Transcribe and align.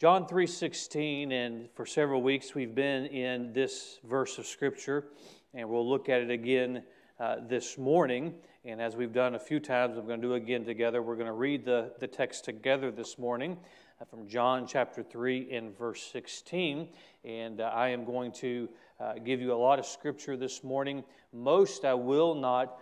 John 0.00 0.26
3:16 0.26 1.30
and 1.30 1.68
for 1.74 1.84
several 1.84 2.22
weeks 2.22 2.54
we've 2.54 2.74
been 2.74 3.04
in 3.04 3.52
this 3.52 3.98
verse 4.02 4.38
of 4.38 4.46
scripture 4.46 5.08
and 5.52 5.68
we'll 5.68 5.86
look 5.86 6.08
at 6.08 6.22
it 6.22 6.30
again 6.30 6.84
uh, 7.18 7.36
this 7.46 7.76
morning. 7.76 8.34
And 8.64 8.80
as 8.80 8.96
we've 8.96 9.12
done 9.12 9.34
a 9.34 9.38
few 9.38 9.60
times 9.60 9.98
I'm 9.98 10.06
going 10.06 10.22
to 10.22 10.26
do 10.26 10.32
again 10.36 10.64
together. 10.64 11.02
We're 11.02 11.16
going 11.16 11.26
to 11.26 11.34
read 11.34 11.66
the, 11.66 11.92
the 11.98 12.06
text 12.06 12.46
together 12.46 12.90
this 12.90 13.18
morning 13.18 13.58
uh, 14.00 14.06
from 14.06 14.26
John 14.26 14.66
chapter 14.66 15.02
3 15.02 15.52
and 15.52 15.76
verse 15.76 16.02
16 16.10 16.88
and 17.26 17.60
uh, 17.60 17.64
I 17.64 17.90
am 17.90 18.06
going 18.06 18.32
to 18.36 18.70
uh, 19.00 19.12
give 19.22 19.42
you 19.42 19.52
a 19.52 19.60
lot 19.60 19.78
of 19.78 19.84
scripture 19.84 20.34
this 20.34 20.64
morning. 20.64 21.04
Most 21.34 21.84
I 21.84 21.92
will 21.92 22.34
not 22.34 22.78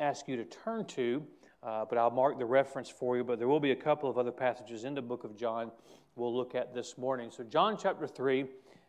ask 0.00 0.26
you 0.26 0.34
to 0.34 0.44
turn 0.44 0.84
to 0.86 1.24
uh, 1.62 1.84
but 1.84 1.98
I'll 1.98 2.10
mark 2.10 2.38
the 2.38 2.46
reference 2.46 2.88
for 2.88 3.16
you. 3.16 3.24
But 3.24 3.38
there 3.38 3.48
will 3.48 3.60
be 3.60 3.72
a 3.72 3.76
couple 3.76 4.08
of 4.08 4.18
other 4.18 4.32
passages 4.32 4.84
in 4.84 4.94
the 4.94 5.02
book 5.02 5.24
of 5.24 5.36
John 5.36 5.70
we'll 6.16 6.34
look 6.34 6.54
at 6.54 6.74
this 6.74 6.98
morning. 6.98 7.30
So, 7.30 7.44
John 7.44 7.76
chapter 7.80 8.06
3, 8.06 8.46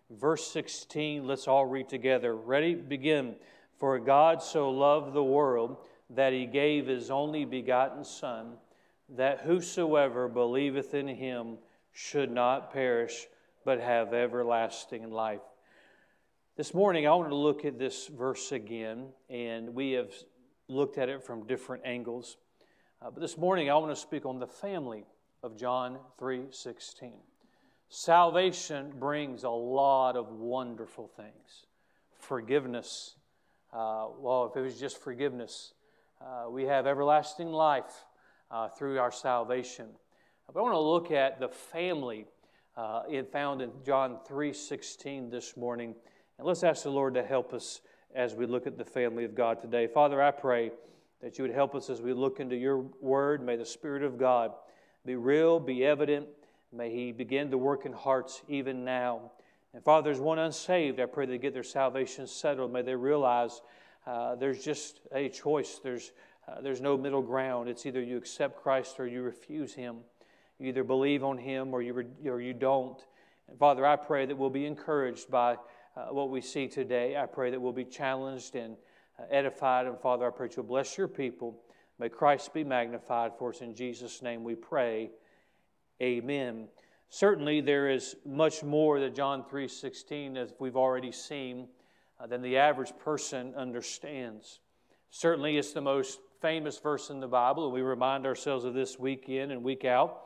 verse 0.10 0.46
16, 0.48 1.26
let's 1.26 1.48
all 1.48 1.66
read 1.66 1.90
together. 1.90 2.36
Ready? 2.36 2.76
Begin. 2.76 3.36
For 3.80 3.98
God 4.00 4.44
so 4.44 4.70
loved 4.70 5.14
the 5.14 5.24
world 5.24 5.78
that 6.10 6.34
he 6.34 6.46
gave 6.46 6.88
his 6.88 7.10
only 7.10 7.46
begotten 7.46 8.04
Son, 8.04 8.54
that 9.10 9.42
whosoever 9.42 10.28
believeth 10.28 10.94
in 10.94 11.08
him 11.08 11.58
should 11.92 12.32
not 12.32 12.72
perish, 12.72 13.28
but 13.66 13.80
have 13.80 14.14
everlasting 14.14 15.10
life. 15.12 15.42
This 16.58 16.74
morning, 16.74 17.08
I 17.08 17.12
want 17.16 17.30
to 17.30 17.36
look 17.36 17.66
at 17.66 17.80
this 17.80 18.08
verse 18.08 18.52
again, 18.52 19.08
and 19.30 19.74
we 19.74 19.92
have 19.94 20.12
looked 20.68 20.98
at 20.98 21.10
it 21.10 21.24
from 21.24 21.48
different 21.48 21.84
angles. 21.86 22.38
Uh, 23.02 23.10
but 23.10 23.22
this 23.22 23.38
morning, 23.38 23.70
I 23.70 23.76
want 23.76 23.92
to 23.92 24.00
speak 24.00 24.26
on 24.26 24.40
the 24.40 24.48
family 24.48 25.06
of 25.44 25.58
John 25.58 26.00
3:16. 26.18 27.20
Salvation 27.90 28.92
brings 29.00 29.44
a 29.44 29.50
lot 29.50 30.16
of 30.16 30.32
wonderful 30.32 31.08
things. 31.08 31.66
Forgiveness. 32.14 33.16
Uh, 33.74 34.10
well, 34.18 34.46
if 34.46 34.56
it 34.56 34.62
was 34.62 34.80
just 34.80 34.98
forgiveness, 34.98 35.74
uh, 36.22 36.46
we 36.50 36.66
have 36.66 36.86
everlasting 36.86 37.52
life 37.52 38.06
uh, 38.52 38.68
through 38.68 39.00
our 39.00 39.12
salvation. 39.12 39.90
But 40.46 40.60
I 40.60 40.64
want 40.64 40.74
to 40.76 40.80
look 40.80 41.12
at 41.12 41.40
the 41.40 41.50
family 41.50 42.28
uh, 42.78 43.04
found 43.32 43.62
in 43.62 43.72
John 43.84 44.20
3:16 44.26 45.32
this 45.32 45.58
morning, 45.58 45.96
and 46.38 46.48
let's 46.48 46.64
ask 46.64 46.84
the 46.84 46.92
Lord 46.92 47.16
to 47.16 47.24
help 47.24 47.54
us 47.54 47.82
as 48.14 48.36
we 48.36 48.46
look 48.46 48.68
at 48.68 48.78
the 48.78 48.86
family 48.86 49.26
of 49.26 49.34
God 49.34 49.60
today. 49.60 49.88
Father, 49.88 50.22
I 50.22 50.32
pray 50.32 50.72
that 51.22 51.38
you 51.38 51.44
would 51.44 51.54
help 51.54 51.74
us 51.74 51.90
as 51.90 52.02
we 52.02 52.14
look 52.14 52.40
into 52.40 52.56
your 52.56 52.78
word. 53.02 53.44
May 53.44 53.56
the 53.56 53.66
Spirit 53.66 54.04
of 54.04 54.18
God 54.18 54.54
be 55.06 55.16
real, 55.16 55.60
be 55.60 55.86
evident. 55.86 56.28
May 56.72 56.92
He 56.92 57.12
begin 57.12 57.52
to 57.52 57.58
work 57.58 57.86
in 57.86 57.94
hearts 57.94 58.42
even 58.48 58.86
now. 58.86 59.32
And 59.74 59.84
Father, 59.84 60.06
there's 60.06 60.20
one 60.20 60.40
unsaved. 60.40 61.00
I 61.00 61.06
pray 61.06 61.26
they 61.26 61.38
get 61.38 61.54
their 61.54 61.64
salvation 61.64 62.28
settled. 62.28 62.72
May 62.72 62.82
they 62.82 62.96
realize 62.96 63.62
uh, 64.06 64.36
there's 64.36 64.64
just 64.64 65.00
a 65.14 65.30
choice. 65.30 65.80
There's, 65.84 66.12
uh, 66.48 66.62
there's 66.62 66.82
no 66.82 66.98
middle 66.98 67.22
ground. 67.22 67.70
It's 67.70 67.86
either 67.86 68.02
you 68.02 68.18
accept 68.18 68.62
Christ 68.62 69.00
or 69.00 69.08
you 69.08 69.22
refuse 69.22 69.74
Him. 69.74 69.98
You 70.60 70.68
either 70.68 70.84
believe 70.84 71.24
on 71.24 71.38
Him 71.38 71.74
or 71.74 71.82
you, 71.82 71.94
re- 71.94 72.30
or 72.30 72.42
you 72.42 72.54
don't. 72.54 73.02
And 73.48 73.58
Father, 73.58 73.86
I 73.86 73.96
pray 73.96 74.26
that 74.26 74.38
we'll 74.38 74.50
be 74.50 74.66
encouraged 74.66 75.32
by 75.32 75.58
uh, 75.96 76.08
what 76.12 76.30
we 76.30 76.42
see 76.42 76.68
today. 76.68 77.18
I 77.18 77.26
pray 77.26 77.50
that 77.52 77.60
we'll 77.60 77.74
be 77.74 77.86
challenged 77.86 78.56
and 78.56 78.76
uh, 79.20 79.24
edified. 79.32 79.88
And 79.88 80.00
Father, 80.00 80.28
I 80.28 80.30
pray 80.30 80.50
you'll 80.56 80.66
bless 80.66 80.98
your 80.98 81.08
people. 81.08 81.60
May 82.00 82.10
Christ 82.10 82.54
be 82.54 82.64
magnified 82.64 83.32
for 83.38 83.50
us. 83.50 83.62
In 83.62 83.76
Jesus' 83.76 84.22
name 84.22 84.44
we 84.44 84.56
pray. 84.56 85.12
Amen. 86.02 86.68
Certainly, 87.10 87.62
there 87.62 87.90
is 87.90 88.16
much 88.26 88.64
more 88.64 89.00
that 89.00 89.14
John 89.14 89.44
3.16, 89.44 90.38
as 90.38 90.54
we've 90.60 90.78
already 90.78 91.12
seen, 91.12 91.68
uh, 92.20 92.28
than 92.28 92.42
the 92.42 92.58
average 92.58 92.94
person 92.98 93.54
understands. 93.56 94.60
Certainly, 95.10 95.58
it's 95.58 95.74
the 95.74 95.82
most 95.82 96.20
famous 96.42 96.80
verse 96.80 97.10
in 97.10 97.20
the 97.20 97.28
Bible, 97.28 97.66
and 97.66 97.74
we 97.74 97.82
remind 97.82 98.26
ourselves 98.26 98.66
of 98.66 98.74
this 98.74 98.98
week 98.98 99.30
in 99.30 99.52
and 99.52 99.64
week 99.64 99.86
out. 99.86 100.22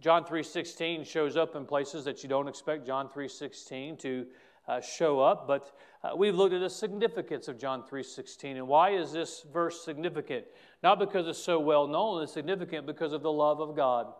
John 0.00 0.24
3.16 0.24 1.06
shows 1.06 1.36
up 1.36 1.56
in 1.56 1.66
places 1.66 2.04
that 2.04 2.22
you 2.22 2.28
don't 2.28 2.48
expect 2.48 2.86
John 2.86 3.08
3.16 3.08 3.98
to 4.00 4.26
uh, 4.66 4.80
show 4.80 5.20
up, 5.20 5.46
but 5.46 5.72
uh, 6.02 6.10
we've 6.16 6.36
looked 6.36 6.54
at 6.54 6.60
the 6.60 6.70
significance 6.70 7.48
of 7.48 7.58
John 7.58 7.82
3:16 7.82 8.56
and 8.56 8.68
why 8.68 8.90
is 8.90 9.12
this 9.12 9.44
verse 9.52 9.84
significant? 9.84 10.44
Not 10.82 10.98
because 10.98 11.26
it's 11.26 11.42
so 11.42 11.58
well 11.58 11.86
known, 11.88 12.22
it's 12.22 12.32
significant 12.32 12.86
because 12.86 13.12
of 13.12 13.22
the 13.22 13.32
love 13.32 13.60
of 13.60 13.74
God. 13.74 14.12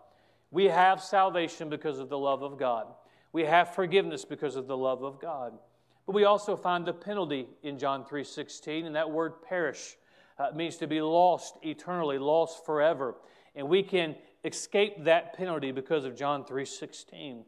We 0.50 0.65
have 0.65 1.03
salvation 1.03 1.69
because 1.69 1.99
of 1.99 2.09
the 2.09 2.19
love 2.19 2.43
of 2.43 2.59
God. 2.59 2.88
We 3.33 3.44
have 3.44 3.75
forgiveness 3.75 4.25
because 4.25 4.56
of 4.56 4.67
the 4.67 4.77
love 4.77 5.03
of 5.03 5.21
God. 5.21 5.59
But 6.06 6.15
we 6.15 6.25
also 6.25 6.56
find 6.56 6.87
the 6.87 6.94
penalty 6.94 7.49
in 7.62 7.78
John 7.78 8.05
3:16 8.05 8.87
and 8.87 8.97
that 8.97 9.11
word 9.11 9.43
perish 9.43 9.97
uh, 10.38 10.50
means 10.55 10.77
to 10.78 10.87
be 10.87 11.00
lost 11.00 11.59
eternally, 11.62 12.19
lost 12.19 12.65
forever. 12.65 13.17
And 13.55 13.69
we 13.69 13.83
can 13.83 14.17
escape 14.44 15.05
that 15.05 15.34
penalty 15.34 15.71
because 15.71 16.05
of 16.05 16.17
John 16.17 16.44
3:16. 16.44 17.44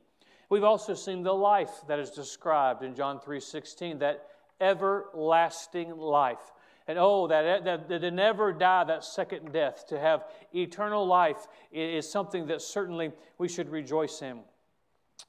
We've 0.50 0.64
also 0.64 0.94
seen 0.94 1.22
the 1.22 1.32
life 1.32 1.70
that 1.86 2.00
is 2.00 2.10
described 2.10 2.82
in 2.82 2.94
John 2.94 3.20
3:16, 3.20 4.00
that 4.00 4.26
everlasting 4.60 5.96
life. 5.96 6.52
And 6.88 6.98
oh, 6.98 7.28
that, 7.28 7.64
that, 7.64 7.88
that 7.88 8.00
to 8.00 8.10
never 8.10 8.52
die 8.52 8.82
that 8.84 9.04
second 9.04 9.52
death, 9.52 9.86
to 9.88 9.98
have 9.98 10.24
eternal 10.52 11.06
life 11.06 11.46
is 11.70 12.10
something 12.10 12.46
that 12.48 12.60
certainly 12.62 13.12
we 13.38 13.48
should 13.48 13.70
rejoice 13.70 14.22
in. 14.22 14.40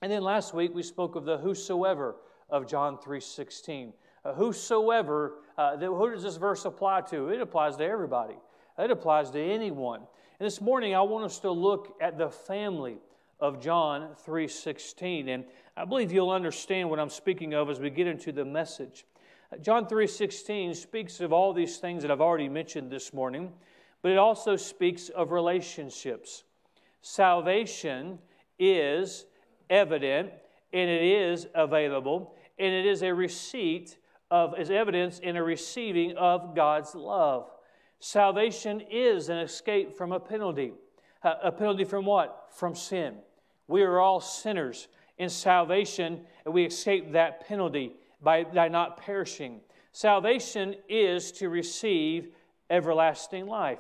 And 0.02 0.12
then 0.12 0.24
last 0.24 0.56
week 0.56 0.74
we 0.74 0.82
spoke 0.82 1.16
of 1.16 1.26
the 1.26 1.38
whosoever 1.38 2.16
of 2.50 2.66
John 2.66 2.98
3:16. 2.98 3.94
Uh, 4.26 4.34
whosoever, 4.34 5.36
uh, 5.56 5.78
who 5.78 6.10
does 6.10 6.24
this 6.24 6.38
verse 6.38 6.66
apply 6.66 7.02
to? 7.02 7.30
It 7.30 7.42
applies 7.42 7.78
to 7.78 7.86
everybody. 7.86 8.38
It 8.80 8.90
applies 8.90 9.30
to 9.32 9.40
anyone. 9.40 10.00
And 10.40 10.48
this 10.48 10.62
morning 10.62 10.96
I 10.96 11.02
want 11.02 11.26
us 11.26 11.40
to 11.40 11.52
look 11.52 11.96
at 12.02 12.18
the 12.18 12.32
family 12.32 12.98
of 13.42 13.60
John 13.60 14.16
3:16 14.16 15.28
and 15.28 15.46
I 15.76 15.86
believe 15.86 16.12
you'll 16.12 16.30
understand 16.30 16.90
what 16.90 17.00
I'm 17.00 17.10
speaking 17.10 17.54
of 17.54 17.70
as 17.70 17.80
we 17.80 17.90
get 17.90 18.08
into 18.08 18.32
the 18.32 18.46
message. 18.46 19.06
John 19.62 19.88
3:16 19.88 20.76
speaks 20.76 21.20
of 21.20 21.34
all 21.34 21.52
these 21.52 21.78
things 21.78 22.04
that 22.04 22.12
I've 22.12 22.22
already 22.22 22.48
mentioned 22.48 22.92
this 22.92 23.14
morning, 23.14 23.52
but 24.02 24.12
it 24.12 24.18
also 24.18 24.56
speaks 24.56 25.10
of 25.10 25.32
relationships. 25.32 26.44
Salvation 27.02 28.20
is 28.60 29.26
evident 29.70 30.32
and 30.72 30.90
it 30.90 31.02
is 31.02 31.48
available 31.56 32.36
and 32.60 32.74
it 32.74 32.86
is 32.86 33.02
a 33.02 33.14
receipt 33.14 33.98
of 34.30 34.54
as 34.58 34.70
evidence 34.70 35.20
in 35.20 35.36
a 35.36 35.44
receiving 35.44 36.16
of 36.16 36.56
God's 36.56 36.96
love. 36.96 37.50
Salvation 38.00 38.82
is 38.90 39.30
an 39.30 39.38
escape 39.38 39.96
from 39.96 40.12
a 40.12 40.20
penalty. 40.20 40.74
Uh, 41.24 41.36
a 41.44 41.52
penalty 41.52 41.84
from 41.84 42.06
what? 42.06 42.48
From 42.52 42.74
sin. 42.74 43.18
We 43.68 43.84
are 43.84 44.00
all 44.00 44.20
sinners 44.20 44.88
in 45.18 45.30
salvation, 45.30 46.22
and 46.46 46.54
we 46.54 46.66
escape 46.66 47.12
that 47.12 47.48
penalty 47.48 47.94
by, 48.22 48.44
by 48.44 48.68
not 48.68 48.98
perishing. 48.98 49.62
Salvation 49.92 50.76
is 50.90 51.32
to 51.34 51.50
receive 51.50 52.30
everlasting 52.70 53.46
life. 53.48 53.80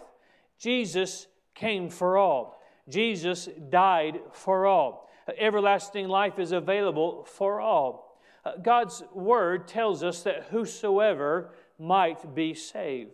Jesus 0.59 1.27
came 1.55 1.89
for 1.89 2.17
all, 2.17 2.61
Jesus 2.89 3.49
died 3.69 4.19
for 4.31 4.65
all. 4.65 5.09
Everlasting 5.37 6.07
life 6.07 6.39
is 6.39 6.51
available 6.51 7.23
for 7.23 7.61
all. 7.61 8.19
Uh, 8.43 8.53
God's 8.61 9.03
word 9.13 9.67
tells 9.67 10.03
us 10.03 10.23
that 10.23 10.47
whosoever 10.49 11.51
might 11.79 12.35
be 12.35 12.53
saved. 12.53 13.11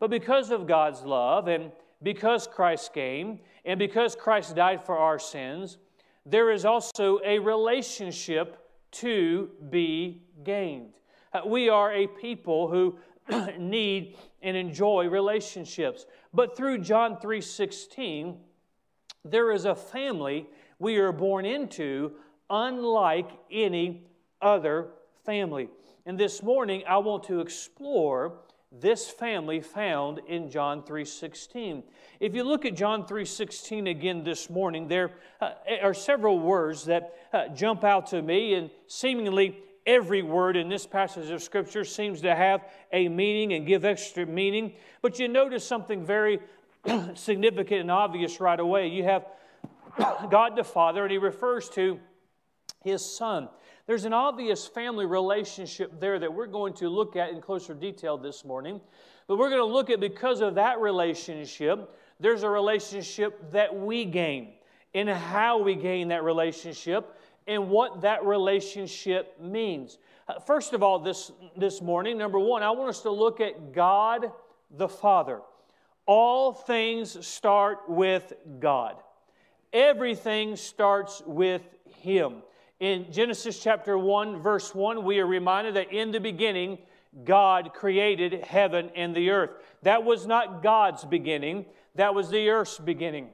But 0.00 0.10
because 0.10 0.50
of 0.50 0.66
God's 0.66 1.02
love 1.02 1.48
and 1.48 1.70
because 2.02 2.46
Christ 2.46 2.92
came 2.92 3.40
and 3.64 3.78
because 3.78 4.14
Christ 4.14 4.56
died 4.56 4.84
for 4.84 4.98
our 4.98 5.18
sins, 5.18 5.78
there 6.26 6.50
is 6.50 6.64
also 6.64 7.20
a 7.24 7.38
relationship 7.38 8.58
to 8.92 9.50
be 9.70 10.22
gained. 10.44 10.94
Uh, 11.32 11.40
we 11.46 11.68
are 11.68 11.92
a 11.92 12.06
people 12.06 12.68
who 12.68 12.98
need 13.58 14.16
and 14.42 14.56
enjoy 14.56 15.08
relationships. 15.08 16.06
But 16.32 16.56
through 16.56 16.78
John 16.78 17.16
3:16, 17.16 18.36
there 19.24 19.52
is 19.52 19.64
a 19.64 19.74
family 19.74 20.46
we 20.78 20.96
are 20.98 21.12
born 21.12 21.44
into 21.44 22.12
unlike 22.50 23.30
any 23.50 24.06
other 24.40 24.88
family. 25.24 25.68
And 26.06 26.18
this 26.18 26.42
morning 26.42 26.84
I 26.86 26.98
want 26.98 27.24
to 27.24 27.40
explore 27.40 28.40
this 28.80 29.08
family 29.08 29.60
found 29.60 30.20
in 30.26 30.50
John 30.50 30.82
3:16. 30.82 31.84
If 32.20 32.34
you 32.34 32.42
look 32.42 32.64
at 32.64 32.74
John 32.74 33.06
3:16 33.06 33.86
again 33.86 34.24
this 34.24 34.50
morning, 34.50 34.88
there 34.88 35.12
uh, 35.40 35.52
are 35.82 35.94
several 35.94 36.38
words 36.38 36.84
that 36.86 37.14
uh, 37.32 37.48
jump 37.48 37.84
out 37.84 38.08
to 38.08 38.22
me 38.22 38.54
and 38.54 38.70
seemingly 38.86 39.58
every 39.86 40.22
word 40.22 40.56
in 40.56 40.68
this 40.68 40.86
passage 40.86 41.30
of 41.30 41.42
scripture 41.42 41.84
seems 41.84 42.20
to 42.22 42.34
have 42.34 42.64
a 42.92 43.08
meaning 43.08 43.52
and 43.52 43.66
give 43.66 43.84
extra 43.84 44.26
meaning, 44.26 44.72
but 45.02 45.18
you 45.18 45.28
notice 45.28 45.66
something 45.66 46.04
very 46.04 46.40
significant 47.14 47.82
and 47.82 47.90
obvious 47.90 48.40
right 48.40 48.58
away. 48.58 48.88
You 48.88 49.04
have 49.04 49.26
God 50.30 50.56
the 50.56 50.64
Father, 50.64 51.02
and 51.02 51.12
he 51.12 51.18
refers 51.18 51.68
to 51.70 52.00
his 52.82 53.04
Son. 53.04 53.48
There's 53.86 54.06
an 54.06 54.14
obvious 54.14 54.66
family 54.66 55.04
relationship 55.04 56.00
there 56.00 56.18
that 56.18 56.32
we're 56.32 56.46
going 56.46 56.72
to 56.74 56.88
look 56.88 57.16
at 57.16 57.30
in 57.30 57.40
closer 57.42 57.74
detail 57.74 58.16
this 58.16 58.44
morning. 58.44 58.80
But 59.26 59.36
we're 59.36 59.50
going 59.50 59.60
to 59.60 59.72
look 59.72 59.90
at 59.90 60.00
because 60.00 60.40
of 60.40 60.54
that 60.54 60.80
relationship, 60.80 61.94
there's 62.18 62.44
a 62.44 62.48
relationship 62.48 63.52
that 63.52 63.74
we 63.74 64.06
gain 64.06 64.52
and 64.94 65.08
how 65.08 65.58
we 65.58 65.74
gain 65.74 66.08
that 66.08 66.24
relationship 66.24 67.14
and 67.46 67.68
what 67.68 68.00
that 68.00 68.24
relationship 68.24 69.38
means. 69.40 69.98
Uh, 70.28 70.38
first 70.40 70.72
of 70.72 70.82
all, 70.82 70.98
this, 70.98 71.30
this 71.56 71.82
morning, 71.82 72.16
number 72.16 72.38
one, 72.38 72.62
I 72.62 72.70
want 72.70 72.88
us 72.88 73.02
to 73.02 73.10
look 73.10 73.40
at 73.40 73.72
God 73.72 74.32
the 74.70 74.88
Father. 74.88 75.40
All 76.06 76.52
things 76.52 77.26
start 77.26 77.88
with 77.88 78.32
God, 78.60 78.96
everything 79.74 80.56
starts 80.56 81.22
with 81.26 81.62
Him. 82.00 82.42
In 82.80 83.12
Genesis 83.12 83.62
chapter 83.62 83.96
1, 83.96 84.40
verse 84.42 84.74
1, 84.74 85.04
we 85.04 85.20
are 85.20 85.26
reminded 85.26 85.74
that 85.74 85.92
in 85.92 86.10
the 86.10 86.18
beginning, 86.18 86.78
God 87.24 87.72
created 87.72 88.44
heaven 88.44 88.90
and 88.96 89.14
the 89.14 89.30
earth. 89.30 89.50
That 89.82 90.02
was 90.02 90.26
not 90.26 90.62
God's 90.62 91.04
beginning, 91.04 91.66
that 91.94 92.14
was 92.14 92.30
the 92.30 92.48
earth's 92.48 92.78
beginning. 92.78 93.28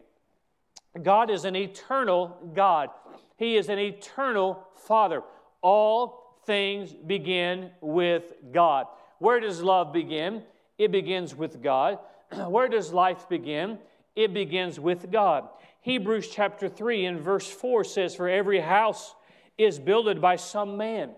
God 1.03 1.31
is 1.31 1.45
an 1.45 1.57
eternal 1.57 2.37
God, 2.55 2.91
He 3.37 3.57
is 3.57 3.69
an 3.69 3.79
eternal 3.79 4.67
Father. 4.77 5.23
All 5.63 6.37
things 6.45 6.93
begin 6.93 7.71
with 7.81 8.33
God. 8.53 8.87
Where 9.19 9.41
does 9.41 9.63
love 9.63 9.93
begin? 9.93 10.43
It 10.79 10.93
begins 10.93 11.35
with 11.35 11.63
God. 11.63 11.99
Where 12.49 12.69
does 12.69 12.93
life 12.93 13.29
begin? 13.29 13.79
It 14.17 14.35
begins 14.35 14.81
with 14.81 15.11
God. 15.11 15.49
Hebrews 15.83 16.29
chapter 16.29 16.69
3 16.69 17.07
and 17.07 17.21
verse 17.21 17.47
4 17.47 17.85
says, 17.85 18.15
For 18.15 18.29
every 18.29 18.61
house 18.61 19.15
is 19.59 19.79
builded 19.79 20.21
by 20.21 20.37
some 20.37 20.77
man. 20.77 21.11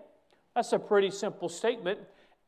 That's 0.55 0.73
a 0.73 0.79
pretty 0.79 1.11
simple 1.11 1.49
statement. 1.49 1.99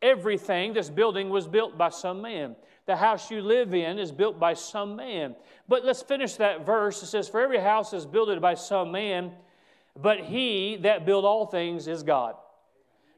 Everything, 0.02 0.74
this 0.74 0.90
building 0.90 1.30
was 1.30 1.48
built 1.48 1.78
by 1.78 1.90
some 1.90 2.22
man. 2.22 2.56
The 2.86 2.96
house 2.96 3.32
you 3.32 3.42
live 3.42 3.74
in 3.74 3.98
is 3.98 4.12
built 4.12 4.40
by 4.40 4.54
some 4.54 4.96
man. 4.96 5.36
But 5.68 5.84
let's 5.84 6.04
finish 6.04 6.36
that 6.36 6.66
verse. 6.66 7.02
It 7.02 7.08
says, 7.08 7.28
For 7.28 7.42
every 7.42 7.60
house 7.60 7.94
is 7.94 8.06
builded 8.06 8.42
by 8.42 8.54
some 8.54 8.92
man, 8.92 9.32
but 10.00 10.20
he 10.20 10.78
that 10.82 11.06
built 11.06 11.26
all 11.26 11.48
things 11.48 11.88
is 11.88 12.04
God. 12.04 12.36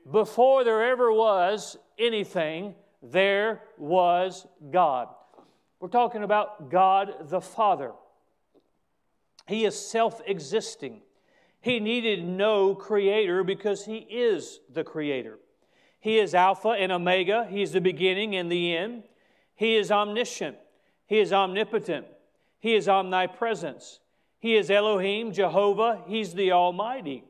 Before 0.09 0.63
there 0.63 0.89
ever 0.89 1.11
was 1.11 1.75
anything, 1.99 2.75
there 3.01 3.61
was 3.77 4.47
God. 4.71 5.09
We're 5.79 5.89
talking 5.89 6.23
about 6.23 6.69
God 6.69 7.29
the 7.29 7.41
Father. 7.41 7.91
He 9.47 9.65
is 9.65 9.77
self 9.77 10.21
existing. 10.25 11.01
He 11.59 11.79
needed 11.79 12.23
no 12.23 12.75
creator 12.75 13.43
because 13.43 13.85
he 13.85 13.97
is 13.97 14.59
the 14.71 14.83
creator. 14.83 15.39
He 15.99 16.19
is 16.19 16.35
Alpha 16.35 16.69
and 16.69 16.91
Omega. 16.91 17.47
He 17.49 17.61
is 17.61 17.71
the 17.71 17.81
beginning 17.81 18.35
and 18.35 18.51
the 18.51 18.75
end. 18.75 19.03
He 19.55 19.75
is 19.75 19.91
omniscient. 19.91 20.57
He 21.07 21.19
is 21.19 21.33
omnipotent. 21.33 22.05
He 22.59 22.75
is 22.75 22.87
omnipresence. 22.87 23.99
He 24.39 24.55
is 24.55 24.69
Elohim, 24.69 25.31
Jehovah. 25.31 26.03
He's 26.07 26.33
the 26.33 26.51
Almighty. 26.51 27.23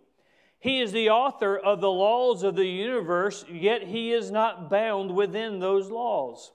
He 0.60 0.80
is 0.82 0.92
the 0.92 1.10
author 1.10 1.58
of 1.58 1.82
the 1.82 1.92
laws 1.92 2.44
of 2.44 2.56
the 2.56 2.66
universe, 2.66 3.46
yet 3.50 3.84
he 3.84 4.12
is 4.12 4.32
not 4.32 4.70
bound 4.70 5.16
within 5.16 5.60
those 5.60 5.90
laws. 5.90 6.52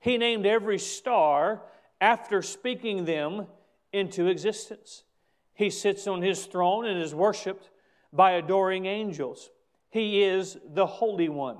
He 0.00 0.18
named 0.18 0.46
every 0.46 0.78
star 0.78 1.62
after 2.00 2.42
speaking 2.42 3.04
them 3.04 3.46
into 3.92 4.26
existence. 4.26 5.04
He 5.60 5.68
sits 5.68 6.06
on 6.06 6.22
his 6.22 6.46
throne 6.46 6.86
and 6.86 6.98
is 6.98 7.14
worshiped 7.14 7.68
by 8.14 8.30
adoring 8.30 8.86
angels. 8.86 9.50
He 9.90 10.22
is 10.22 10.56
the 10.72 10.86
Holy 10.86 11.28
One. 11.28 11.58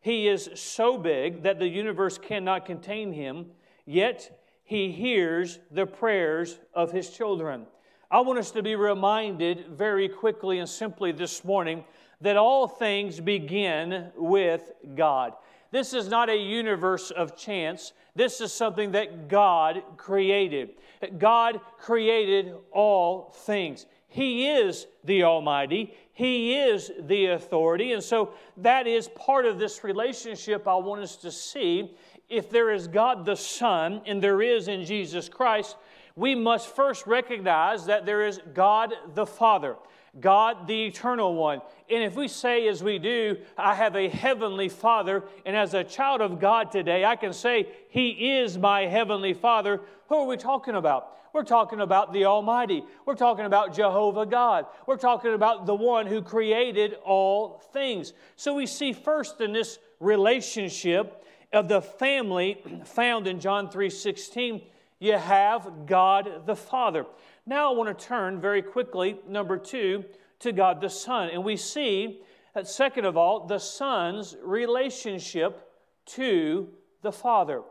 He 0.00 0.26
is 0.26 0.48
so 0.54 0.96
big 0.96 1.42
that 1.42 1.58
the 1.58 1.68
universe 1.68 2.16
cannot 2.16 2.64
contain 2.64 3.12
him, 3.12 3.48
yet 3.84 4.40
he 4.64 4.90
hears 4.90 5.58
the 5.70 5.84
prayers 5.84 6.58
of 6.72 6.92
his 6.92 7.10
children. 7.10 7.66
I 8.10 8.20
want 8.20 8.38
us 8.38 8.52
to 8.52 8.62
be 8.62 8.74
reminded 8.74 9.66
very 9.66 10.08
quickly 10.08 10.58
and 10.58 10.66
simply 10.66 11.12
this 11.12 11.44
morning 11.44 11.84
that 12.22 12.38
all 12.38 12.66
things 12.66 13.20
begin 13.20 14.12
with 14.16 14.72
God. 14.94 15.34
This 15.76 15.92
is 15.92 16.08
not 16.08 16.30
a 16.30 16.36
universe 16.38 17.10
of 17.10 17.36
chance. 17.36 17.92
This 18.14 18.40
is 18.40 18.50
something 18.50 18.92
that 18.92 19.28
God 19.28 19.82
created. 19.98 20.70
God 21.18 21.60
created 21.78 22.54
all 22.72 23.34
things. 23.44 23.84
He 24.08 24.48
is 24.48 24.86
the 25.04 25.24
Almighty. 25.24 25.92
He 26.14 26.56
is 26.56 26.90
the 26.98 27.26
authority. 27.26 27.92
And 27.92 28.02
so 28.02 28.32
that 28.56 28.86
is 28.86 29.08
part 29.08 29.44
of 29.44 29.58
this 29.58 29.84
relationship 29.84 30.66
I 30.66 30.76
want 30.76 31.02
us 31.02 31.16
to 31.16 31.30
see. 31.30 31.94
If 32.30 32.48
there 32.48 32.72
is 32.72 32.88
God 32.88 33.26
the 33.26 33.36
Son 33.36 34.00
and 34.06 34.22
there 34.22 34.40
is 34.40 34.68
in 34.68 34.82
Jesus 34.82 35.28
Christ, 35.28 35.76
we 36.14 36.34
must 36.34 36.74
first 36.74 37.06
recognize 37.06 37.84
that 37.84 38.06
there 38.06 38.26
is 38.26 38.40
God 38.54 38.94
the 39.12 39.26
Father. 39.26 39.76
God 40.20 40.66
the 40.66 40.86
Eternal 40.86 41.34
One. 41.34 41.60
And 41.90 42.02
if 42.02 42.16
we 42.16 42.28
say, 42.28 42.66
as 42.68 42.82
we 42.82 42.98
do, 42.98 43.38
I 43.56 43.74
have 43.74 43.96
a 43.96 44.08
heavenly 44.08 44.68
Father, 44.68 45.24
and 45.44 45.56
as 45.56 45.74
a 45.74 45.84
child 45.84 46.20
of 46.20 46.40
God 46.40 46.72
today, 46.72 47.04
I 47.04 47.16
can 47.16 47.32
say, 47.32 47.68
He 47.88 48.36
is 48.38 48.58
my 48.58 48.82
heavenly 48.82 49.34
Father, 49.34 49.80
who 50.08 50.16
are 50.16 50.26
we 50.26 50.36
talking 50.36 50.74
about? 50.74 51.12
We're 51.32 51.42
talking 51.42 51.80
about 51.80 52.14
the 52.14 52.24
Almighty. 52.24 52.82
We're 53.04 53.14
talking 53.14 53.44
about 53.44 53.74
Jehovah 53.74 54.24
God. 54.24 54.64
We're 54.86 54.96
talking 54.96 55.34
about 55.34 55.66
the 55.66 55.74
one 55.74 56.06
who 56.06 56.22
created 56.22 56.94
all 57.04 57.58
things. 57.74 58.14
So 58.36 58.54
we 58.54 58.66
see 58.66 58.94
first 58.94 59.40
in 59.42 59.52
this 59.52 59.78
relationship 60.00 61.24
of 61.52 61.68
the 61.68 61.82
family 61.82 62.62
found 62.86 63.26
in 63.26 63.38
John 63.38 63.68
3:16, 63.68 64.62
you 64.98 65.12
have 65.12 65.86
God 65.86 66.46
the 66.46 66.56
Father. 66.56 67.06
Now 67.46 67.72
I 67.72 67.76
want 67.76 67.96
to 67.96 68.04
turn 68.06 68.40
very 68.40 68.62
quickly, 68.62 69.18
number 69.28 69.58
two, 69.58 70.04
to 70.40 70.52
God 70.52 70.80
the 70.80 70.90
Son. 70.90 71.30
And 71.30 71.44
we 71.44 71.56
see 71.56 72.20
that, 72.54 72.66
second 72.68 73.04
of 73.04 73.16
all, 73.16 73.46
the 73.46 73.58
Son's 73.58 74.36
relationship 74.42 75.70
to 76.06 76.68
the 77.02 77.12
Father. 77.12 77.62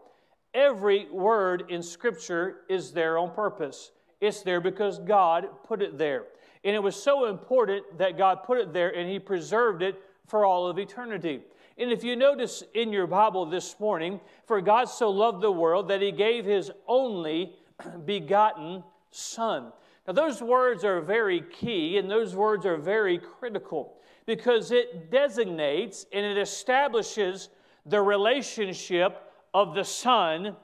Every 0.54 1.10
word 1.12 1.66
in 1.70 1.84
Scripture 1.84 2.62
is 2.70 2.92
there 2.92 3.18
on 3.18 3.34
purpose. 3.34 3.92
It's 4.22 4.42
there 4.42 4.62
because 4.62 5.00
God 5.00 5.48
put 5.66 5.82
it 5.82 5.98
there. 5.98 6.26
And 6.64 6.76
it 6.76 6.82
was 6.82 6.96
so 6.96 7.26
important 7.30 7.98
that 7.98 8.18
God 8.18 8.44
put 8.44 8.60
it 8.60 8.74
there 8.74 8.96
and 8.96 9.10
He 9.10 9.20
preserved 9.20 9.82
it 9.82 10.02
for 10.28 10.46
all 10.46 10.68
of 10.68 10.80
eternity. 10.80 11.42
And 11.78 11.92
if 11.92 12.04
you 12.04 12.16
notice 12.16 12.64
in 12.74 12.94
your 12.94 13.08
Bible 13.08 13.46
this 13.46 13.80
morning, 13.80 14.22
for 14.46 14.62
God 14.62 14.86
so 14.86 15.10
loved 15.10 15.42
the 15.42 15.52
world 15.52 15.90
that 15.90 16.02
He 16.02 16.12
gave 16.12 16.46
His 16.46 16.72
only 16.88 17.54
begotten 18.06 18.84
Son. 19.12 19.74
Now, 20.08 20.14
those 20.14 20.42
words 20.42 20.84
are 20.84 21.02
very 21.02 21.42
key 21.42 21.98
and 21.98 22.10
those 22.10 22.36
words 22.36 22.66
are 22.66 22.78
very 22.78 23.18
critical 23.18 23.98
because 24.26 24.72
it 24.72 25.12
designates 25.12 26.06
and 26.14 26.26
it 26.26 26.38
establishes 26.38 27.50
the 27.86 28.02
relationship 28.02 29.32
of 29.54 29.76
the 29.76 29.84
Son 29.84 30.56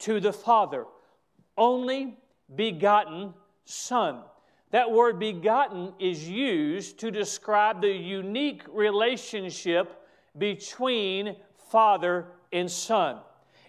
to 0.00 0.20
the 0.20 0.32
Father. 0.32 0.84
Only 1.56 2.16
begotten 2.54 3.34
Son. 3.64 4.22
That 4.70 4.90
word 4.90 5.18
begotten 5.18 5.92
is 5.98 6.28
used 6.28 6.98
to 7.00 7.10
describe 7.10 7.80
the 7.80 7.92
unique 7.92 8.62
relationship 8.68 10.02
between 10.38 11.36
Father 11.70 12.26
and 12.52 12.70
Son. 12.70 13.18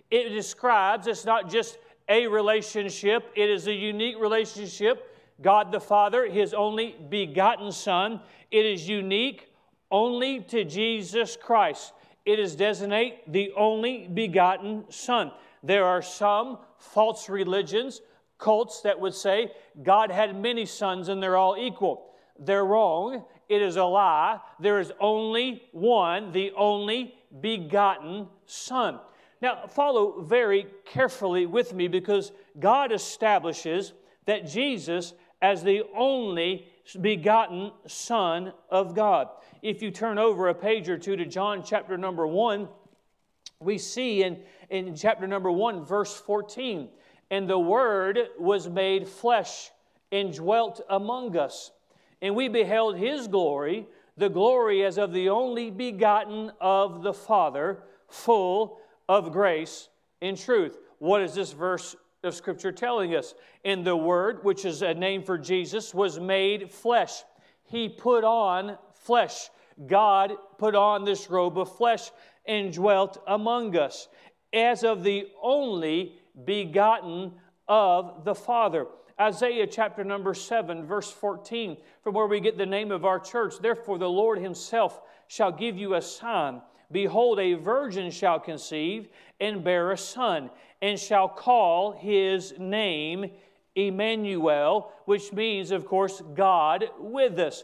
It 0.10 0.30
describes, 0.30 1.08
it's 1.08 1.26
not 1.26 1.50
just 1.50 1.78
a 2.10 2.28
relationship, 2.28 3.32
it 3.36 3.50
is 3.50 3.68
a 3.68 3.74
unique 3.74 4.20
relationship. 4.20 5.14
God 5.42 5.72
the 5.72 5.80
Father, 5.80 6.26
His 6.26 6.54
only 6.54 6.96
begotten 7.10 7.72
Son. 7.72 8.22
It 8.50 8.66
is 8.66 8.88
unique 8.88 9.52
only 9.92 10.42
to 10.42 10.64
Jesus 10.64 11.38
Christ 11.40 11.94
it 12.28 12.40
is 12.40 12.58
designate 12.58 13.32
the 13.32 13.54
only 13.56 14.10
begotten 14.14 14.84
Son. 14.90 15.32
There 15.64 15.86
are 15.86 16.02
some 16.02 16.58
false 16.78 17.30
religions, 17.30 18.02
cults 18.38 18.82
that 18.82 19.00
would 19.00 19.14
say 19.14 19.54
God 19.82 20.12
had 20.12 20.36
many 20.36 20.66
sons 20.66 21.08
and 21.08 21.24
they're 21.24 21.38
all 21.38 21.56
equal. 21.58 22.12
They're 22.38 22.66
wrong. 22.66 23.24
It 23.50 23.62
is 23.62 23.78
a 23.78 23.84
lie. 23.84 24.40
There 24.60 24.80
is 24.80 24.92
only 25.00 25.64
one, 25.72 26.32
the 26.32 26.52
only 26.56 27.16
begotten 27.42 28.28
Son. 28.46 29.00
Now, 29.42 29.68
follow 29.68 30.22
very 30.22 30.68
carefully 30.86 31.46
with 31.46 31.74
me 31.74 31.88
because 31.88 32.32
God 32.60 32.92
establishes 32.92 33.94
that 34.26 34.48
Jesus 34.48 35.14
as 35.42 35.64
the 35.64 35.84
only 35.96 36.68
begotten 37.02 37.72
Son 37.86 38.54
of 38.70 38.96
God. 38.96 39.30
If 39.62 39.82
you 39.82 39.92
turn 39.92 40.18
over 40.18 40.48
a 40.48 40.56
page 40.56 40.90
or 40.90 40.98
two 40.98 41.16
to 41.16 41.26
John 41.26 41.64
chapter 41.64 41.98
number 41.98 42.26
1, 42.26 42.68
we 43.60 43.78
see 43.78 44.24
in, 44.24 44.40
in 44.70 44.96
chapter 44.96 45.28
number 45.28 45.52
1, 45.52 45.86
verse 45.86 46.16
14, 46.16 46.90
and 47.30 47.50
the 47.50 47.60
Word 47.60 48.20
was 48.40 48.68
made 48.68 49.08
flesh 49.08 49.72
and 50.12 50.34
dwelt 50.34 50.82
among 50.90 51.38
us. 51.38 51.72
And 52.22 52.36
we 52.36 52.48
beheld 52.48 52.98
his 52.98 53.28
glory, 53.28 53.88
the 54.18 54.30
glory 54.30 54.84
as 54.84 54.98
of 54.98 55.14
the 55.14 55.30
only 55.30 55.70
begotten 55.70 56.52
of 56.60 57.04
the 57.04 57.14
Father, 57.14 57.84
full 58.10 58.80
of 59.08 59.32
grace 59.32 59.90
and 60.22 60.38
truth. 60.38 60.78
What 61.00 61.22
is 61.22 61.36
this 61.36 61.52
verse 61.52 61.96
of 62.24 62.34
Scripture 62.34 62.72
telling 62.72 63.16
us? 63.16 63.36
And 63.64 63.86
the 63.86 63.96
Word, 63.96 64.44
which 64.44 64.66
is 64.66 64.82
a 64.82 64.94
name 64.94 65.24
for 65.24 65.38
Jesus, 65.38 65.94
was 65.94 66.20
made 66.20 66.72
flesh. 66.72 67.24
He 67.64 67.90
put 67.90 68.24
on 68.24 68.78
flesh. 68.94 69.50
God 69.86 70.34
put 70.58 70.74
on 70.74 71.06
this 71.06 71.30
robe 71.30 71.58
of 71.60 71.76
flesh 71.76 72.10
and 72.48 72.74
dwelt 72.74 73.22
among 73.28 73.78
us 73.78 74.08
as 74.54 74.84
of 74.84 75.04
the 75.04 75.28
only 75.42 76.16
begotten 76.46 77.34
of 77.68 78.24
the 78.24 78.34
Father. 78.34 78.88
Isaiah 79.20 79.66
chapter 79.66 80.04
number 80.04 80.34
7, 80.34 80.86
verse 80.86 81.12
14, 81.12 81.78
from 82.04 82.14
where 82.14 82.28
we 82.28 82.40
get 82.40 82.58
the 82.58 82.66
name 82.66 82.92
of 82.92 83.04
our 83.04 83.20
church. 83.20 83.56
Therefore, 83.60 83.98
the 83.98 84.10
Lord 84.10 84.40
Himself 84.40 85.02
shall 85.28 85.52
give 85.52 85.78
you 85.78 85.96
a 85.96 86.02
sign. 86.02 86.62
Behold, 86.92 87.40
a 87.40 87.56
virgin 87.56 88.12
shall 88.12 88.40
conceive 88.40 89.10
and 89.40 89.64
bear 89.64 89.92
a 89.92 89.98
son, 89.98 90.50
and 90.82 91.00
shall 91.00 91.28
call 91.28 91.92
his 91.92 92.54
name 92.58 93.32
Emmanuel, 93.76 94.92
which 95.06 95.34
means, 95.34 95.72
of 95.72 95.86
course, 95.86 96.22
God 96.34 96.86
with 97.00 97.40
us. 97.40 97.64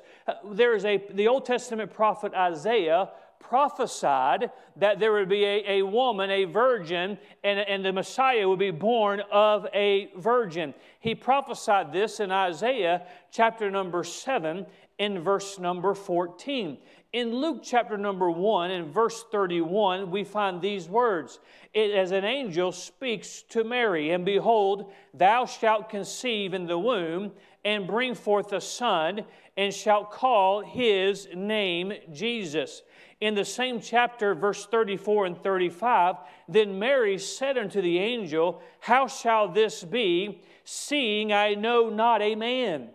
There 0.51 0.75
is 0.75 0.85
a 0.85 1.03
the 1.11 1.27
Old 1.27 1.45
Testament 1.45 1.93
prophet 1.93 2.33
Isaiah 2.33 3.09
prophesied 3.43 4.49
that 4.77 4.99
there 4.99 5.11
would 5.11 5.29
be 5.29 5.43
a, 5.43 5.79
a 5.79 5.81
woman, 5.83 6.31
a 6.31 6.45
virgin, 6.45 7.17
and, 7.43 7.59
and 7.59 7.85
the 7.85 7.91
Messiah 7.91 8.47
would 8.47 8.59
be 8.59 8.71
born 8.71 9.21
of 9.31 9.67
a 9.73 10.09
virgin. 10.17 10.73
He 10.99 11.13
prophesied 11.13 11.91
this 11.91 12.19
in 12.19 12.31
Isaiah 12.31 13.05
chapter 13.31 13.69
number 13.69 14.03
7 14.03 14.65
in 14.97 15.19
verse 15.19 15.59
number 15.59 15.93
14. 15.93 16.77
In 17.11 17.35
Luke 17.35 17.59
chapter 17.61 17.95
number 17.97 18.31
1 18.31 18.71
in 18.71 18.91
verse 18.91 19.23
31, 19.31 20.09
we 20.09 20.23
find 20.23 20.59
these 20.59 20.89
words 20.89 21.39
it, 21.73 21.91
As 21.91 22.11
an 22.11 22.25
angel 22.25 22.71
speaks 22.71 23.43
to 23.49 23.63
Mary, 23.63 24.11
and 24.11 24.25
behold, 24.25 24.91
thou 25.13 25.45
shalt 25.45 25.89
conceive 25.89 26.55
in 26.55 26.65
the 26.65 26.79
womb 26.79 27.31
and 27.63 27.85
bring 27.85 28.15
forth 28.15 28.51
a 28.51 28.59
son, 28.59 29.25
and 29.55 29.73
shalt 29.73 30.11
call 30.11 30.61
his 30.61 31.27
name 31.35 31.93
Jesus 32.11 32.81
in 33.23 33.35
the 33.35 33.45
same 33.45 33.79
chapter, 33.79 34.35
verse 34.35 34.65
34 34.65 35.27
and 35.27 35.37
35, 35.41 36.17
then 36.49 36.77
Mary 36.77 37.17
said 37.17 37.57
unto 37.57 37.81
the 37.81 37.97
angel, 37.97 38.61
How 38.81 39.07
shall 39.07 39.47
this 39.47 39.81
be, 39.81 40.41
seeing 40.65 41.31
I 41.31 41.53
know 41.53 41.89
not 41.89 42.21
a 42.21 42.35
man? 42.35 42.89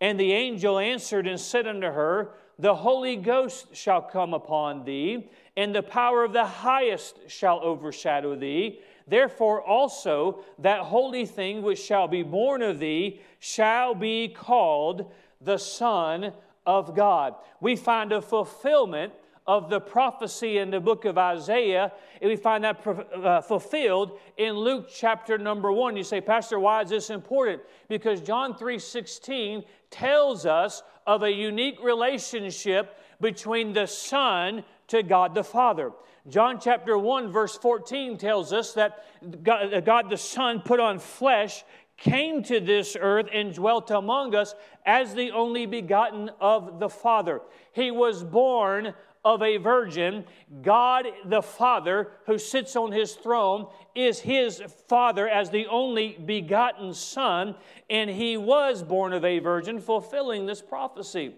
And 0.00 0.18
the 0.18 0.32
angel 0.32 0.80
answered 0.80 1.28
and 1.28 1.38
said 1.38 1.68
unto 1.68 1.86
her, 1.86 2.32
The 2.58 2.74
Holy 2.74 3.14
Ghost 3.14 3.76
shall 3.76 4.02
come 4.02 4.34
upon 4.34 4.84
thee, 4.84 5.30
and 5.56 5.72
the 5.72 5.84
power 5.84 6.24
of 6.24 6.32
the 6.32 6.46
highest 6.46 7.20
shall 7.28 7.60
overshadow 7.60 8.34
thee. 8.34 8.80
Therefore 9.06 9.62
also 9.62 10.40
that 10.58 10.80
holy 10.80 11.26
thing 11.26 11.62
which 11.62 11.80
shall 11.80 12.08
be 12.08 12.24
born 12.24 12.60
of 12.62 12.80
thee 12.80 13.20
shall 13.38 13.94
be 13.94 14.26
called 14.26 15.12
the 15.40 15.58
Son 15.58 16.32
of 16.66 16.96
God. 16.96 17.36
We 17.60 17.76
find 17.76 18.10
a 18.10 18.20
fulfillment 18.20 19.12
of 19.50 19.68
the 19.68 19.80
prophecy 19.80 20.58
in 20.58 20.70
the 20.70 20.78
book 20.78 21.04
of 21.04 21.18
Isaiah, 21.18 21.90
and 22.22 22.30
we 22.30 22.36
find 22.36 22.62
that 22.62 22.86
uh, 22.86 23.40
fulfilled 23.40 24.20
in 24.36 24.54
Luke 24.54 24.88
chapter 24.94 25.38
number 25.38 25.72
one. 25.72 25.96
You 25.96 26.04
say, 26.04 26.20
Pastor, 26.20 26.60
why 26.60 26.82
is 26.82 26.90
this 26.90 27.10
important? 27.10 27.60
Because 27.88 28.20
John 28.20 28.54
3:16 28.54 29.64
tells 29.90 30.46
us 30.46 30.84
of 31.04 31.24
a 31.24 31.32
unique 31.32 31.82
relationship 31.82 32.96
between 33.20 33.72
the 33.72 33.86
Son 33.86 34.62
to 34.86 35.02
God 35.02 35.34
the 35.34 35.42
Father. 35.42 35.90
John 36.28 36.60
chapter 36.60 36.96
1, 36.96 37.32
verse 37.32 37.56
14 37.56 38.18
tells 38.18 38.52
us 38.52 38.74
that 38.74 39.04
God, 39.42 39.84
God 39.84 40.10
the 40.10 40.16
Son 40.16 40.60
put 40.60 40.78
on 40.78 41.00
flesh 41.00 41.64
came 42.00 42.42
to 42.42 42.60
this 42.60 42.96
earth 42.98 43.26
and 43.32 43.54
dwelt 43.54 43.90
among 43.90 44.34
us 44.34 44.54
as 44.86 45.14
the 45.14 45.30
only 45.30 45.66
begotten 45.66 46.30
of 46.40 46.80
the 46.80 46.88
Father. 46.88 47.42
He 47.72 47.90
was 47.90 48.24
born 48.24 48.94
of 49.24 49.42
a 49.42 49.56
virgin. 49.58 50.24
God 50.62 51.06
the 51.24 51.42
Father, 51.42 52.08
who 52.26 52.38
sits 52.38 52.76
on 52.76 52.92
his 52.92 53.14
throne, 53.14 53.66
is 53.94 54.20
his 54.20 54.62
Father 54.88 55.28
as 55.28 55.50
the 55.50 55.66
only 55.66 56.18
begotten 56.24 56.94
Son, 56.94 57.54
and 57.88 58.08
he 58.08 58.36
was 58.36 58.82
born 58.82 59.12
of 59.12 59.24
a 59.24 59.38
virgin, 59.38 59.80
fulfilling 59.80 60.46
this 60.46 60.62
prophecy. 60.62 61.34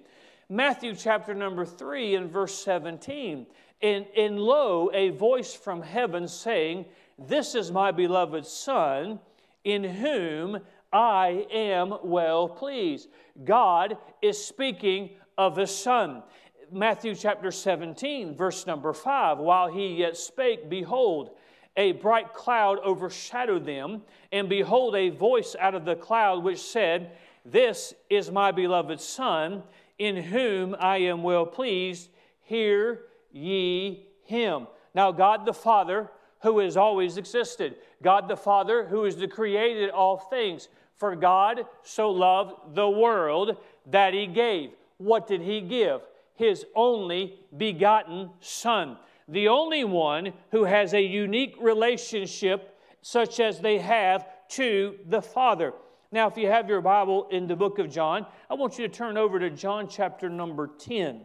Matthew 0.49 0.95
chapter 0.95 1.35
number 1.35 1.65
3 1.65 2.15
and 2.15 2.31
verse 2.31 2.55
17. 2.55 3.47
And, 3.81 4.07
and 4.17 4.39
lo, 4.39 4.91
a 4.93 5.11
voice 5.11 5.55
from 5.55 5.83
heaven 5.83 6.29
saying, 6.29 6.85
This 7.19 7.55
is 7.55 7.73
my 7.73 7.91
beloved 7.91 8.47
Son, 8.47 9.19
in 9.65 9.83
whom 9.83 10.61
I 10.93 11.47
am 11.51 11.95
well 12.05 12.49
pleased. 12.49 13.09
God 13.45 13.97
is 14.21 14.43
speaking 14.43 15.11
of 15.39 15.55
the 15.55 15.67
Son. 15.67 16.23
Matthew 16.75 17.15
chapter 17.15 17.51
17, 17.51 18.35
verse 18.35 18.67
number 18.67 18.95
5 18.95 19.37
While 19.39 19.69
he 19.69 19.97
yet 19.97 20.17
spake, 20.17 20.71
behold, 20.71 21.33
a 21.77 21.93
bright 21.93 22.33
cloud 22.33 22.79
overshadowed 22.83 23.67
them, 23.67 24.01
and 24.31 24.49
behold, 24.49 24.97
a 24.97 25.11
voice 25.11 25.55
out 25.61 25.75
of 25.75 25.85
the 25.85 25.97
cloud 25.97 26.43
which 26.43 26.61
said, 26.61 27.13
This 27.45 27.93
is 28.09 28.31
my 28.31 28.53
beloved 28.53 29.01
Son, 29.03 29.63
in 29.99 30.17
whom 30.17 30.75
I 30.81 30.99
am 30.99 31.23
well 31.23 31.45
pleased. 31.45 32.09
Hear 32.41 33.01
ye 33.33 34.07
him. 34.25 34.67
Now, 34.95 35.13
God 35.13 35.45
the 35.45 35.53
Father, 35.53 36.11
who 36.41 36.59
has 36.61 36.79
always 36.79 37.19
existed, 37.19 37.77
God 38.03 38.29
the 38.29 38.37
Father, 38.37 38.87
who 38.87 39.05
has 39.05 39.23
created 39.31 39.91
all 39.91 40.17
things. 40.17 40.69
For 40.97 41.17
God 41.17 41.67
so 41.83 42.11
loved 42.11 42.75
the 42.75 42.89
world 42.89 43.59
that 43.91 44.15
he 44.15 44.27
gave. 44.27 44.71
What 44.97 45.27
did 45.27 45.43
he 45.43 45.61
give? 45.61 46.01
His 46.35 46.65
only 46.75 47.39
begotten 47.57 48.31
Son, 48.41 48.97
the 49.29 49.49
only 49.49 49.85
one 49.85 50.33
who 50.51 50.65
has 50.65 50.95
a 50.95 51.03
unique 51.03 51.55
relationship 51.61 52.79
such 53.03 53.41
as 53.41 53.61
they 53.61 53.79
have 53.79 54.27
to 54.49 54.97
the 55.07 55.23
Father. 55.23 55.73
Now, 56.11 56.29
if 56.29 56.37
you 56.37 56.47
have 56.49 56.69
your 56.69 56.81
Bible 56.81 57.27
in 57.31 57.47
the 57.47 57.57
book 57.57 57.79
of 57.79 57.91
John, 57.91 58.27
I 58.51 58.55
want 58.55 58.79
you 58.79 58.87
to 58.87 58.93
turn 58.93 59.17
over 59.17 59.39
to 59.39 59.51
John 59.51 59.89
chapter 59.89 60.29
number 60.29 60.69
10. 60.79 61.23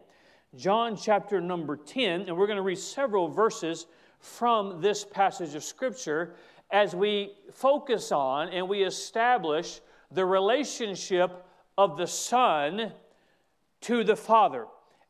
John 0.55 0.95
chapter 0.95 1.41
number 1.41 1.75
10, 1.75 2.21
and 2.21 2.37
we're 2.37 2.47
going 2.47 2.57
to 2.57 2.63
read 2.63 2.79
several 2.79 3.27
verses 3.27 3.85
from 4.19 4.81
this 4.81 5.03
passage 5.03 5.55
of 5.55 5.63
Scripture 5.63 6.35
as 6.71 6.95
we 6.95 7.33
focus 7.51 8.11
on 8.11 8.49
and 8.49 8.67
we 8.67 8.83
establish 8.83 9.81
the 10.11 10.25
relationship 10.25 11.45
of 11.77 11.97
the 11.97 12.07
Son 12.07 12.91
to 13.81 14.03
the 14.03 14.15
Father. 14.15 14.65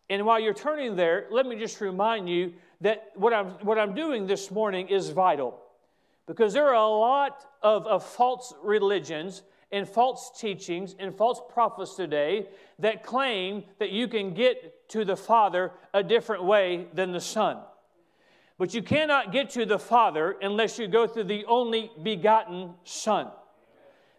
And 0.09 0.25
while 0.25 0.39
you're 0.39 0.53
turning 0.53 0.95
there, 0.95 1.27
let 1.31 1.45
me 1.45 1.57
just 1.57 1.81
remind 1.81 2.29
you 2.29 2.53
that 2.81 3.11
what 3.15 3.33
I'm, 3.33 3.51
what 3.61 3.77
I'm 3.77 3.93
doing 3.93 4.27
this 4.27 4.51
morning 4.51 4.87
is 4.87 5.09
vital. 5.09 5.59
Because 6.27 6.53
there 6.53 6.67
are 6.67 6.73
a 6.75 6.87
lot 6.87 7.45
of, 7.61 7.85
of 7.87 8.05
false 8.05 8.53
religions 8.63 9.43
and 9.71 9.87
false 9.87 10.31
teachings 10.39 10.95
and 10.99 11.13
false 11.13 11.41
prophets 11.49 11.95
today 11.95 12.47
that 12.79 13.03
claim 13.03 13.63
that 13.79 13.91
you 13.91 14.07
can 14.07 14.33
get 14.33 14.89
to 14.89 15.03
the 15.03 15.15
Father 15.15 15.71
a 15.93 16.03
different 16.03 16.43
way 16.43 16.87
than 16.93 17.11
the 17.11 17.19
Son. 17.19 17.57
But 18.57 18.73
you 18.73 18.81
cannot 18.81 19.31
get 19.31 19.51
to 19.51 19.65
the 19.65 19.77
Father 19.77 20.35
unless 20.41 20.79
you 20.79 20.87
go 20.87 21.05
through 21.05 21.25
the 21.25 21.45
only 21.45 21.91
begotten 22.01 22.73
Son. 22.85 23.27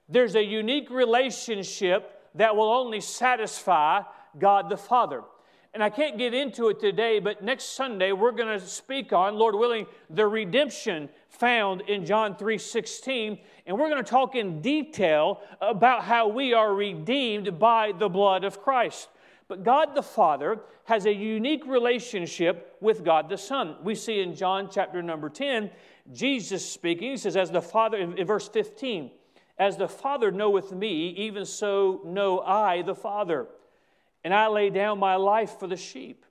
There's 0.09 0.35
a 0.35 0.45
unique 0.45 0.90
relationship 0.90 2.21
that 2.35 2.54
will 2.54 2.71
only 2.71 3.00
satisfy 3.00 4.02
God 4.38 4.68
the 4.68 4.76
Father. 4.76 5.23
And 5.75 5.83
I 5.83 5.91
can't 5.91 6.17
get 6.17 6.33
into 6.33 6.69
it 6.71 6.81
today, 6.81 7.19
but 7.19 7.43
next 7.43 7.77
Sunday 7.77 8.13
we're 8.13 8.33
going 8.33 8.59
to 8.59 8.67
speak 8.67 9.13
on, 9.13 9.37
Lord 9.37 9.55
willing, 9.55 9.87
the 10.09 10.27
redemption 10.27 11.11
found 11.29 11.83
in 11.83 12.07
John 12.07 12.35
3:16, 12.35 13.39
and 13.67 13.79
we're 13.79 13.91
going 13.91 14.03
to 14.03 14.11
talk 14.11 14.35
in 14.35 14.63
detail 14.63 15.43
about 15.61 16.05
how 16.05 16.27
we 16.27 16.55
are 16.55 16.75
redeemed 16.75 17.59
by 17.59 17.93
the 17.93 18.09
blood 18.09 18.45
of 18.45 18.63
Christ. 18.63 19.09
But 19.47 19.63
God 19.63 19.95
the 19.95 20.03
Father 20.03 20.61
has 20.85 21.05
a 21.05 21.13
unique 21.13 21.67
relationship 21.67 22.77
with 22.81 23.05
God 23.05 23.29
the 23.29 23.39
Son. 23.39 23.77
We 23.83 23.95
see 23.95 24.21
in 24.21 24.35
John 24.35 24.69
chapter 24.71 25.03
number 25.03 25.29
10, 25.29 25.71
Jesus 26.13 26.69
speaking, 26.69 27.11
he 27.11 27.17
says, 27.19 27.37
as 27.37 27.51
the 27.51 27.63
Father, 27.63 27.99
in 27.99 28.27
verse 28.27 28.49
15, 28.49 29.11
as 29.59 29.77
the 29.77 29.89
Father 29.89 30.31
knoweth 30.31 30.73
me, 30.73 31.09
even 31.11 31.45
so 31.45 32.01
know 32.05 32.41
I 32.41 32.83
the 32.83 32.95
Father 32.95 33.49
and 34.29 34.35
I 34.35 34.49
lay 34.49 34.69
down 34.69 34.99
my 34.99 35.17
life 35.17 35.59
for 35.59 35.67
the 35.67 35.79
sheep. 35.79 36.27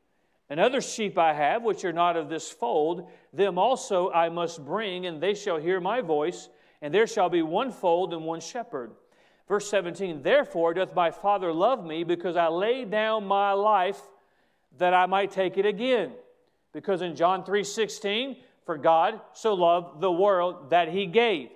And 0.52 0.60
other 0.60 0.82
sheep 0.82 1.18
I 1.18 1.34
have, 1.34 1.64
which 1.64 1.84
are 1.84 1.92
not 1.92 2.16
of 2.16 2.30
this 2.30 2.48
fold, 2.48 3.10
them 3.34 3.58
also 3.58 4.12
I 4.12 4.30
must 4.30 4.64
bring, 4.64 5.08
and 5.08 5.20
they 5.20 5.34
shall 5.34 5.58
hear 5.58 5.80
my 5.80 6.02
voice, 6.02 6.48
and 6.80 6.94
there 6.94 7.08
shall 7.08 7.28
be 7.28 7.42
one 7.42 7.72
fold 7.72 8.14
and 8.14 8.24
one 8.24 8.40
shepherd. 8.40 8.92
Verse 9.48 9.68
17, 9.72 10.22
therefore 10.22 10.76
doth 10.76 10.94
my 10.94 11.10
Father 11.10 11.52
love 11.52 11.84
me 11.84 12.04
because 12.04 12.36
I 12.36 12.50
lay 12.50 12.86
down 12.86 13.26
my 13.26 13.54
life 13.54 14.00
that 14.78 14.94
I 14.94 15.08
might 15.08 15.32
take 15.32 15.58
it 15.58 15.66
again. 15.66 16.12
Because 16.74 17.02
in 17.02 17.16
John 17.16 17.44
3 17.44 17.64
16, 17.64 18.38
for 18.64 18.78
God 18.78 19.20
so 19.34 19.56
loved 19.56 20.02
the 20.02 20.12
world 20.12 20.70
that 20.70 20.90
he 20.90 21.08
gave. 21.08 21.50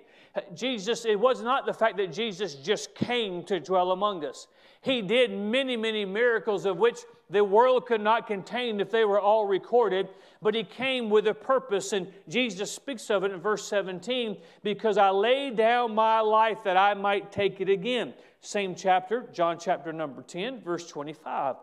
Jesus, 0.56 1.04
it 1.04 1.20
was 1.20 1.40
not 1.40 1.66
the 1.66 1.72
fact 1.72 1.98
that 1.98 2.12
Jesus 2.12 2.56
just 2.56 2.96
came 2.96 3.44
to 3.44 3.60
dwell 3.60 3.92
among 3.92 4.24
us. 4.24 4.48
He 4.82 5.00
did 5.00 5.30
many, 5.30 5.76
many 5.76 6.04
miracles 6.04 6.66
of 6.66 6.76
which 6.76 6.98
the 7.30 7.44
world 7.44 7.86
could 7.86 8.00
not 8.00 8.26
contain 8.26 8.80
if 8.80 8.90
they 8.90 9.04
were 9.04 9.20
all 9.20 9.46
recorded, 9.46 10.08
but 10.42 10.56
he 10.56 10.64
came 10.64 11.08
with 11.08 11.28
a 11.28 11.34
purpose. 11.34 11.92
And 11.92 12.12
Jesus 12.28 12.72
speaks 12.72 13.08
of 13.08 13.22
it 13.22 13.30
in 13.30 13.40
verse 13.40 13.64
17 13.68 14.36
because 14.64 14.98
I 14.98 15.10
laid 15.10 15.56
down 15.56 15.94
my 15.94 16.18
life 16.20 16.58
that 16.64 16.76
I 16.76 16.94
might 16.94 17.30
take 17.30 17.60
it 17.60 17.68
again. 17.68 18.12
Same 18.40 18.74
chapter, 18.74 19.28
John 19.32 19.56
chapter 19.58 19.92
number 19.92 20.20
10, 20.20 20.62
verse 20.62 20.88
25. 20.88 21.56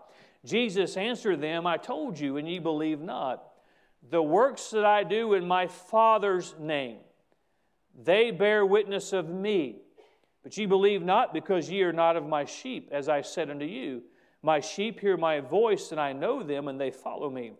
Jesus 0.45 0.95
answered 0.95 1.41
them, 1.41 1.67
I 1.67 1.75
told 1.75 2.17
you, 2.17 2.37
and 2.37 2.47
ye 2.47 2.57
believe 2.59 3.01
not. 3.01 3.43
The 4.09 4.23
works 4.23 4.69
that 4.69 4.85
I 4.85 5.03
do 5.03 5.33
in 5.33 5.45
my 5.45 5.67
Father's 5.67 6.55
name, 6.57 6.99
they 8.01 8.31
bear 8.31 8.65
witness 8.65 9.11
of 9.11 9.27
me. 9.27 9.81
But 10.43 10.57
ye 10.57 10.65
believe 10.65 11.03
not, 11.03 11.33
because 11.33 11.69
ye 11.69 11.81
are 11.83 11.93
not 11.93 12.15
of 12.15 12.27
my 12.27 12.45
sheep, 12.45 12.89
as 12.91 13.09
I 13.09 13.21
said 13.21 13.49
unto 13.49 13.65
you. 13.65 14.03
My 14.41 14.59
sheep 14.59 14.99
hear 14.99 15.17
my 15.17 15.41
voice, 15.41 15.91
and 15.91 15.99
I 15.99 16.13
know 16.13 16.43
them, 16.43 16.67
and 16.67 16.79
they 16.79 16.91
follow 16.91 17.29
me. 17.29 17.53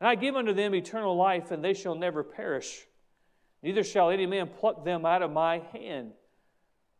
And 0.00 0.08
I 0.08 0.14
give 0.14 0.36
unto 0.36 0.52
them 0.52 0.74
eternal 0.74 1.16
life, 1.16 1.50
and 1.50 1.64
they 1.64 1.74
shall 1.74 1.94
never 1.94 2.22
perish. 2.22 2.86
Neither 3.62 3.84
shall 3.84 4.10
any 4.10 4.26
man 4.26 4.48
pluck 4.48 4.84
them 4.84 5.06
out 5.06 5.22
of 5.22 5.30
my 5.30 5.62
hand. 5.72 6.12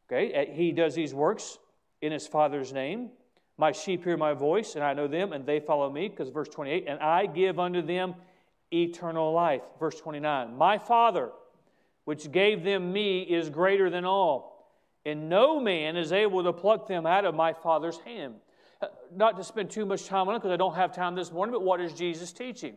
Okay, 0.07 0.33
eh, 0.33 0.53
he 0.53 0.73
does 0.73 0.95
these 0.95 1.13
works 1.13 1.59
in 2.01 2.13
his 2.13 2.27
Father's 2.27 2.73
name. 2.73 3.11
My 3.59 3.73
sheep 3.73 4.05
hear 4.05 4.17
my 4.17 4.33
voice, 4.33 4.75
and 4.77 4.85
I 4.85 4.95
know 4.95 5.09
them, 5.09 5.33
and 5.33 5.45
they 5.45 5.61
follow 5.61 5.91
me, 5.91 6.09
because 6.09 6.31
verse 6.31 6.49
28, 6.49 6.85
and 6.89 7.01
I 7.01 7.27
give 7.27 7.59
unto 7.59 7.83
them 7.83 8.15
eternal 8.73 9.33
life. 9.33 9.63
Verse 9.79 10.01
29, 10.01 10.57
my 10.57 10.79
Father, 10.79 11.31
which 12.05 12.33
gave 12.33 12.65
them 12.65 12.93
me, 12.93 13.23
is 13.23 13.51
greater 13.51 13.91
than 13.91 14.05
all, 14.05 14.52
and 15.05 15.29
no 15.29 15.61
man 15.61 15.97
is 15.97 16.13
able 16.13 16.43
to 16.45 16.53
pluck 16.53 16.87
them 16.87 17.07
out 17.07 17.25
of 17.25 17.35
my 17.35 17.53
Father's 17.53 17.99
hand. 17.99 18.35
Uh, 18.81 18.87
not 19.15 19.37
to 19.37 19.45
spend 19.45 19.71
too 19.71 19.87
much 19.87 20.07
time 20.07 20.29
on 20.29 20.35
it 20.35 20.39
because 20.39 20.53
I 20.53 20.57
don't 20.57 20.75
have 20.75 20.95
time 20.95 21.15
this 21.15 21.33
morning, 21.33 21.53
but 21.53 21.63
what 21.63 21.81
is 21.81 21.93
Jesus 21.93 22.33
teaching? 22.33 22.75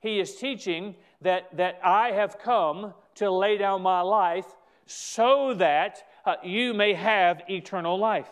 He 0.00 0.20
is 0.20 0.36
teaching 0.36 0.94
that, 1.22 1.56
that 1.56 1.80
I 1.82 2.12
have 2.12 2.38
come 2.38 2.94
to 3.16 3.30
lay 3.30 3.58
down 3.58 3.82
my 3.82 4.00
life 4.00 4.46
so 4.86 5.54
that 5.54 6.06
uh, 6.24 6.36
you 6.44 6.72
may 6.74 6.94
have 6.94 7.42
eternal 7.48 7.98
life. 7.98 8.28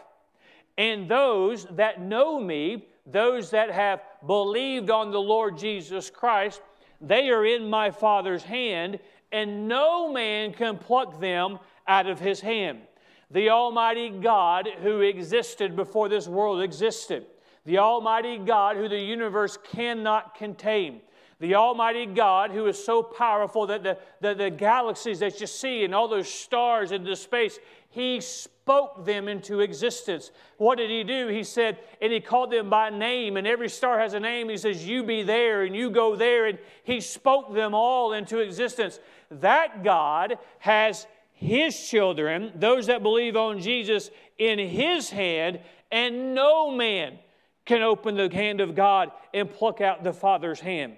And 0.78 1.08
those 1.08 1.64
that 1.72 2.00
know 2.00 2.38
me, 2.40 2.86
those 3.06 3.50
that 3.50 3.70
have 3.70 4.02
believed 4.26 4.90
on 4.90 5.10
the 5.10 5.20
Lord 5.20 5.58
Jesus 5.58 6.10
Christ, 6.10 6.60
they 7.00 7.30
are 7.30 7.44
in 7.44 7.68
my 7.68 7.90
Father's 7.90 8.42
hand, 8.42 8.98
and 9.32 9.68
no 9.68 10.12
man 10.12 10.52
can 10.52 10.78
pluck 10.78 11.20
them 11.20 11.58
out 11.86 12.06
of 12.06 12.20
his 12.20 12.40
hand. 12.40 12.80
The 13.30 13.50
Almighty 13.50 14.10
God 14.10 14.68
who 14.82 15.00
existed 15.00 15.74
before 15.74 16.08
this 16.08 16.28
world 16.28 16.62
existed. 16.62 17.26
The 17.64 17.78
Almighty 17.78 18.38
God 18.38 18.76
who 18.76 18.88
the 18.88 19.00
universe 19.00 19.58
cannot 19.72 20.36
contain. 20.36 21.00
The 21.38 21.56
Almighty 21.56 22.06
God 22.06 22.50
who 22.50 22.66
is 22.66 22.82
so 22.82 23.02
powerful 23.02 23.66
that 23.66 23.82
the, 23.82 23.98
the, 24.20 24.34
the 24.34 24.50
galaxies 24.50 25.18
that 25.18 25.40
you 25.40 25.46
see 25.46 25.84
and 25.84 25.94
all 25.94 26.08
those 26.08 26.28
stars 26.28 26.92
into 26.92 27.14
space, 27.14 27.58
He 27.90 28.20
spoke 28.20 29.04
them 29.04 29.28
into 29.28 29.60
existence. 29.60 30.30
What 30.56 30.78
did 30.78 30.88
He 30.88 31.04
do? 31.04 31.26
He 31.28 31.44
said, 31.44 31.78
and 32.00 32.10
He 32.10 32.20
called 32.20 32.52
them 32.52 32.70
by 32.70 32.88
name, 32.88 33.36
and 33.36 33.46
every 33.46 33.68
star 33.68 33.98
has 33.98 34.14
a 34.14 34.20
name. 34.20 34.48
He 34.48 34.56
says, 34.56 34.86
You 34.86 35.02
be 35.02 35.24
there, 35.24 35.64
and 35.64 35.76
you 35.76 35.90
go 35.90 36.16
there, 36.16 36.46
and 36.46 36.58
He 36.84 37.00
spoke 37.00 37.52
them 37.52 37.74
all 37.74 38.14
into 38.14 38.38
existence. 38.38 38.98
That 39.30 39.84
God 39.84 40.38
has 40.60 41.06
His 41.36 41.78
children, 41.88 42.52
those 42.56 42.86
that 42.86 43.02
believe 43.02 43.36
on 43.36 43.60
Jesus, 43.60 44.10
in 44.38 44.58
His 44.58 45.10
hand, 45.10 45.60
and 45.92 46.34
no 46.34 46.70
man 46.70 47.18
can 47.66 47.82
open 47.82 48.16
the 48.16 48.30
hand 48.32 48.60
of 48.60 48.74
God 48.74 49.10
and 49.34 49.50
pluck 49.50 49.80
out 49.80 50.02
the 50.02 50.14
Father's 50.14 50.60
hand. 50.60 50.96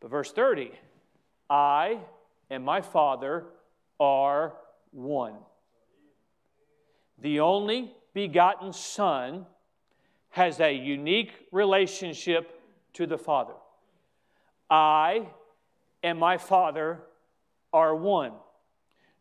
But 0.00 0.10
verse 0.10 0.32
30 0.32 0.72
I 1.48 2.00
and 2.50 2.64
my 2.64 2.80
Father 2.80 3.44
are 4.00 4.54
one. 4.90 5.34
The 7.18 7.40
only 7.40 7.94
begotten 8.12 8.72
Son 8.72 9.46
has 10.30 10.58
a 10.60 10.72
unique 10.72 11.32
relationship 11.52 12.60
to 12.94 13.06
the 13.06 13.18
Father. 13.18 13.54
I 14.68 15.28
and 16.02 16.18
my 16.18 16.38
Father 16.38 17.00
are 17.72 17.94
one. 17.94 18.32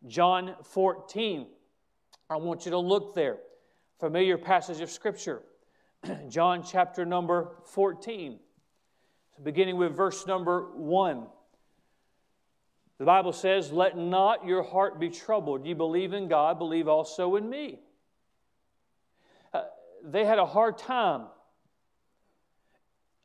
John 0.07 0.55
14. 0.63 1.47
I 2.29 2.37
want 2.37 2.65
you 2.65 2.71
to 2.71 2.79
look 2.79 3.15
there. 3.15 3.37
Familiar 3.99 4.37
passage 4.37 4.81
of 4.81 4.89
Scripture. 4.89 5.41
John 6.29 6.63
chapter 6.63 7.05
number 7.05 7.57
14 7.65 8.39
beginning 9.43 9.77
with 9.77 9.95
verse 9.95 10.25
number 10.25 10.69
1. 10.75 11.27
The 12.97 13.05
Bible 13.05 13.33
says, 13.33 13.71
Let 13.71 13.97
not 13.97 14.45
your 14.45 14.63
heart 14.63 14.99
be 14.99 15.09
troubled. 15.09 15.65
You 15.65 15.75
believe 15.75 16.13
in 16.13 16.27
God, 16.27 16.57
believe 16.57 16.87
also 16.87 17.35
in 17.35 17.49
me. 17.49 17.79
Uh, 19.53 19.63
they 20.03 20.23
had 20.25 20.39
a 20.39 20.45
hard 20.45 20.77
time 20.77 21.25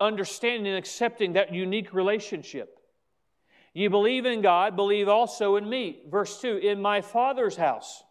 understanding 0.00 0.66
and 0.66 0.76
accepting 0.76 1.34
that 1.34 1.54
unique 1.54 1.92
relationship. 1.92 2.79
You 3.72 3.88
believe 3.88 4.26
in 4.26 4.42
God, 4.42 4.74
believe 4.74 5.08
also 5.08 5.56
in 5.56 5.68
me. 5.68 6.00
Verse 6.08 6.40
2 6.40 6.56
In 6.56 6.82
my 6.82 7.00
Father's 7.00 7.56
house 7.56 8.02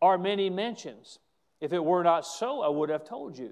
are 0.00 0.16
many 0.16 0.48
mansions. 0.48 1.18
If 1.60 1.72
it 1.72 1.84
were 1.84 2.02
not 2.02 2.24
so, 2.24 2.62
I 2.62 2.68
would 2.68 2.88
have 2.88 3.04
told 3.04 3.36
you. 3.36 3.50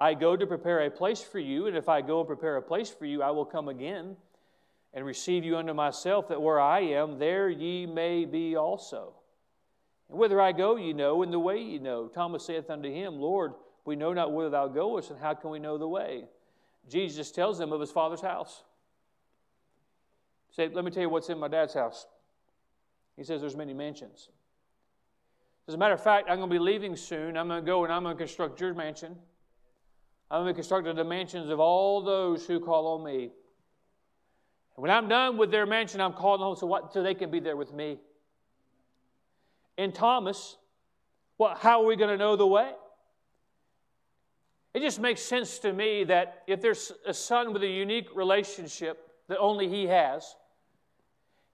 I 0.00 0.14
go 0.14 0.36
to 0.36 0.46
prepare 0.46 0.80
a 0.80 0.90
place 0.90 1.22
for 1.22 1.38
you, 1.38 1.66
and 1.66 1.76
if 1.76 1.88
I 1.88 2.00
go 2.02 2.20
and 2.20 2.26
prepare 2.26 2.56
a 2.56 2.62
place 2.62 2.90
for 2.90 3.06
you, 3.06 3.22
I 3.22 3.30
will 3.30 3.44
come 3.44 3.68
again 3.68 4.16
and 4.92 5.04
receive 5.04 5.44
you 5.44 5.56
unto 5.56 5.74
myself, 5.74 6.28
that 6.28 6.40
where 6.40 6.60
I 6.60 6.80
am, 6.80 7.18
there 7.18 7.48
ye 7.48 7.86
may 7.86 8.24
be 8.24 8.56
also. 8.56 9.12
And 10.08 10.18
whither 10.18 10.40
I 10.40 10.52
go, 10.52 10.76
ye 10.76 10.92
know, 10.92 11.22
and 11.22 11.32
the 11.32 11.38
way 11.38 11.60
ye 11.60 11.78
know. 11.78 12.08
Thomas 12.08 12.46
saith 12.46 12.70
unto 12.70 12.90
him, 12.90 13.20
Lord, 13.20 13.52
we 13.84 13.96
know 13.96 14.12
not 14.12 14.32
whither 14.32 14.50
thou 14.50 14.68
goest, 14.68 15.10
and 15.10 15.20
how 15.20 15.34
can 15.34 15.50
we 15.50 15.58
know 15.58 15.78
the 15.78 15.88
way? 15.88 16.24
Jesus 16.88 17.30
tells 17.30 17.58
them 17.58 17.72
of 17.72 17.80
his 17.80 17.90
father's 17.90 18.20
house. 18.20 18.64
Say, 20.56 20.70
let 20.72 20.86
me 20.86 20.90
tell 20.90 21.02
you 21.02 21.10
what's 21.10 21.28
in 21.28 21.38
my 21.38 21.48
dad's 21.48 21.74
house. 21.74 22.06
He 23.14 23.24
says 23.24 23.42
there's 23.42 23.56
many 23.56 23.74
mansions. 23.74 24.30
As 25.68 25.74
a 25.74 25.76
matter 25.76 25.92
of 25.92 26.02
fact, 26.02 26.30
I'm 26.30 26.38
going 26.38 26.48
to 26.48 26.54
be 26.54 26.58
leaving 26.58 26.96
soon. 26.96 27.36
I'm 27.36 27.48
going 27.48 27.62
to 27.62 27.66
go 27.66 27.84
and 27.84 27.92
I'm 27.92 28.04
going 28.04 28.16
to 28.16 28.18
construct 28.18 28.58
your 28.58 28.72
mansion. 28.72 29.16
I'm 30.30 30.44
going 30.44 30.54
to 30.54 30.54
construct 30.54 30.86
the 30.96 31.04
mansions 31.04 31.50
of 31.50 31.60
all 31.60 32.02
those 32.02 32.46
who 32.46 32.58
call 32.58 32.98
on 32.98 33.04
me. 33.04 33.24
And 33.24 34.82
when 34.82 34.90
I'm 34.90 35.08
done 35.08 35.36
with 35.36 35.50
their 35.50 35.66
mansion, 35.66 36.00
I'm 36.00 36.14
calling 36.14 36.40
home 36.40 36.56
so, 36.56 36.66
what, 36.66 36.90
so 36.90 37.02
they 37.02 37.14
can 37.14 37.30
be 37.30 37.40
there 37.40 37.56
with 37.56 37.74
me. 37.74 37.98
And 39.76 39.94
Thomas, 39.94 40.56
well, 41.36 41.54
how 41.54 41.82
are 41.82 41.86
we 41.86 41.96
going 41.96 42.10
to 42.10 42.16
know 42.16 42.34
the 42.34 42.46
way? 42.46 42.70
It 44.72 44.80
just 44.80 45.00
makes 45.00 45.20
sense 45.20 45.58
to 45.60 45.72
me 45.72 46.04
that 46.04 46.44
if 46.46 46.62
there's 46.62 46.92
a 47.06 47.12
son 47.12 47.52
with 47.52 47.62
a 47.62 47.68
unique 47.68 48.08
relationship 48.14 49.10
that 49.28 49.38
only 49.38 49.68
he 49.68 49.86
has, 49.86 50.34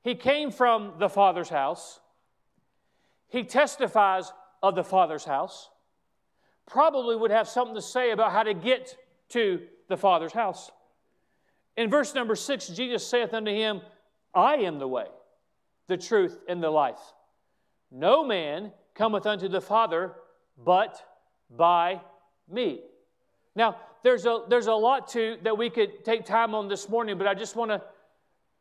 he 0.03 0.15
came 0.15 0.51
from 0.51 0.95
the 0.99 1.09
Father's 1.09 1.49
house, 1.49 2.01
he 3.29 3.45
testifies 3.45 4.33
of 4.63 4.75
the 4.75 4.85
Father's 4.85 5.25
house 5.25 5.71
probably 6.67 7.17
would 7.17 7.31
have 7.31 7.49
something 7.49 7.75
to 7.75 7.83
say 7.83 8.11
about 8.11 8.33
how 8.33 8.43
to 8.43 8.55
get 8.55 8.97
to 9.31 9.61
the 9.89 9.97
Father's 9.97 10.33
house. 10.33 10.71
In 11.77 11.91
verse 11.91 12.15
number 12.15 12.37
six, 12.37 12.69
Jesus 12.69 13.07
saith 13.07 13.35
unto 13.35 13.51
him, 13.51 13.81
I 14.35 14.57
am 14.57 14.79
the 14.79 14.89
way, 14.89 15.07
the 15.87 15.97
truth, 15.97 16.39
and 16.49 16.63
the 16.63 16.71
life. 16.71 17.01
No 17.91 18.25
man 18.25 18.73
cometh 18.95 19.27
unto 19.27 19.49
the 19.49 19.61
Father 19.61 20.13
but 20.63 21.03
by 21.51 22.01
me. 22.51 22.81
Now, 23.55 23.77
there's 24.03 24.27
a, 24.27 24.45
there's 24.49 24.67
a 24.67 24.75
lot 24.75 25.09
to 25.09 25.37
that 25.43 25.57
we 25.57 25.71
could 25.71 26.05
take 26.05 26.25
time 26.25 26.55
on 26.55 26.69
this 26.69 26.89
morning, 26.89 27.19
but 27.19 27.27
I 27.27 27.35
just 27.35 27.57
want 27.57 27.71
to 27.71 27.83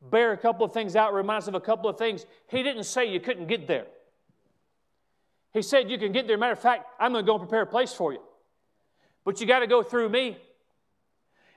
bear 0.02 0.32
a 0.32 0.38
couple 0.38 0.66
of 0.66 0.74
things 0.74 0.96
out, 0.96 1.14
remind 1.14 1.44
us 1.44 1.48
of 1.48 1.56
a 1.56 1.60
couple 1.60 1.90
of 1.90 1.98
things. 1.98 2.26
He 2.48 2.64
didn't 2.64 2.86
say 2.86 3.06
you 3.06 3.20
couldn't 3.20 3.48
get 3.48 3.68
there. 3.68 3.86
He 5.54 5.62
said, 5.62 5.92
You 5.92 5.98
can 5.98 6.12
get 6.12 6.28
there. 6.28 6.38
Matter 6.38 6.54
of 6.54 6.60
fact, 6.60 6.86
I'm 7.00 7.12
going 7.12 7.26
to 7.26 7.28
go 7.28 7.36
and 7.36 7.42
prepare 7.42 7.64
a 7.64 7.68
place 7.68 7.94
for 7.94 8.14
you. 8.14 8.22
But 9.24 9.40
you 9.40 9.48
got 9.48 9.60
to 9.60 9.68
go 9.68 9.84
through 9.84 10.10
me 10.10 10.38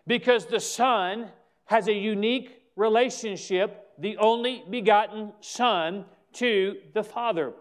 because 0.06 0.46
the 0.46 0.60
Son 0.60 1.28
has 1.66 1.88
a 1.88 1.94
unique 1.94 2.62
relationship, 2.76 3.88
the 3.98 4.16
only 4.18 4.64
begotten 4.68 5.32
Son, 5.40 6.04
to 6.34 6.78
the 6.92 7.02
Father. 7.02 7.52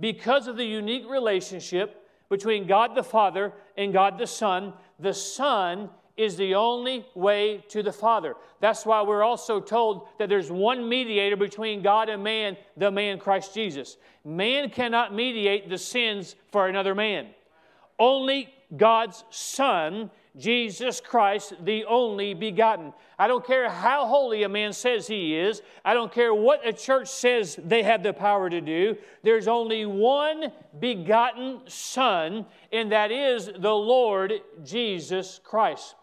because 0.00 0.46
of 0.46 0.56
the 0.56 0.64
unique 0.64 1.08
relationship 1.08 2.08
between 2.28 2.66
God 2.66 2.94
the 2.94 3.02
Father 3.02 3.52
and 3.76 3.92
God 3.92 4.18
the 4.18 4.26
Son, 4.26 4.74
the 5.00 5.14
Son 5.14 5.90
is 6.18 6.36
the 6.36 6.54
only 6.56 7.06
way 7.14 7.64
to 7.68 7.82
the 7.82 7.92
Father. 7.92 8.34
That's 8.60 8.84
why 8.84 9.02
we're 9.02 9.22
also 9.22 9.60
told 9.60 10.08
that 10.18 10.28
there's 10.28 10.50
one 10.50 10.88
mediator 10.88 11.36
between 11.36 11.80
God 11.80 12.08
and 12.08 12.22
man, 12.22 12.56
the 12.76 12.90
man 12.90 13.18
Christ 13.18 13.54
Jesus. 13.54 13.96
Man 14.24 14.68
cannot 14.68 15.14
mediate 15.14 15.70
the 15.70 15.78
sins 15.78 16.34
for 16.50 16.68
another 16.68 16.94
man. 16.94 17.28
Only 17.98 18.52
God's 18.76 19.24
Son 19.30 20.10
Jesus 20.36 21.00
Christ, 21.00 21.54
the 21.64 21.84
only 21.86 22.32
begotten. 22.32 22.92
I 23.18 23.26
don't 23.26 23.44
care 23.44 23.68
how 23.68 24.06
holy 24.06 24.44
a 24.44 24.48
man 24.48 24.72
says 24.72 25.06
he 25.06 25.36
is, 25.36 25.62
I 25.84 25.94
don't 25.94 26.12
care 26.12 26.32
what 26.32 26.66
a 26.66 26.72
church 26.72 27.08
says 27.08 27.58
they 27.62 27.82
have 27.82 28.04
the 28.04 28.12
power 28.12 28.48
to 28.48 28.60
do. 28.60 28.96
There's 29.24 29.48
only 29.48 29.84
one 29.84 30.52
begotten 30.78 31.62
Son, 31.66 32.46
and 32.72 32.92
that 32.92 33.10
is 33.10 33.50
the 33.58 33.74
Lord 33.74 34.34
Jesus 34.64 35.40
Christ. 35.42 35.96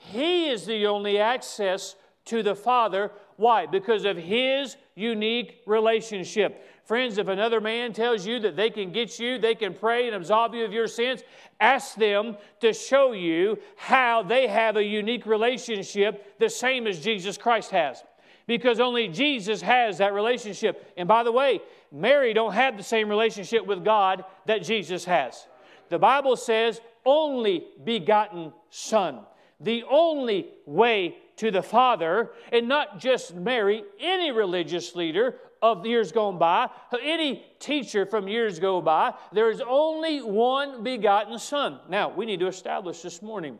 He 0.00 0.48
is 0.48 0.64
the 0.64 0.86
only 0.86 1.18
access 1.18 1.94
to 2.26 2.42
the 2.42 2.54
Father. 2.54 3.12
Why? 3.36 3.66
Because 3.66 4.04
of 4.04 4.16
His 4.16 4.76
unique 4.94 5.60
relationship. 5.66 6.66
Friends, 6.84 7.18
if 7.18 7.28
another 7.28 7.60
man 7.60 7.92
tells 7.92 8.26
you 8.26 8.40
that 8.40 8.56
they 8.56 8.70
can 8.70 8.92
get 8.92 9.18
you, 9.18 9.38
they 9.38 9.54
can 9.54 9.74
pray 9.74 10.06
and 10.06 10.16
absolve 10.16 10.54
you 10.54 10.64
of 10.64 10.72
your 10.72 10.88
sins, 10.88 11.22
ask 11.60 11.94
them 11.94 12.36
to 12.60 12.72
show 12.72 13.12
you 13.12 13.58
how 13.76 14.22
they 14.22 14.48
have 14.48 14.76
a 14.76 14.82
unique 14.82 15.26
relationship 15.26 16.38
the 16.38 16.48
same 16.48 16.86
as 16.86 16.98
Jesus 16.98 17.36
Christ 17.36 17.70
has. 17.70 18.02
Because 18.46 18.80
only 18.80 19.06
Jesus 19.06 19.60
has 19.62 19.98
that 19.98 20.14
relationship. 20.14 20.92
And 20.96 21.06
by 21.06 21.22
the 21.22 21.30
way, 21.30 21.60
Mary 21.92 22.32
don't 22.32 22.54
have 22.54 22.76
the 22.76 22.82
same 22.82 23.08
relationship 23.08 23.66
with 23.66 23.84
God 23.84 24.24
that 24.46 24.64
Jesus 24.64 25.04
has. 25.04 25.46
The 25.90 25.98
Bible 25.98 26.36
says 26.36 26.80
only 27.04 27.66
begotten 27.84 28.52
son. 28.70 29.20
The 29.60 29.84
only 29.90 30.48
way 30.64 31.16
to 31.36 31.50
the 31.50 31.62
Father, 31.62 32.30
and 32.52 32.68
not 32.68 32.98
just 32.98 33.34
Mary, 33.34 33.84
any 33.98 34.30
religious 34.30 34.94
leader 34.94 35.36
of 35.62 35.84
years 35.84 36.12
gone 36.12 36.38
by, 36.38 36.70
any 37.02 37.44
teacher 37.58 38.06
from 38.06 38.28
years 38.28 38.58
go 38.58 38.80
by, 38.80 39.14
there 39.32 39.50
is 39.50 39.62
only 39.66 40.22
one 40.22 40.82
begotten 40.82 41.38
Son. 41.38 41.80
Now, 41.88 42.08
we 42.08 42.26
need 42.26 42.40
to 42.40 42.46
establish 42.46 43.02
this 43.02 43.20
morning 43.20 43.58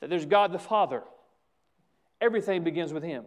that 0.00 0.10
there's 0.10 0.26
God 0.26 0.52
the 0.52 0.58
Father. 0.58 1.02
Everything 2.20 2.64
begins 2.64 2.92
with 2.92 3.02
Him. 3.02 3.24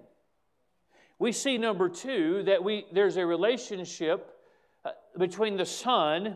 We 1.19 1.31
see, 1.31 1.57
number 1.57 1.87
two, 1.87 2.43
that 2.43 2.63
we, 2.63 2.85
there's 2.91 3.17
a 3.17 3.25
relationship 3.25 4.37
uh, 4.83 4.91
between 5.17 5.55
the 5.55 5.65
Son 5.65 6.35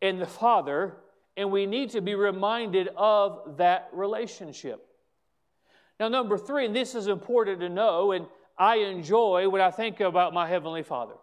and 0.00 0.20
the 0.20 0.26
Father, 0.26 0.94
and 1.36 1.50
we 1.50 1.66
need 1.66 1.90
to 1.90 2.00
be 2.00 2.14
reminded 2.14 2.88
of 2.96 3.56
that 3.56 3.90
relationship. 3.92 4.85
Now, 5.98 6.08
number 6.08 6.36
three, 6.36 6.66
and 6.66 6.76
this 6.76 6.94
is 6.94 7.06
important 7.06 7.60
to 7.60 7.68
know, 7.68 8.12
and 8.12 8.26
I 8.58 8.76
enjoy 8.76 9.48
when 9.48 9.60
I 9.60 9.70
think 9.70 10.00
about 10.00 10.34
my 10.34 10.46
Heavenly 10.46 10.82
Father. 10.82 11.14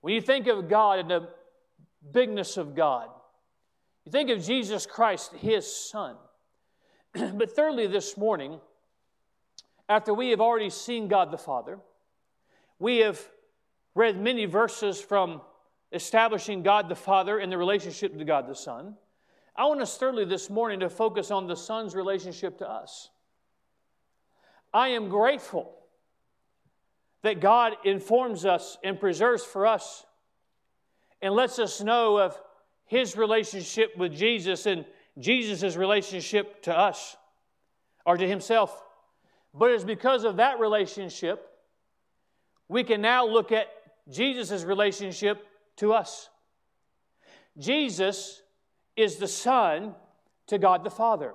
When 0.00 0.14
you 0.14 0.20
think 0.20 0.48
of 0.48 0.68
God 0.68 0.98
and 0.98 1.10
the 1.10 1.28
bigness 2.12 2.56
of 2.56 2.74
God, 2.74 3.08
you 4.04 4.10
think 4.10 4.30
of 4.30 4.42
Jesus 4.42 4.86
Christ, 4.86 5.32
His 5.34 5.72
Son. 5.72 6.16
but 7.12 7.54
thirdly, 7.54 7.86
this 7.86 8.16
morning, 8.16 8.58
after 9.88 10.12
we 10.12 10.30
have 10.30 10.40
already 10.40 10.70
seen 10.70 11.06
God 11.06 11.30
the 11.30 11.38
Father, 11.38 11.78
we 12.78 12.98
have 12.98 13.20
read 13.94 14.18
many 14.18 14.46
verses 14.46 15.00
from 15.00 15.40
establishing 15.92 16.62
God 16.62 16.88
the 16.88 16.96
Father 16.96 17.38
and 17.38 17.52
the 17.52 17.58
relationship 17.58 18.16
to 18.18 18.24
God 18.24 18.48
the 18.48 18.54
Son. 18.54 18.96
I 19.54 19.66
want 19.66 19.80
us 19.80 19.96
thirdly 19.98 20.24
this 20.24 20.48
morning 20.48 20.80
to 20.80 20.88
focus 20.88 21.30
on 21.30 21.46
the 21.46 21.56
Son's 21.56 21.94
relationship 21.94 22.58
to 22.58 22.68
us. 22.68 23.10
I 24.72 24.88
am 24.88 25.08
grateful 25.08 25.74
that 27.22 27.40
God 27.40 27.74
informs 27.84 28.44
us 28.44 28.78
and 28.82 28.98
preserves 28.98 29.44
for 29.44 29.66
us 29.66 30.04
and 31.20 31.34
lets 31.34 31.58
us 31.58 31.80
know 31.80 32.18
of 32.18 32.40
His 32.86 33.16
relationship 33.16 33.96
with 33.96 34.14
Jesus 34.14 34.66
and 34.66 34.84
Jesus' 35.18 35.76
relationship 35.76 36.62
to 36.62 36.76
us 36.76 37.16
or 38.06 38.16
to 38.16 38.26
Himself. 38.26 38.82
But 39.54 39.70
it's 39.70 39.84
because 39.84 40.24
of 40.24 40.36
that 40.36 40.58
relationship 40.58 41.48
we 42.68 42.84
can 42.84 43.02
now 43.02 43.26
look 43.26 43.52
at 43.52 43.66
Jesus' 44.10 44.64
relationship 44.64 45.46
to 45.76 45.92
us. 45.92 46.30
Jesus 47.58 48.41
is 49.02 49.16
the 49.16 49.28
Son 49.28 49.94
to 50.46 50.58
God 50.58 50.84
the 50.84 50.90
Father. 50.90 51.34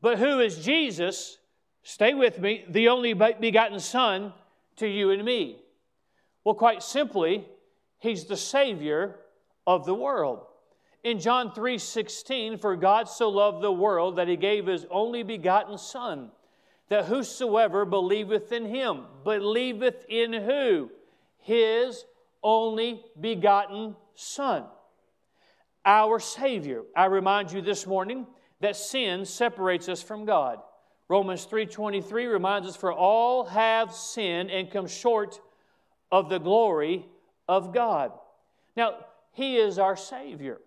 But 0.00 0.18
who 0.18 0.40
is 0.40 0.64
Jesus 0.64 1.38
Stay 1.82 2.14
with 2.14 2.38
me, 2.38 2.64
the 2.68 2.88
only 2.88 3.12
begotten 3.12 3.80
Son 3.80 4.32
to 4.76 4.86
you 4.86 5.10
and 5.10 5.24
me. 5.24 5.58
Well, 6.44 6.54
quite 6.54 6.82
simply, 6.82 7.46
He's 7.98 8.24
the 8.24 8.36
Savior 8.36 9.16
of 9.66 9.84
the 9.84 9.94
world. 9.94 10.46
In 11.04 11.18
John 11.18 11.52
3 11.52 11.78
16, 11.78 12.58
for 12.58 12.76
God 12.76 13.08
so 13.08 13.28
loved 13.28 13.62
the 13.62 13.72
world 13.72 14.16
that 14.16 14.28
He 14.28 14.36
gave 14.36 14.66
His 14.66 14.86
only 14.90 15.24
begotten 15.24 15.76
Son, 15.76 16.30
that 16.88 17.06
whosoever 17.06 17.84
believeth 17.84 18.52
in 18.52 18.66
Him, 18.66 19.02
believeth 19.24 20.04
in 20.08 20.32
who? 20.32 20.90
His 21.38 22.04
only 22.44 23.04
begotten 23.20 23.96
Son, 24.14 24.64
our 25.84 26.20
Savior. 26.20 26.82
I 26.96 27.06
remind 27.06 27.52
you 27.52 27.60
this 27.60 27.86
morning 27.86 28.26
that 28.60 28.76
sin 28.76 29.24
separates 29.24 29.88
us 29.88 30.02
from 30.02 30.24
God. 30.24 30.60
Romans 31.08 31.44
3:23 31.44 32.26
reminds 32.26 32.68
us 32.68 32.76
for 32.76 32.92
all 32.92 33.44
have 33.44 33.92
sinned 33.92 34.50
and 34.50 34.70
come 34.70 34.86
short 34.86 35.40
of 36.10 36.28
the 36.28 36.38
glory 36.38 37.06
of 37.48 37.72
God. 37.72 38.12
Now, 38.76 38.94
he 39.32 39.56
is 39.56 39.78
our 39.78 39.96
savior. 39.96 40.60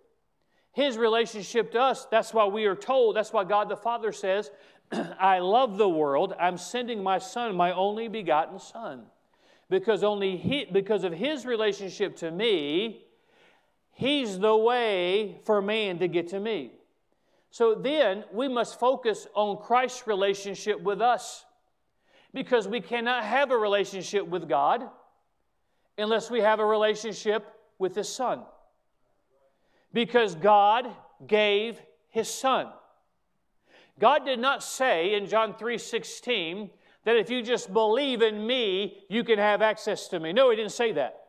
His 0.71 0.97
relationship 0.97 1.71
to 1.71 1.82
us, 1.82 2.06
that's 2.06 2.34
why 2.34 2.45
we 2.45 2.65
are 2.65 2.75
told, 2.75 3.15
that's 3.15 3.32
why 3.32 3.45
God 3.45 3.69
the 3.69 3.78
Father 3.78 4.12
says, 4.12 4.51
I 4.91 5.39
love 5.39 5.78
the 5.78 5.88
world. 5.88 6.36
I'm 6.38 6.58
sending 6.58 7.01
my 7.01 7.17
son, 7.17 7.56
my 7.56 7.71
only 7.71 8.08
begotten 8.08 8.60
son. 8.60 9.06
Because 9.69 10.04
only 10.04 10.38
he, 10.38 10.65
because 10.65 11.04
of 11.04 11.13
his 11.13 11.45
relationship 11.45 12.17
to 12.17 12.30
me, 12.30 13.05
he's 13.95 14.38
the 14.38 14.55
way 14.55 15.39
for 15.43 15.62
man 15.62 15.97
to 15.99 16.08
get 16.08 16.27
to 16.29 16.39
me. 16.39 16.71
So 17.49 17.73
then 17.73 18.25
we 18.31 18.47
must 18.47 18.77
focus 18.79 19.27
on 19.34 19.58
Christ's 19.58 20.05
relationship 20.05 20.81
with 20.81 21.01
us 21.01 21.45
because 22.34 22.67
we 22.67 22.81
cannot 22.81 23.23
have 23.23 23.49
a 23.49 23.58
relationship 23.58 24.27
with 24.27 24.47
God 24.47 24.84
unless 25.97 26.29
we 26.29 26.41
have 26.41 26.60
a 26.60 26.65
relationship 26.65 27.47
with 27.79 27.95
His 27.95 28.10
Son. 28.10 28.41
Because 29.93 30.36
God 30.36 30.89
gave 31.25 31.79
His 32.10 32.27
Son. 32.27 32.67
God 33.99 34.25
did 34.25 34.39
not 34.39 34.62
say 34.62 35.15
in 35.15 35.25
John 35.25 35.55
3 35.55 35.77
16 35.77 36.69
that 37.05 37.15
if 37.15 37.29
you 37.29 37.41
just 37.41 37.71
believe 37.71 38.21
in 38.21 38.45
me, 38.45 39.05
you 39.10 39.23
can 39.23 39.39
have 39.39 39.62
access 39.62 40.10
to 40.10 40.19
me. 40.19 40.34
No, 40.34 40.49
He 40.49 40.58
didn't 40.58 40.73
say 40.73 40.91
that. 40.91 41.25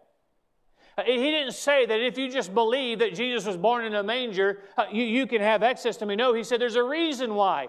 He 1.05 1.31
didn't 1.31 1.53
say 1.53 1.85
that 1.85 2.01
if 2.01 2.17
you 2.17 2.31
just 2.31 2.55
believe 2.55 3.01
that 3.01 3.15
Jesus 3.15 3.45
was 3.45 3.59
born 3.59 3.85
in 3.85 3.95
a 3.95 4.03
manger, 4.03 4.61
uh, 4.79 4.87
you, 4.91 5.05
you 5.05 5.27
can 5.27 5.43
have 5.43 5.63
access 5.63 5.99
to 5.99 6.07
me. 6.07 6.17
No, 6.17 6.33
he 6.33 6.43
said 6.43 6.59
there's 6.59 6.77
a 6.77 6.83
reason 6.83 7.35
why 7.35 7.69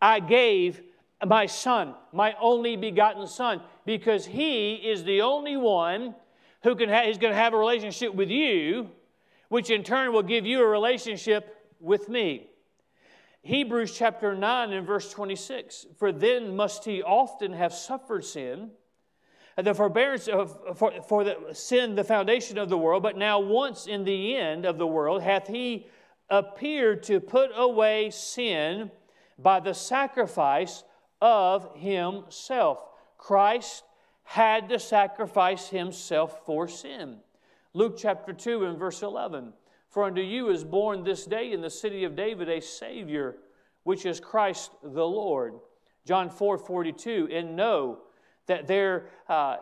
I 0.00 0.20
gave 0.20 0.80
my 1.26 1.46
son, 1.46 1.94
my 2.12 2.36
only 2.40 2.76
begotten 2.76 3.26
son, 3.26 3.62
because 3.84 4.26
he 4.26 4.74
is 4.74 5.02
the 5.02 5.22
only 5.22 5.56
one 5.56 6.14
who 6.62 6.76
can 6.76 6.88
ha- 6.88 7.02
is 7.02 7.18
going 7.18 7.32
to 7.32 7.38
have 7.38 7.52
a 7.52 7.58
relationship 7.58 8.14
with 8.14 8.30
you, 8.30 8.90
which 9.48 9.70
in 9.70 9.82
turn 9.82 10.12
will 10.12 10.22
give 10.22 10.46
you 10.46 10.62
a 10.62 10.66
relationship 10.66 11.56
with 11.80 12.08
me. 12.08 12.48
Hebrews 13.42 13.96
chapter 13.96 14.36
9 14.36 14.72
and 14.72 14.86
verse 14.86 15.10
26 15.10 15.86
For 15.96 16.12
then 16.12 16.54
must 16.54 16.84
he 16.84 17.02
often 17.02 17.52
have 17.54 17.72
suffered 17.72 18.24
sin 18.24 18.70
the 19.64 19.74
forbearance 19.74 20.28
of, 20.28 20.78
for, 20.78 20.92
for 21.02 21.24
the 21.24 21.36
sin, 21.52 21.94
the 21.94 22.04
foundation 22.04 22.58
of 22.58 22.68
the 22.68 22.78
world, 22.78 23.02
but 23.02 23.16
now 23.16 23.40
once 23.40 23.86
in 23.86 24.04
the 24.04 24.36
end 24.36 24.64
of 24.64 24.78
the 24.78 24.86
world 24.86 25.22
hath 25.22 25.48
he 25.48 25.86
appeared 26.30 27.02
to 27.02 27.20
put 27.20 27.50
away 27.56 28.10
sin 28.10 28.90
by 29.38 29.60
the 29.60 29.74
sacrifice 29.74 30.84
of 31.20 31.74
himself. 31.74 32.78
Christ 33.16 33.82
had 34.22 34.68
to 34.68 34.78
sacrifice 34.78 35.68
himself 35.68 36.44
for 36.44 36.68
sin. 36.68 37.18
Luke 37.72 37.96
chapter 37.98 38.32
2 38.32 38.64
and 38.66 38.78
verse 38.78 39.02
11 39.02 39.52
For 39.88 40.04
unto 40.04 40.20
you 40.20 40.50
is 40.50 40.64
born 40.64 41.02
this 41.02 41.24
day 41.24 41.52
in 41.52 41.62
the 41.62 41.70
city 41.70 42.04
of 42.04 42.14
David 42.14 42.48
a 42.48 42.60
Savior, 42.60 43.36
which 43.82 44.06
is 44.06 44.20
Christ 44.20 44.70
the 44.82 45.06
Lord. 45.06 45.54
John 46.04 46.30
4 46.30 46.58
42, 46.58 47.28
and 47.32 47.56
know 47.56 47.98
that 48.48 48.66
there 48.66 49.06
uh, 49.28 49.58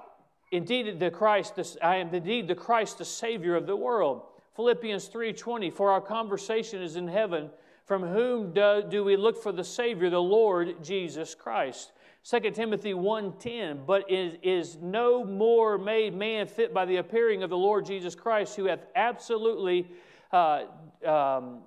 indeed 0.51 0.99
the 0.99 1.11
Christ, 1.11 1.77
I 1.83 1.96
am 1.96 2.14
indeed 2.14 2.49
the 2.49 2.55
Christ, 2.55 2.99
the 2.99 3.05
Savior 3.05 3.55
of 3.55 3.66
the 3.66 3.77
world. 3.77 4.22
Philippians 4.55 5.09
3:20, 5.09 5.72
for 5.72 5.90
our 5.90 6.01
conversation 6.01 6.83
is 6.83 6.96
in 6.96 7.09
heaven, 7.09 7.51
from 7.85 8.03
whom 8.03 8.53
do, 8.53 8.83
do 8.88 9.05
we 9.05 9.16
look 9.16 9.42
for 9.42 9.53
the 9.53 9.64
Savior, 9.64 10.09
the 10.09 10.20
Lord 10.20 10.83
Jesus 10.83 11.35
Christ. 11.35 11.92
2 12.29 12.51
Timothy 12.51 12.92
1.10, 12.92 13.87
but 13.87 14.11
is, 14.11 14.35
is 14.42 14.79
no 14.83 15.25
more 15.25 15.79
made 15.79 16.12
man 16.12 16.49
fit 16.49 16.75
by 16.75 16.85
the 16.85 16.96
appearing 16.96 17.44
of 17.44 17.51
the 17.51 17.57
Lord 17.57 17.87
Jesus 17.87 18.16
Christ, 18.16 18.57
who 18.57 18.64
hath 18.64 18.85
absolutely, 18.96 19.87
uh, 20.33 20.64
um, 21.05 21.59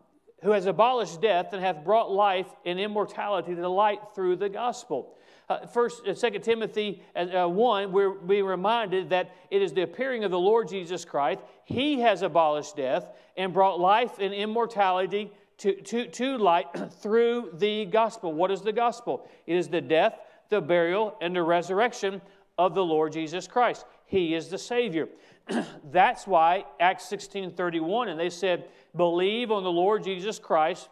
who 0.44 0.52
has 0.52 0.66
abolished 0.66 1.22
death 1.22 1.54
and 1.54 1.64
hath 1.64 1.86
brought 1.86 2.12
life 2.12 2.48
and 2.66 2.78
immortality 2.78 3.56
to 3.56 3.62
the 3.62 3.70
light 3.70 4.00
through 4.14 4.36
the 4.36 4.50
gospel. 4.50 5.16
Uh, 5.50 5.66
first, 5.66 6.08
uh, 6.08 6.14
2 6.14 6.40
Timothy 6.40 7.02
uh, 7.16 7.48
1, 7.48 7.92
we're 7.92 8.12
being 8.12 8.46
reminded 8.46 9.10
that 9.10 9.36
it 9.50 9.64
is 9.64 9.74
the 9.74 9.82
appearing 9.82 10.24
of 10.24 10.30
the 10.30 10.40
Lord 10.40 10.68
Jesus 10.68 11.04
Christ. 11.04 11.42
He 11.66 12.00
has 12.02 12.22
abolished 12.22 12.76
death 12.76 13.10
and 13.36 13.52
brought 13.52 13.80
life 13.80 14.20
and 14.20 14.32
immortality 14.32 15.32
to, 15.58 15.74
to, 15.82 16.08
to 16.08 16.38
light 16.38 16.68
through 17.02 17.50
the 17.58 17.86
gospel. 17.86 18.32
What 18.32 18.52
is 18.52 18.62
the 18.62 18.72
gospel? 18.72 19.28
It 19.48 19.56
is 19.56 19.68
the 19.68 19.82
death, 19.82 20.20
the 20.50 20.62
burial, 20.62 21.18
and 21.20 21.36
the 21.36 21.42
resurrection 21.42 22.22
of 22.60 22.76
the 22.76 22.86
Lord 22.86 23.14
Jesus 23.14 23.48
Christ. 23.48 23.88
He 24.06 24.36
is 24.36 24.50
the 24.50 24.58
Savior. 24.60 25.10
That's 25.92 26.28
why 26.28 26.66
Acts 26.80 27.06
16 27.06 27.54
31, 27.54 28.10
and 28.10 28.20
they 28.20 28.30
said, 28.30 28.66
Believe 28.96 29.50
on 29.50 29.64
the 29.64 29.72
Lord 29.72 30.04
Jesus 30.04 30.38
Christ, 30.38 30.90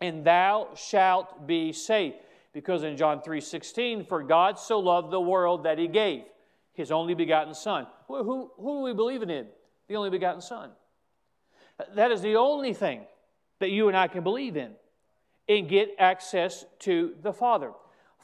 and 0.00 0.24
thou 0.24 0.68
shalt 0.74 1.46
be 1.46 1.72
saved. 1.72 2.16
Because 2.58 2.82
in 2.82 2.96
John 2.96 3.22
3 3.22 3.40
16, 3.40 4.04
for 4.06 4.20
God 4.20 4.58
so 4.58 4.80
loved 4.80 5.12
the 5.12 5.20
world 5.20 5.62
that 5.62 5.78
he 5.78 5.86
gave 5.86 6.24
his 6.72 6.90
only 6.90 7.14
begotten 7.14 7.54
Son. 7.54 7.86
Who, 8.08 8.24
who, 8.24 8.50
who 8.56 8.80
are 8.80 8.82
we 8.82 8.94
believing 8.94 9.30
in? 9.30 9.46
The 9.86 9.94
only 9.94 10.10
begotten 10.10 10.40
Son. 10.40 10.70
That 11.94 12.10
is 12.10 12.20
the 12.20 12.34
only 12.34 12.74
thing 12.74 13.02
that 13.60 13.70
you 13.70 13.86
and 13.86 13.96
I 13.96 14.08
can 14.08 14.24
believe 14.24 14.56
in 14.56 14.72
and 15.48 15.68
get 15.68 15.94
access 16.00 16.64
to 16.80 17.14
the 17.22 17.32
Father. 17.32 17.70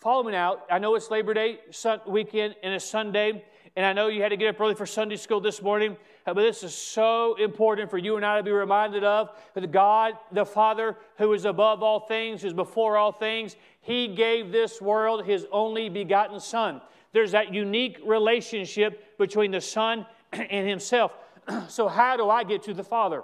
Follow 0.01 0.25
me 0.25 0.33
now. 0.33 0.65
I 0.69 0.81
know 0.81 0.97
it's 0.97 1.13
Labor 1.13 1.33
Day 1.33 1.61
weekend 2.05 2.57
and 2.65 2.75
it's 2.75 2.85
Sunday, 2.85 3.45
and 3.77 3.87
I 3.87 3.93
know 3.93 4.09
you 4.09 4.21
had 4.21 4.31
to 4.31 4.37
get 4.37 4.49
up 4.49 4.61
early 4.61 4.75
for 4.75 4.85
Sunday 4.85 5.15
school 5.15 5.41
this 5.41 5.63
morning, 5.63 5.97
Uh, 6.27 6.33
but 6.33 6.43
this 6.43 6.63
is 6.63 6.75
so 6.75 7.35
important 7.35 7.91
for 7.91 7.99
you 7.99 8.17
and 8.17 8.25
I 8.25 8.39
to 8.39 8.43
be 8.43 8.51
reminded 8.51 9.05
of 9.05 9.31
that 9.55 9.71
God, 9.71 10.15
the 10.33 10.45
Father, 10.45 10.97
who 11.19 11.33
is 11.35 11.45
above 11.45 11.83
all 11.83 12.01
things, 12.01 12.43
who 12.43 12.49
is 12.49 12.55
before 12.55 12.97
all 12.97 13.13
things, 13.13 13.57
He 13.81 14.09
gave 14.09 14.51
this 14.51 14.81
world 14.81 15.27
His 15.27 15.47
only 15.53 15.89
begotten 15.89 16.41
Son. 16.41 16.81
There's 17.13 17.33
that 17.33 17.53
unique 17.53 17.99
relationship 18.05 19.19
between 19.19 19.51
the 19.51 19.61
Son 19.61 20.07
and 20.33 20.69
Himself. 20.69 21.13
so, 21.69 21.89
how 21.89 22.17
do 22.17 22.31
I 22.31 22.43
get 22.43 22.63
to 22.65 22.75
the 22.75 22.85
Father? 22.85 23.23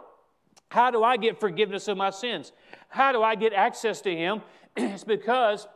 How 0.68 0.90
do 0.90 1.02
I 1.02 1.16
get 1.16 1.40
forgiveness 1.40 1.88
of 1.88 1.96
my 1.96 2.10
sins? 2.10 2.52
How 2.88 3.12
do 3.12 3.22
I 3.22 3.34
get 3.34 3.52
access 3.54 4.00
to 4.02 4.14
Him? 4.14 4.42
it's 4.76 5.04
because 5.04 5.66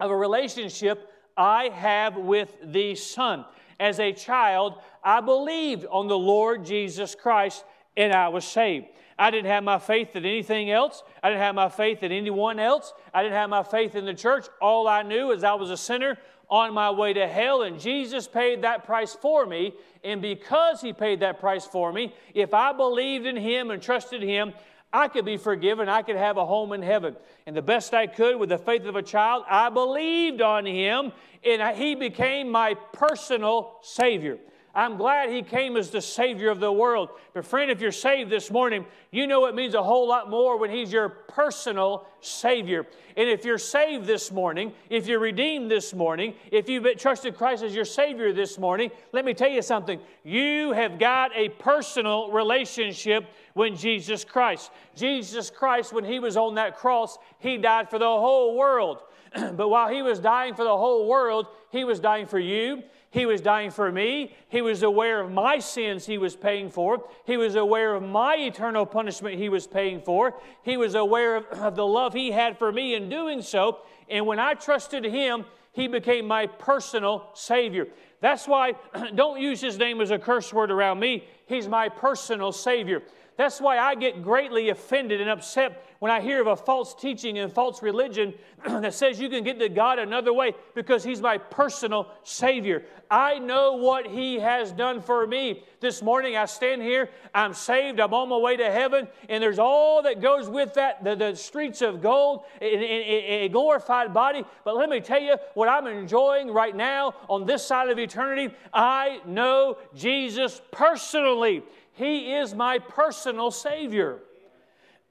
of 0.00 0.10
a 0.10 0.16
relationship 0.16 1.08
I 1.36 1.68
have 1.68 2.16
with 2.16 2.52
the 2.64 2.96
Son. 2.96 3.44
As 3.80 4.00
a 4.00 4.12
child, 4.12 4.80
I 5.04 5.20
believed 5.20 5.86
on 5.86 6.08
the 6.08 6.18
Lord 6.18 6.64
Jesus 6.64 7.14
Christ 7.14 7.64
and 7.96 8.12
I 8.12 8.28
was 8.28 8.44
saved. 8.44 8.86
I 9.18 9.30
didn't 9.30 9.50
have 9.50 9.64
my 9.64 9.78
faith 9.78 10.14
in 10.14 10.24
anything 10.24 10.70
else. 10.70 11.02
I 11.22 11.28
didn't 11.28 11.42
have 11.42 11.54
my 11.54 11.68
faith 11.68 12.02
in 12.04 12.12
anyone 12.12 12.60
else. 12.60 12.92
I 13.12 13.22
didn't 13.22 13.34
have 13.34 13.50
my 13.50 13.64
faith 13.64 13.96
in 13.96 14.04
the 14.04 14.14
church. 14.14 14.46
All 14.60 14.86
I 14.86 15.02
knew 15.02 15.32
is 15.32 15.42
I 15.42 15.54
was 15.54 15.70
a 15.70 15.76
sinner 15.76 16.16
on 16.48 16.72
my 16.72 16.90
way 16.90 17.12
to 17.12 17.26
hell, 17.26 17.62
and 17.62 17.78
Jesus 17.78 18.26
paid 18.26 18.62
that 18.62 18.84
price 18.84 19.14
for 19.14 19.44
me. 19.44 19.74
And 20.04 20.22
because 20.22 20.80
He 20.80 20.92
paid 20.92 21.20
that 21.20 21.40
price 21.40 21.66
for 21.66 21.92
me, 21.92 22.14
if 22.32 22.54
I 22.54 22.72
believed 22.72 23.26
in 23.26 23.36
Him 23.36 23.70
and 23.70 23.82
trusted 23.82 24.22
Him, 24.22 24.52
I 24.92 25.08
could 25.08 25.24
be 25.24 25.36
forgiven. 25.36 25.88
I 25.88 26.02
could 26.02 26.16
have 26.16 26.36
a 26.36 26.46
home 26.46 26.72
in 26.72 26.82
heaven. 26.82 27.16
And 27.46 27.56
the 27.56 27.62
best 27.62 27.92
I 27.92 28.06
could 28.06 28.38
with 28.38 28.48
the 28.48 28.58
faith 28.58 28.84
of 28.84 28.96
a 28.96 29.02
child, 29.02 29.44
I 29.48 29.68
believed 29.68 30.40
on 30.40 30.64
him 30.64 31.12
and 31.44 31.76
he 31.76 31.94
became 31.94 32.50
my 32.50 32.74
personal 32.92 33.78
Savior. 33.82 34.38
I'm 34.78 34.96
glad 34.96 35.30
He 35.30 35.42
came 35.42 35.76
as 35.76 35.90
the 35.90 36.00
Savior 36.00 36.50
of 36.50 36.60
the 36.60 36.70
world. 36.70 37.08
But, 37.34 37.44
friend, 37.44 37.68
if 37.68 37.80
you're 37.80 37.90
saved 37.90 38.30
this 38.30 38.48
morning, 38.48 38.84
you 39.10 39.26
know 39.26 39.46
it 39.46 39.54
means 39.56 39.74
a 39.74 39.82
whole 39.82 40.06
lot 40.06 40.30
more 40.30 40.56
when 40.56 40.70
He's 40.70 40.92
your 40.92 41.08
personal 41.08 42.06
Savior. 42.20 42.86
And 43.16 43.28
if 43.28 43.44
you're 43.44 43.58
saved 43.58 44.06
this 44.06 44.30
morning, 44.30 44.72
if 44.88 45.08
you're 45.08 45.18
redeemed 45.18 45.68
this 45.68 45.92
morning, 45.92 46.34
if 46.52 46.68
you've 46.68 46.86
trusted 46.96 47.36
Christ 47.36 47.64
as 47.64 47.74
your 47.74 47.84
Savior 47.84 48.32
this 48.32 48.56
morning, 48.56 48.92
let 49.10 49.24
me 49.24 49.34
tell 49.34 49.50
you 49.50 49.62
something. 49.62 49.98
You 50.22 50.70
have 50.72 51.00
got 51.00 51.32
a 51.34 51.48
personal 51.48 52.30
relationship 52.30 53.26
with 53.58 53.78
Jesus 53.78 54.24
Christ. 54.24 54.70
Jesus 54.96 55.50
Christ, 55.50 55.92
when 55.92 56.04
He 56.04 56.18
was 56.18 56.36
on 56.36 56.54
that 56.54 56.76
cross, 56.76 57.18
He 57.38 57.58
died 57.58 57.90
for 57.90 57.98
the 57.98 58.06
whole 58.06 58.56
world. 58.56 59.02
but 59.34 59.68
while 59.68 59.88
He 59.88 60.00
was 60.00 60.18
dying 60.18 60.54
for 60.54 60.64
the 60.64 60.76
whole 60.76 61.06
world, 61.06 61.46
He 61.70 61.84
was 61.84 62.00
dying 62.00 62.26
for 62.26 62.38
you. 62.38 62.82
He 63.10 63.24
was 63.24 63.40
dying 63.40 63.70
for 63.70 63.90
me. 63.90 64.34
He 64.48 64.60
was 64.60 64.82
aware 64.82 65.20
of 65.20 65.30
my 65.32 65.58
sins 65.60 66.04
he 66.04 66.18
was 66.18 66.36
paying 66.36 66.70
for. 66.70 67.04
He 67.24 67.38
was 67.38 67.54
aware 67.54 67.94
of 67.94 68.02
my 68.02 68.36
eternal 68.36 68.84
punishment 68.84 69.38
he 69.38 69.48
was 69.48 69.66
paying 69.66 70.02
for. 70.02 70.34
He 70.62 70.76
was 70.76 70.94
aware 70.94 71.36
of, 71.36 71.46
of 71.52 71.74
the 71.74 71.86
love 71.86 72.12
he 72.12 72.30
had 72.30 72.58
for 72.58 72.70
me 72.70 72.94
in 72.94 73.08
doing 73.08 73.40
so. 73.40 73.78
And 74.10 74.26
when 74.26 74.38
I 74.38 74.54
trusted 74.54 75.04
him, 75.04 75.46
he 75.72 75.88
became 75.88 76.26
my 76.26 76.46
personal 76.46 77.30
Savior. 77.34 77.88
That's 78.20 78.46
why 78.46 78.74
don't 79.14 79.40
use 79.40 79.60
his 79.60 79.78
name 79.78 80.00
as 80.00 80.10
a 80.10 80.18
curse 80.18 80.52
word 80.52 80.70
around 80.70 81.00
me. 81.00 81.24
He's 81.46 81.66
my 81.66 81.88
personal 81.88 82.52
Savior. 82.52 83.02
That's 83.38 83.60
why 83.60 83.78
I 83.78 83.94
get 83.94 84.24
greatly 84.24 84.68
offended 84.68 85.20
and 85.20 85.30
upset 85.30 85.86
when 86.00 86.10
I 86.10 86.20
hear 86.20 86.40
of 86.40 86.48
a 86.48 86.56
false 86.56 86.92
teaching 86.92 87.38
and 87.38 87.52
false 87.52 87.82
religion 87.82 88.34
that 88.66 88.94
says 88.94 89.20
you 89.20 89.28
can 89.28 89.44
get 89.44 89.60
to 89.60 89.68
God 89.68 90.00
another 90.00 90.32
way 90.32 90.54
because 90.74 91.04
He's 91.04 91.20
my 91.20 91.38
personal 91.38 92.08
Savior. 92.24 92.84
I 93.08 93.38
know 93.38 93.74
what 93.74 94.08
He 94.08 94.40
has 94.40 94.72
done 94.72 95.00
for 95.00 95.24
me. 95.24 95.62
This 95.78 96.02
morning 96.02 96.36
I 96.36 96.46
stand 96.46 96.82
here, 96.82 97.10
I'm 97.32 97.54
saved, 97.54 98.00
I'm 98.00 98.12
on 98.12 98.28
my 98.28 98.36
way 98.36 98.56
to 98.56 98.72
heaven, 98.72 99.06
and 99.28 99.40
there's 99.40 99.60
all 99.60 100.02
that 100.02 100.20
goes 100.20 100.48
with 100.48 100.74
that 100.74 101.04
the, 101.04 101.14
the 101.14 101.36
streets 101.36 101.80
of 101.80 102.02
gold, 102.02 102.42
a 102.60 103.48
glorified 103.50 104.12
body. 104.12 104.44
But 104.64 104.76
let 104.76 104.88
me 104.88 105.00
tell 105.00 105.20
you 105.20 105.36
what 105.54 105.68
I'm 105.68 105.86
enjoying 105.86 106.50
right 106.50 106.74
now 106.74 107.14
on 107.28 107.46
this 107.46 107.64
side 107.64 107.88
of 107.88 108.00
eternity. 108.00 108.52
I 108.74 109.20
know 109.24 109.78
Jesus 109.94 110.60
personally. 110.72 111.62
He 111.98 112.32
is 112.32 112.54
my 112.54 112.78
personal 112.78 113.50
Savior. 113.50 114.20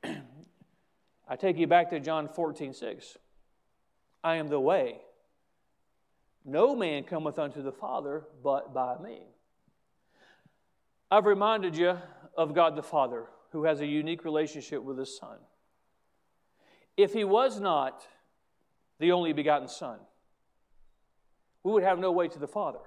I 1.27 1.35
take 1.35 1.57
you 1.57 1.67
back 1.67 1.89
to 1.89 1.99
John 1.99 2.29
14, 2.29 2.73
6. 2.73 3.17
I 4.23 4.37
am 4.37 4.47
the 4.47 4.59
way. 4.61 5.01
No 6.45 6.77
man 6.77 7.03
cometh 7.03 7.37
unto 7.37 7.61
the 7.61 7.73
Father 7.73 8.23
but 8.41 8.73
by 8.73 8.97
me. 8.99 9.19
I've 11.11 11.25
reminded 11.25 11.75
you 11.75 11.97
of 12.37 12.53
God 12.53 12.77
the 12.77 12.83
Father, 12.83 13.25
who 13.51 13.65
has 13.65 13.81
a 13.81 13.85
unique 13.85 14.23
relationship 14.23 14.81
with 14.81 14.97
His 14.97 15.17
Son. 15.17 15.39
If 16.95 17.11
He 17.11 17.25
was 17.25 17.59
not 17.59 18.07
the 18.99 19.11
only 19.11 19.33
begotten 19.33 19.67
Son, 19.67 19.99
we 21.63 21.73
would 21.73 21.83
have 21.83 21.99
no 21.99 22.13
way 22.13 22.29
to 22.29 22.39
the 22.39 22.47
Father. 22.47 22.79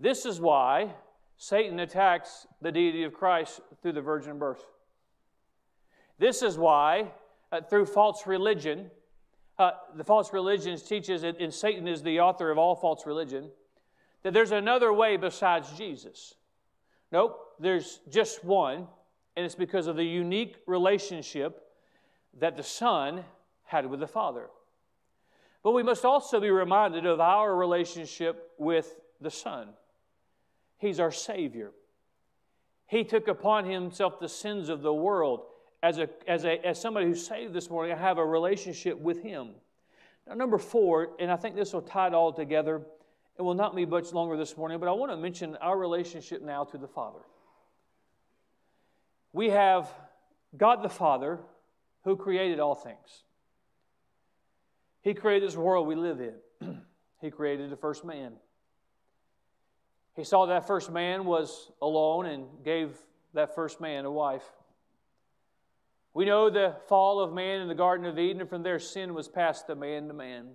This 0.00 0.26
is 0.26 0.40
why 0.40 0.94
Satan 1.38 1.78
attacks 1.78 2.46
the 2.60 2.72
deity 2.72 3.04
of 3.04 3.14
Christ 3.14 3.60
through 3.80 3.92
the 3.92 4.02
virgin 4.02 4.38
birth. 4.38 4.64
This 6.18 6.42
is 6.42 6.58
why, 6.58 7.12
uh, 7.52 7.60
through 7.60 7.86
false 7.86 8.26
religion, 8.26 8.90
uh, 9.56 9.70
the 9.96 10.02
false 10.02 10.32
religions 10.32 10.82
teaches, 10.82 11.22
it, 11.22 11.40
and 11.40 11.54
Satan 11.54 11.86
is 11.86 12.02
the 12.02 12.20
author 12.20 12.50
of 12.50 12.58
all 12.58 12.74
false 12.74 13.06
religion, 13.06 13.50
that 14.22 14.34
there's 14.34 14.50
another 14.50 14.92
way 14.92 15.16
besides 15.16 15.70
Jesus. 15.78 16.34
Nope, 17.12 17.38
there's 17.60 18.00
just 18.10 18.44
one, 18.44 18.88
and 19.36 19.46
it's 19.46 19.54
because 19.54 19.86
of 19.86 19.94
the 19.94 20.04
unique 20.04 20.56
relationship 20.66 21.62
that 22.40 22.56
the 22.56 22.62
Son 22.64 23.24
had 23.62 23.86
with 23.86 24.00
the 24.00 24.08
Father. 24.08 24.48
But 25.62 25.72
we 25.72 25.84
must 25.84 26.04
also 26.04 26.40
be 26.40 26.50
reminded 26.50 27.06
of 27.06 27.20
our 27.20 27.54
relationship 27.54 28.50
with 28.58 28.96
the 29.20 29.30
Son. 29.30 29.68
He's 30.78 31.00
our 31.00 31.12
Savior. 31.12 31.72
He 32.86 33.04
took 33.04 33.28
upon 33.28 33.66
himself 33.66 34.18
the 34.18 34.28
sins 34.28 34.68
of 34.68 34.82
the 34.82 34.94
world. 34.94 35.42
As, 35.82 35.98
a, 35.98 36.08
as, 36.26 36.44
a, 36.44 36.66
as 36.66 36.80
somebody 36.80 37.06
who's 37.06 37.24
saved 37.24 37.52
this 37.52 37.68
morning, 37.68 37.92
I 37.92 37.98
have 38.00 38.18
a 38.18 38.24
relationship 38.24 38.98
with 38.98 39.22
him. 39.22 39.50
Now, 40.26 40.34
number 40.34 40.58
four, 40.58 41.10
and 41.18 41.30
I 41.30 41.36
think 41.36 41.54
this 41.54 41.72
will 41.72 41.82
tie 41.82 42.08
it 42.08 42.14
all 42.14 42.32
together. 42.32 42.82
It 43.38 43.42
will 43.42 43.54
not 43.54 43.76
be 43.76 43.86
much 43.86 44.12
longer 44.12 44.36
this 44.36 44.56
morning, 44.56 44.80
but 44.80 44.88
I 44.88 44.92
want 44.92 45.12
to 45.12 45.16
mention 45.16 45.56
our 45.56 45.78
relationship 45.78 46.42
now 46.42 46.64
to 46.64 46.78
the 46.78 46.88
Father. 46.88 47.20
We 49.32 49.50
have 49.50 49.92
God 50.56 50.82
the 50.82 50.88
Father 50.88 51.38
who 52.04 52.16
created 52.16 52.58
all 52.58 52.74
things. 52.74 53.24
He 55.02 55.14
created 55.14 55.48
this 55.48 55.56
world 55.56 55.86
we 55.86 55.94
live 55.94 56.20
in, 56.20 56.80
He 57.20 57.30
created 57.30 57.70
the 57.70 57.76
first 57.76 58.04
man. 58.04 58.32
He 60.18 60.24
saw 60.24 60.46
that 60.46 60.66
first 60.66 60.90
man 60.90 61.26
was 61.26 61.70
alone 61.80 62.26
and 62.26 62.48
gave 62.64 62.90
that 63.34 63.54
first 63.54 63.80
man 63.80 64.04
a 64.04 64.10
wife. 64.10 64.42
We 66.12 66.24
know 66.24 66.50
the 66.50 66.74
fall 66.88 67.20
of 67.20 67.32
man 67.32 67.60
in 67.60 67.68
the 67.68 67.76
Garden 67.76 68.04
of 68.04 68.18
Eden, 68.18 68.40
and 68.40 68.50
from 68.50 68.64
there 68.64 68.80
sin 68.80 69.14
was 69.14 69.28
passed 69.28 69.68
to 69.68 69.76
man 69.76 70.08
to 70.08 70.14
man. 70.14 70.48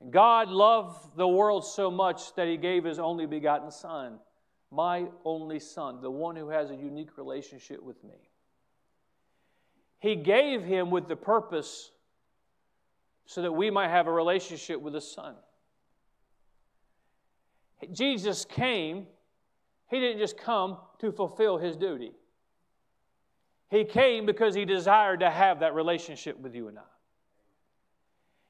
And 0.00 0.12
God 0.12 0.50
loved 0.50 1.16
the 1.16 1.26
world 1.26 1.66
so 1.66 1.90
much 1.90 2.32
that 2.36 2.46
He 2.46 2.56
gave 2.56 2.84
His 2.84 3.00
only 3.00 3.26
begotten 3.26 3.72
Son, 3.72 4.20
my 4.70 5.06
only 5.24 5.58
Son, 5.58 6.00
the 6.00 6.08
one 6.08 6.36
who 6.36 6.50
has 6.50 6.70
a 6.70 6.76
unique 6.76 7.18
relationship 7.18 7.82
with 7.82 8.04
me. 8.04 8.30
He 9.98 10.14
gave 10.14 10.62
Him 10.62 10.90
with 10.90 11.08
the 11.08 11.16
purpose 11.16 11.90
so 13.24 13.42
that 13.42 13.50
we 13.50 13.68
might 13.68 13.88
have 13.88 14.06
a 14.06 14.12
relationship 14.12 14.80
with 14.80 14.92
the 14.92 15.00
Son. 15.00 15.34
Jesus 17.92 18.44
came, 18.44 19.06
He 19.88 20.00
didn't 20.00 20.18
just 20.18 20.36
come 20.36 20.78
to 20.98 21.12
fulfill 21.12 21.58
His 21.58 21.76
duty. 21.76 22.12
He 23.68 23.84
came 23.84 24.26
because 24.26 24.54
He 24.54 24.64
desired 24.64 25.20
to 25.20 25.30
have 25.30 25.60
that 25.60 25.74
relationship 25.74 26.38
with 26.38 26.54
you 26.54 26.68
and 26.68 26.78
I. 26.78 26.82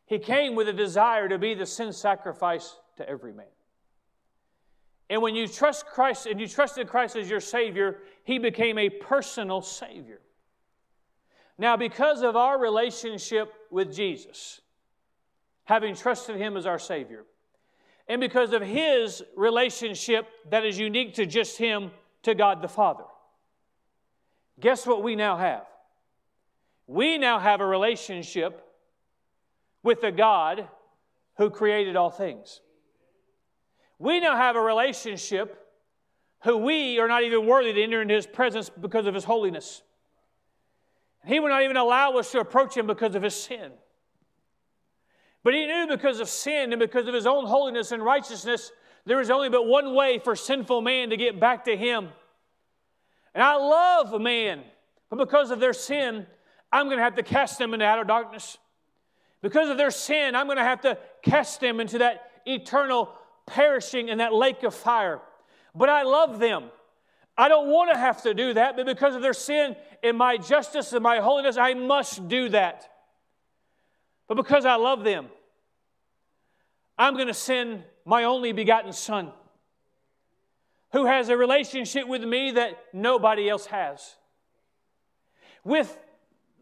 He 0.06 0.18
came 0.18 0.54
with 0.54 0.68
a 0.68 0.72
desire 0.72 1.28
to 1.28 1.38
be 1.38 1.54
the 1.54 1.66
sin 1.66 1.92
sacrifice 1.92 2.76
to 2.96 3.08
every 3.08 3.32
man. 3.32 3.46
And 5.08 5.22
when 5.22 5.34
you 5.34 5.46
trust 5.46 5.86
Christ 5.86 6.26
and 6.26 6.40
you 6.40 6.48
trusted 6.48 6.88
Christ 6.88 7.16
as 7.16 7.30
your 7.30 7.40
Savior, 7.40 7.98
He 8.24 8.38
became 8.38 8.78
a 8.78 8.88
personal 8.88 9.62
Savior. 9.62 10.20
Now, 11.58 11.76
because 11.76 12.22
of 12.22 12.36
our 12.36 12.58
relationship 12.58 13.52
with 13.70 13.94
Jesus, 13.94 14.60
having 15.64 15.94
trusted 15.94 16.36
Him 16.36 16.56
as 16.56 16.66
our 16.66 16.78
Savior, 16.78 17.24
and 18.08 18.20
because 18.20 18.52
of 18.52 18.62
His 18.62 19.22
relationship 19.36 20.26
that 20.50 20.64
is 20.64 20.78
unique 20.78 21.14
to 21.14 21.26
just 21.26 21.58
Him 21.58 21.90
to 22.22 22.34
God 22.34 22.62
the 22.62 22.68
Father, 22.68 23.04
guess 24.60 24.86
what 24.86 25.02
we 25.02 25.16
now 25.16 25.36
have? 25.36 25.66
We 26.86 27.18
now 27.18 27.38
have 27.38 27.60
a 27.60 27.66
relationship 27.66 28.62
with 29.82 30.00
the 30.00 30.12
God 30.12 30.68
who 31.36 31.50
created 31.50 31.96
all 31.96 32.10
things. 32.10 32.60
We 33.98 34.20
now 34.20 34.36
have 34.36 34.56
a 34.56 34.60
relationship 34.60 35.62
who 36.44 36.58
we 36.58 36.98
are 36.98 37.08
not 37.08 37.24
even 37.24 37.46
worthy 37.46 37.72
to 37.72 37.82
enter 37.82 38.02
into 38.02 38.14
his 38.14 38.26
presence 38.26 38.70
because 38.70 39.06
of 39.06 39.14
his 39.14 39.24
holiness. 39.24 39.82
He 41.24 41.40
would 41.40 41.48
not 41.48 41.62
even 41.62 41.76
allow 41.76 42.12
us 42.12 42.30
to 42.32 42.40
approach 42.40 42.76
him 42.76 42.86
because 42.86 43.14
of 43.14 43.22
his 43.22 43.34
sin. 43.34 43.72
But 45.46 45.54
he 45.54 45.64
knew 45.64 45.87
because 45.87 46.18
of 46.18 46.28
sin 46.28 46.72
and 46.72 46.80
because 46.80 47.06
of 47.06 47.14
his 47.14 47.24
own 47.24 47.46
holiness 47.46 47.92
and 47.92 48.04
righteousness, 48.04 48.72
there 49.04 49.20
is 49.20 49.30
only 49.30 49.48
but 49.48 49.64
one 49.64 49.94
way 49.94 50.18
for 50.18 50.35
sinful 50.35 50.80
man 50.80 51.11
to 51.11 51.16
get 51.16 51.38
back 51.38 51.66
to 51.66 51.76
him. 51.76 52.09
And 53.32 53.44
I 53.44 53.54
love 53.54 54.12
a 54.12 54.18
man, 54.18 54.64
but 55.09 55.20
because 55.20 55.52
of 55.52 55.61
their 55.61 55.72
sin, 55.72 56.26
I'm 56.72 56.87
going 56.87 56.96
to 56.96 57.04
have 57.04 57.14
to 57.14 57.22
cast 57.22 57.61
them 57.61 57.74
into 57.74 57.87
outer 57.87 58.02
darkness. 58.02 58.59
Because 59.40 59.70
of 59.70 59.76
their 59.76 59.92
sin, 59.92 60.35
I'm 60.35 60.46
going 60.46 60.59
to 60.59 60.64
have 60.64 60.80
to 60.80 60.98
cast 61.22 61.61
them 61.61 61.78
into 61.78 61.98
that 61.98 62.28
eternal 62.44 63.12
perishing 63.46 64.09
in 64.09 64.18
that 64.18 64.35
lake 64.35 64.64
of 64.64 64.74
fire. 64.74 65.20
But 65.76 65.88
I 65.88 66.02
love 66.02 66.40
them. 66.40 66.70
I 67.38 67.46
don't 67.46 67.68
want 67.68 67.92
to 67.92 67.96
have 67.96 68.20
to 68.22 68.35
do 68.35 68.52
that, 68.54 68.76
but 68.76 68.85
because 68.85 69.14
of 69.14 69.22
their 69.22 69.32
sin 69.32 69.76
and 70.02 70.18
my 70.18 70.38
justice 70.38 70.92
and 70.92 71.04
my 71.04 71.20
holiness, 71.20 71.56
I 71.56 71.74
must 71.74 72.26
do 72.26 72.48
that. 72.48 72.95
But 74.28 74.36
because 74.36 74.64
I 74.64 74.76
love 74.76 75.04
them, 75.04 75.26
I'm 76.98 77.14
going 77.14 77.28
to 77.28 77.34
send 77.34 77.84
my 78.04 78.24
only 78.24 78.52
begotten 78.52 78.92
Son 78.92 79.32
who 80.92 81.04
has 81.04 81.28
a 81.28 81.36
relationship 81.36 82.08
with 82.08 82.22
me 82.22 82.52
that 82.52 82.78
nobody 82.92 83.48
else 83.48 83.66
has. 83.66 84.16
With 85.64 85.98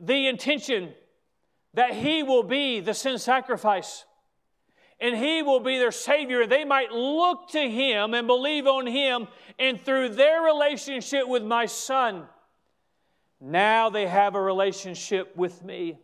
the 0.00 0.26
intention 0.26 0.92
that 1.74 1.94
He 1.94 2.22
will 2.22 2.42
be 2.42 2.80
the 2.80 2.94
sin 2.94 3.18
sacrifice 3.18 4.04
and 5.00 5.16
He 5.16 5.42
will 5.42 5.60
be 5.60 5.78
their 5.78 5.92
Savior. 5.92 6.46
They 6.46 6.64
might 6.64 6.90
look 6.90 7.50
to 7.50 7.70
Him 7.70 8.14
and 8.14 8.26
believe 8.26 8.66
on 8.66 8.86
Him, 8.86 9.28
and 9.58 9.80
through 9.80 10.10
their 10.10 10.42
relationship 10.42 11.28
with 11.28 11.42
my 11.42 11.66
Son, 11.66 12.24
now 13.40 13.90
they 13.90 14.06
have 14.06 14.34
a 14.34 14.40
relationship 14.40 15.36
with 15.36 15.62
me. 15.62 15.98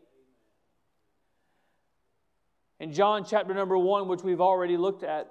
In 2.81 2.95
John 2.95 3.25
chapter 3.27 3.53
number 3.53 3.77
1, 3.77 4.09
which 4.09 4.23
we've 4.23 4.41
already 4.41 4.79
looked 4.79 5.03
at, 5.05 5.31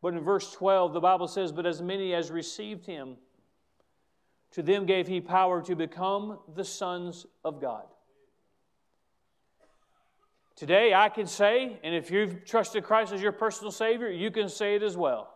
but 0.00 0.14
in 0.14 0.20
verse 0.20 0.52
12, 0.52 0.92
the 0.92 1.00
Bible 1.00 1.26
says, 1.26 1.50
But 1.50 1.66
as 1.66 1.82
many 1.82 2.14
as 2.14 2.30
received 2.30 2.86
Him, 2.86 3.16
to 4.52 4.62
them 4.62 4.86
gave 4.86 5.08
He 5.08 5.20
power 5.20 5.60
to 5.62 5.74
become 5.74 6.38
the 6.54 6.64
sons 6.64 7.26
of 7.44 7.60
God. 7.60 7.84
Today, 10.54 10.94
I 10.94 11.08
can 11.08 11.26
say, 11.26 11.80
and 11.82 11.92
if 11.92 12.12
you've 12.12 12.44
trusted 12.44 12.84
Christ 12.84 13.12
as 13.12 13.20
your 13.20 13.32
personal 13.32 13.72
Savior, 13.72 14.08
you 14.08 14.30
can 14.30 14.48
say 14.48 14.76
it 14.76 14.84
as 14.84 14.96
well. 14.96 15.34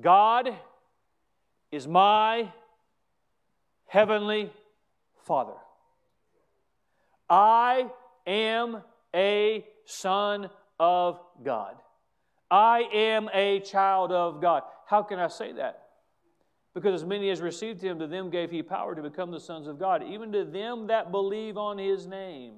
God 0.00 0.56
is 1.72 1.88
my 1.88 2.52
heavenly 3.86 4.52
Father. 5.24 5.54
I 7.28 7.90
am 8.26 8.82
a 9.14 9.64
son 9.84 10.50
of 10.78 11.20
God. 11.44 11.76
I 12.50 12.84
am 12.92 13.28
a 13.32 13.60
child 13.60 14.12
of 14.12 14.40
God. 14.40 14.62
How 14.86 15.02
can 15.02 15.18
I 15.18 15.28
say 15.28 15.52
that? 15.52 15.80
Because 16.74 17.02
as 17.02 17.06
many 17.06 17.30
as 17.30 17.40
received 17.40 17.82
him, 17.82 17.98
to 18.00 18.06
them 18.06 18.30
gave 18.30 18.50
he 18.50 18.62
power 18.62 18.94
to 18.94 19.02
become 19.02 19.30
the 19.30 19.40
sons 19.40 19.68
of 19.68 19.78
God, 19.78 20.02
even 20.02 20.32
to 20.32 20.44
them 20.44 20.88
that 20.88 21.10
believe 21.12 21.56
on 21.56 21.78
his 21.78 22.06
name 22.06 22.54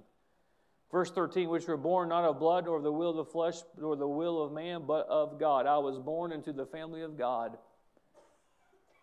Verse 0.93 1.11
13, 1.11 1.49
which 1.49 1.67
were 1.67 1.77
born 1.77 2.09
not 2.09 2.25
of 2.25 2.39
blood, 2.39 2.67
nor 2.67 2.77
of 2.77 2.83
the 2.83 2.93
will 2.93 3.11
of 3.11 3.17
the 3.17 3.25
flesh, 3.25 3.57
nor 3.79 3.97
the 3.97 4.07
will 4.07 4.43
of 4.43 4.53
man, 4.53 4.85
but 4.87 5.07
of 5.09 5.39
God. 5.39 5.67
I 5.67 5.79
was 5.79 5.99
born 5.99 6.33
into 6.33 6.53
the 6.53 6.67
family 6.67 7.03
of 7.03 7.19
God. 7.19 7.59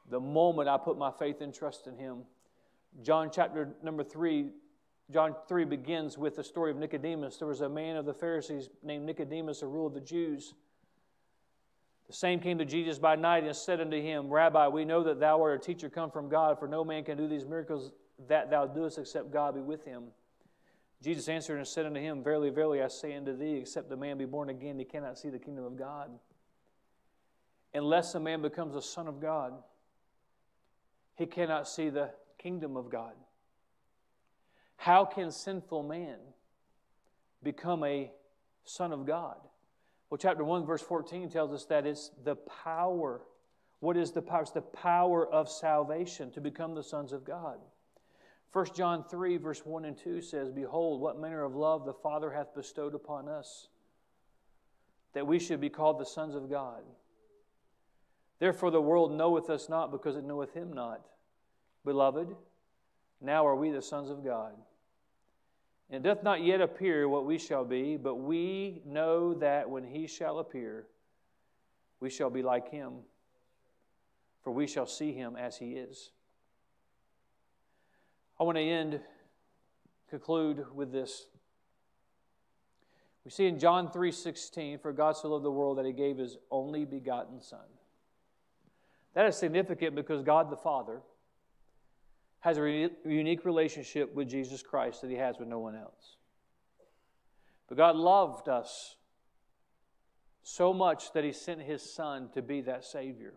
The 0.09 0.19
moment 0.19 0.69
I 0.69 0.77
put 0.77 0.97
my 0.97 1.11
faith 1.11 1.41
and 1.41 1.53
trust 1.53 1.87
in 1.87 1.97
Him. 1.97 2.23
John 3.01 3.29
chapter 3.33 3.75
number 3.83 4.03
3, 4.03 4.47
John 5.11 5.35
3 5.47 5.65
begins 5.65 6.17
with 6.17 6.35
the 6.35 6.43
story 6.43 6.71
of 6.71 6.77
Nicodemus. 6.77 7.37
There 7.37 7.47
was 7.47 7.61
a 7.61 7.69
man 7.69 7.97
of 7.97 8.05
the 8.05 8.13
Pharisees 8.13 8.69
named 8.81 9.05
Nicodemus, 9.05 9.61
a 9.61 9.67
ruler 9.67 9.87
of 9.87 9.93
the 9.93 10.01
Jews. 10.01 10.53
The 12.07 12.13
same 12.13 12.39
came 12.39 12.57
to 12.57 12.65
Jesus 12.65 12.99
by 12.99 13.15
night 13.15 13.43
and 13.43 13.55
said 13.55 13.79
unto 13.79 14.01
him, 14.01 14.29
Rabbi, 14.29 14.67
we 14.67 14.85
know 14.85 15.03
that 15.03 15.19
thou 15.19 15.41
art 15.41 15.61
a 15.61 15.65
teacher 15.65 15.89
come 15.89 16.11
from 16.11 16.29
God, 16.29 16.59
for 16.59 16.67
no 16.67 16.83
man 16.83 17.03
can 17.03 17.17
do 17.17 17.27
these 17.27 17.45
miracles 17.45 17.91
that 18.27 18.49
thou 18.49 18.65
doest 18.65 18.97
except 18.97 19.31
God 19.31 19.55
be 19.55 19.61
with 19.61 19.83
him. 19.83 20.03
Jesus 21.01 21.27
answered 21.27 21.57
and 21.57 21.67
said 21.67 21.85
unto 21.85 21.99
him, 21.99 22.23
Verily, 22.23 22.49
verily, 22.49 22.81
I 22.81 22.87
say 22.87 23.13
unto 23.13 23.35
thee, 23.35 23.55
except 23.57 23.91
a 23.91 23.97
man 23.97 24.17
be 24.17 24.25
born 24.25 24.49
again, 24.49 24.79
he 24.79 24.85
cannot 24.85 25.17
see 25.17 25.29
the 25.29 25.39
kingdom 25.39 25.65
of 25.65 25.77
God. 25.77 26.09
Unless 27.73 28.15
a 28.15 28.19
man 28.19 28.41
becomes 28.41 28.75
a 28.75 28.81
son 28.81 29.07
of 29.07 29.19
God, 29.19 29.53
he 31.15 31.25
cannot 31.25 31.67
see 31.67 31.89
the 31.89 32.11
kingdom 32.37 32.77
of 32.77 32.89
God. 32.89 33.13
How 34.83 35.05
can 35.05 35.31
sinful 35.31 35.83
man 35.83 36.17
become 37.41 37.85
a 37.85 38.11
son 38.65 38.91
of 38.91 39.05
God? 39.05 39.37
Well, 40.09 40.17
chapter 40.17 40.43
1, 40.43 40.65
verse 40.65 40.81
14 40.81 41.29
tells 41.29 41.53
us 41.53 41.63
that 41.67 41.85
it's 41.85 42.11
the 42.25 42.35
power. 42.35 43.21
What 43.79 43.95
is 43.95 44.11
the 44.11 44.21
power? 44.21 44.41
It's 44.41 44.51
the 44.51 44.59
power 44.59 45.25
of 45.25 45.47
salvation 45.47 46.31
to 46.31 46.41
become 46.41 46.75
the 46.75 46.83
sons 46.83 47.13
of 47.13 47.23
God. 47.23 47.59
1 48.51 48.65
John 48.75 49.05
3, 49.05 49.37
verse 49.37 49.61
1 49.65 49.85
and 49.85 49.97
2 49.97 50.19
says, 50.19 50.51
Behold, 50.51 50.99
what 50.99 51.17
manner 51.17 51.45
of 51.45 51.55
love 51.55 51.85
the 51.85 51.93
Father 51.93 52.29
hath 52.33 52.53
bestowed 52.53 52.93
upon 52.93 53.29
us, 53.29 53.69
that 55.13 55.25
we 55.25 55.39
should 55.39 55.61
be 55.61 55.69
called 55.69 55.97
the 55.97 56.05
sons 56.05 56.35
of 56.35 56.49
God. 56.49 56.81
Therefore 58.39 58.69
the 58.69 58.81
world 58.81 59.13
knoweth 59.13 59.49
us 59.49 59.69
not, 59.69 59.93
because 59.93 60.17
it 60.17 60.25
knoweth 60.25 60.53
him 60.53 60.73
not. 60.73 61.05
Beloved, 61.85 62.35
now 63.21 63.47
are 63.47 63.55
we 63.55 63.71
the 63.71 63.81
sons 63.81 64.09
of 64.09 64.25
God. 64.25 64.51
And 65.89 66.05
it 66.05 66.09
doth 66.09 66.23
not 66.23 66.41
yet 66.41 66.61
appear 66.61 67.07
what 67.07 67.25
we 67.25 67.37
shall 67.37 67.65
be, 67.65 67.97
but 67.97 68.15
we 68.15 68.81
know 68.85 69.33
that 69.35 69.69
when 69.69 69.83
he 69.83 70.07
shall 70.07 70.39
appear, 70.39 70.87
we 71.99 72.09
shall 72.09 72.29
be 72.29 72.41
like 72.41 72.69
him, 72.69 72.93
for 74.41 74.51
we 74.51 74.67
shall 74.67 74.87
see 74.87 75.13
him 75.13 75.35
as 75.35 75.57
he 75.57 75.73
is. 75.73 76.11
I 78.39 78.43
want 78.43 78.57
to 78.57 78.63
end, 78.63 78.99
conclude 80.09 80.65
with 80.73 80.91
this. 80.91 81.27
We 83.23 83.31
see 83.31 83.45
in 83.45 83.59
John 83.59 83.89
3:16, 83.89 84.79
for 84.81 84.91
God 84.91 85.15
so 85.15 85.29
loved 85.29 85.45
the 85.45 85.51
world 85.51 85.77
that 85.77 85.85
he 85.85 85.93
gave 85.93 86.17
his 86.17 86.37
only 86.51 86.83
begotten 86.83 87.39
son. 87.39 87.65
That 89.13 89.27
is 89.27 89.37
significant 89.37 89.95
because 89.95 90.23
God 90.23 90.49
the 90.49 90.57
Father 90.57 91.01
has 92.43 92.57
a 92.57 92.89
unique 93.05 93.45
relationship 93.45 94.13
with 94.13 94.27
Jesus 94.27 94.61
Christ 94.61 94.99
that 94.99 95.09
he 95.09 95.15
has 95.15 95.39
with 95.39 95.47
no 95.47 95.59
one 95.59 95.77
else. 95.77 96.17
But 97.69 97.77
God 97.77 97.95
loved 97.95 98.49
us 98.49 98.97
so 100.43 100.73
much 100.73 101.13
that 101.13 101.23
he 101.23 101.31
sent 101.31 101.61
his 101.61 101.81
son 101.81 102.27
to 102.33 102.41
be 102.41 102.59
that 102.59 102.83
Savior. 102.83 103.35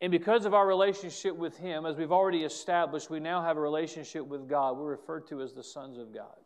And 0.00 0.10
because 0.10 0.46
of 0.46 0.54
our 0.54 0.66
relationship 0.66 1.36
with 1.36 1.58
him, 1.58 1.84
as 1.84 1.96
we've 1.96 2.12
already 2.12 2.44
established, 2.44 3.10
we 3.10 3.20
now 3.20 3.42
have 3.42 3.58
a 3.58 3.60
relationship 3.60 4.24
with 4.24 4.48
God. 4.48 4.78
We're 4.78 4.92
referred 4.92 5.26
to 5.26 5.42
as 5.42 5.52
the 5.52 5.62
sons 5.62 5.98
of 5.98 6.14
God. 6.14 6.38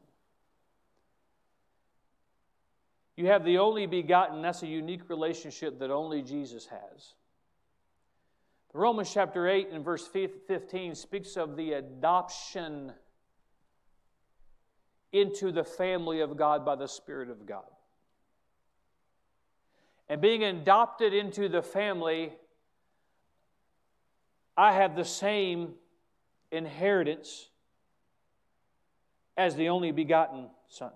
You 3.14 3.28
have 3.28 3.44
the 3.44 3.58
only 3.58 3.86
begotten, 3.86 4.42
that's 4.42 4.64
a 4.64 4.66
unique 4.66 5.08
relationship 5.08 5.78
that 5.78 5.92
only 5.92 6.22
Jesus 6.22 6.66
has. 6.66 7.14
Romans 8.74 9.12
chapter 9.12 9.48
8 9.48 9.68
and 9.72 9.84
verse 9.84 10.06
15 10.06 10.94
speaks 10.94 11.36
of 11.36 11.56
the 11.56 11.72
adoption 11.74 12.92
into 15.12 15.52
the 15.52 15.64
family 15.64 16.20
of 16.20 16.36
God 16.38 16.64
by 16.64 16.74
the 16.74 16.88
Spirit 16.88 17.28
of 17.28 17.44
God. 17.44 17.64
And 20.08 20.20
being 20.22 20.42
adopted 20.42 21.12
into 21.12 21.50
the 21.50 21.62
family, 21.62 22.32
I 24.56 24.72
have 24.72 24.96
the 24.96 25.04
same 25.04 25.74
inheritance 26.50 27.48
as 29.36 29.54
the 29.54 29.68
only 29.68 29.90
begotten 29.92 30.48
Son. 30.68 30.92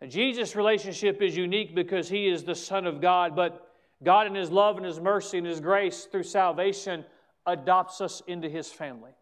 Now, 0.00 0.08
Jesus' 0.08 0.56
relationship 0.56 1.20
is 1.20 1.36
unique 1.36 1.74
because 1.74 2.08
he 2.08 2.26
is 2.26 2.44
the 2.44 2.54
Son 2.54 2.86
of 2.86 3.00
God, 3.00 3.36
but 3.36 3.63
God, 4.04 4.26
in 4.26 4.34
His 4.34 4.50
love 4.50 4.76
and 4.76 4.86
His 4.86 5.00
mercy 5.00 5.38
and 5.38 5.46
His 5.46 5.60
grace 5.60 6.04
through 6.04 6.24
salvation, 6.24 7.04
adopts 7.46 8.00
us 8.00 8.22
into 8.26 8.48
His 8.48 8.70
family. 8.70 9.12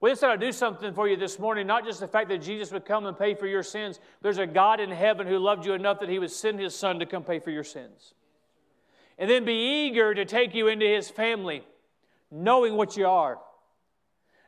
We 0.00 0.10
just 0.10 0.22
want 0.22 0.40
to 0.40 0.46
do 0.46 0.52
something 0.52 0.94
for 0.94 1.06
you 1.08 1.16
this 1.16 1.38
morning, 1.38 1.66
not 1.66 1.84
just 1.84 2.00
the 2.00 2.08
fact 2.08 2.30
that 2.30 2.38
Jesus 2.38 2.72
would 2.72 2.86
come 2.86 3.04
and 3.04 3.18
pay 3.18 3.34
for 3.34 3.46
your 3.46 3.62
sins. 3.62 4.00
There's 4.22 4.38
a 4.38 4.46
God 4.46 4.80
in 4.80 4.90
heaven 4.90 5.26
who 5.26 5.38
loved 5.38 5.66
you 5.66 5.74
enough 5.74 6.00
that 6.00 6.08
He 6.08 6.18
would 6.18 6.30
send 6.30 6.58
His 6.58 6.74
Son 6.74 6.98
to 7.00 7.06
come 7.06 7.22
pay 7.22 7.38
for 7.38 7.50
your 7.50 7.64
sins. 7.64 8.14
And 9.18 9.28
then 9.28 9.44
be 9.44 9.84
eager 9.86 10.14
to 10.14 10.24
take 10.24 10.54
you 10.54 10.68
into 10.68 10.86
His 10.86 11.10
family, 11.10 11.62
knowing 12.30 12.76
what 12.76 12.96
you 12.96 13.06
are, 13.06 13.38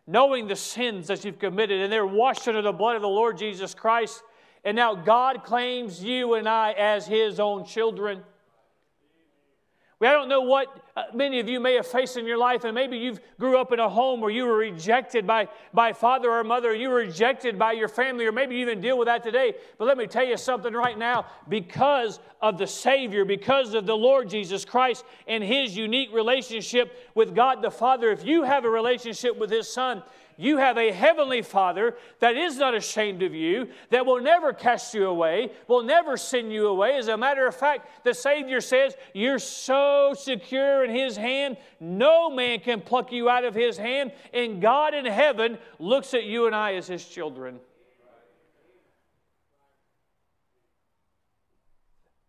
knowing 0.06 0.46
the 0.46 0.56
sins 0.56 1.08
that 1.08 1.22
you've 1.22 1.38
committed, 1.38 1.82
and 1.82 1.92
they're 1.92 2.06
washed 2.06 2.48
under 2.48 2.62
the 2.62 2.72
blood 2.72 2.96
of 2.96 3.02
the 3.02 3.08
Lord 3.08 3.36
Jesus 3.36 3.74
Christ. 3.74 4.22
And 4.64 4.74
now 4.74 4.94
God 4.94 5.44
claims 5.44 6.02
you 6.02 6.32
and 6.32 6.48
I 6.48 6.72
as 6.72 7.06
His 7.06 7.38
own 7.38 7.66
children. 7.66 8.22
I 10.08 10.12
don't 10.12 10.28
know 10.28 10.40
what 10.40 10.68
uh, 10.96 11.04
many 11.14 11.38
of 11.38 11.48
you 11.48 11.60
may 11.60 11.74
have 11.74 11.86
faced 11.86 12.16
in 12.16 12.26
your 12.26 12.38
life, 12.38 12.64
and 12.64 12.74
maybe 12.74 12.98
you've 12.98 13.20
grew 13.38 13.58
up 13.58 13.72
in 13.72 13.78
a 13.78 13.88
home 13.88 14.20
where 14.20 14.30
you 14.30 14.44
were 14.44 14.56
rejected 14.56 15.26
by, 15.26 15.48
by 15.72 15.92
father 15.92 16.30
or 16.30 16.42
mother, 16.44 16.74
you 16.74 16.88
were 16.88 16.96
rejected 16.96 17.58
by 17.58 17.72
your 17.72 17.88
family, 17.88 18.26
or 18.26 18.32
maybe 18.32 18.54
you 18.56 18.62
even 18.62 18.80
deal 18.80 18.98
with 18.98 19.06
that 19.06 19.22
today. 19.22 19.54
But 19.78 19.86
let 19.86 19.96
me 19.96 20.06
tell 20.06 20.24
you 20.24 20.36
something 20.36 20.72
right 20.72 20.98
now. 20.98 21.26
Because 21.48 22.20
of 22.40 22.58
the 22.58 22.66
Savior, 22.66 23.24
because 23.24 23.74
of 23.74 23.86
the 23.86 23.96
Lord 23.96 24.28
Jesus 24.28 24.64
Christ 24.64 25.04
and 25.26 25.42
His 25.42 25.76
unique 25.76 26.12
relationship 26.12 27.10
with 27.14 27.34
God 27.34 27.62
the 27.62 27.70
Father, 27.70 28.10
if 28.10 28.24
you 28.24 28.42
have 28.42 28.64
a 28.64 28.70
relationship 28.70 29.38
with 29.38 29.50
His 29.50 29.72
Son, 29.72 30.02
you 30.42 30.58
have 30.58 30.76
a 30.76 30.92
heavenly 30.92 31.42
Father 31.42 31.96
that 32.18 32.36
is 32.36 32.58
not 32.58 32.74
ashamed 32.74 33.22
of 33.22 33.34
you, 33.34 33.68
that 33.90 34.04
will 34.04 34.20
never 34.20 34.52
cast 34.52 34.92
you 34.94 35.06
away, 35.06 35.52
will 35.68 35.82
never 35.82 36.16
send 36.16 36.52
you 36.52 36.68
away. 36.68 36.96
As 36.96 37.08
a 37.08 37.16
matter 37.16 37.46
of 37.46 37.54
fact, 37.54 38.04
the 38.04 38.12
Savior 38.12 38.60
says, 38.60 38.94
You're 39.14 39.38
so 39.38 40.14
secure 40.16 40.84
in 40.84 40.90
His 40.90 41.16
hand, 41.16 41.56
no 41.80 42.30
man 42.30 42.60
can 42.60 42.80
pluck 42.80 43.12
you 43.12 43.28
out 43.28 43.44
of 43.44 43.54
His 43.54 43.76
hand. 43.76 44.12
And 44.32 44.60
God 44.60 44.94
in 44.94 45.06
heaven 45.06 45.58
looks 45.78 46.14
at 46.14 46.24
you 46.24 46.46
and 46.46 46.54
I 46.54 46.74
as 46.74 46.86
His 46.86 47.06
children. 47.06 47.60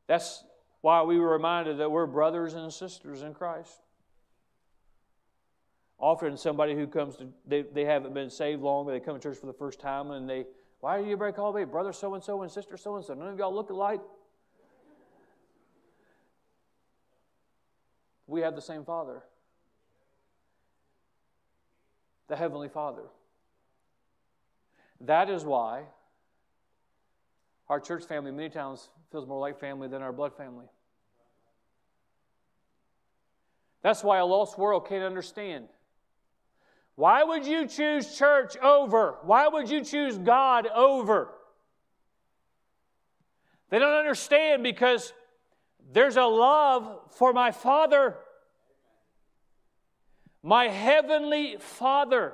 That's 0.08 0.44
why 0.82 1.02
we 1.04 1.18
were 1.18 1.32
reminded 1.32 1.78
that 1.78 1.90
we're 1.90 2.06
brothers 2.06 2.54
and 2.54 2.72
sisters 2.72 3.22
in 3.22 3.34
Christ. 3.34 3.83
Often 6.04 6.36
somebody 6.36 6.76
who 6.76 6.86
comes 6.86 7.16
to, 7.16 7.30
they, 7.48 7.62
they 7.62 7.86
haven't 7.86 8.14
been 8.14 8.30
saved 8.30 8.62
long, 8.62 8.86
they 8.86 9.00
come 9.00 9.18
to 9.18 9.22
church 9.22 9.38
for 9.38 9.46
the 9.46 9.54
first 9.54 9.80
time 9.80 10.12
and 10.12 10.30
they, 10.30 10.44
why 10.82 11.02
do 11.02 11.08
you 11.08 11.16
break 11.16 11.38
call 11.38 11.54
me 11.54 11.64
brother 11.64 11.94
so 11.94 12.14
and 12.14 12.22
so 12.22 12.42
and 12.42 12.52
sister 12.52 12.76
so 12.76 12.98
and 12.98 13.06
so? 13.06 13.14
None 13.14 13.30
of 13.30 13.40
y'all 13.40 13.56
look 13.56 13.70
alike. 13.70 14.02
We 18.28 18.42
have 18.42 18.54
the 18.54 18.62
same 18.62 18.84
Father, 18.84 19.24
the 22.28 22.36
Heavenly 22.36 22.68
Father. 22.68 23.04
That 25.00 25.30
is 25.30 25.46
why 25.46 25.84
our 27.70 27.80
church 27.80 28.04
family 28.04 28.32
many 28.32 28.50
times 28.50 28.90
feels 29.10 29.26
more 29.26 29.40
like 29.40 29.58
family 29.58 29.88
than 29.88 30.02
our 30.02 30.12
blood 30.12 30.36
family. 30.36 30.66
That's 33.84 34.04
why 34.04 34.18
a 34.18 34.26
lost 34.26 34.58
world 34.58 34.90
can't 34.90 35.06
understand. 35.06 35.70
Why 36.96 37.24
would 37.24 37.46
you 37.46 37.68
choose 37.68 38.18
church 38.18 38.56
over? 38.58 39.16
Why 39.24 39.48
would 39.48 39.70
you 39.70 39.84
choose 39.84 40.18
God 40.18 40.68
over? 40.68 41.30
They 43.70 43.80
don't 43.80 43.98
understand 43.98 44.62
because 44.62 45.14
there's 45.92 46.18
a 46.18 46.26
love 46.26 47.12
for 47.18 47.34
my 47.34 47.52
Father, 47.52 48.16
my 50.44 50.68
heavenly 50.68 51.58
Father. 51.60 52.34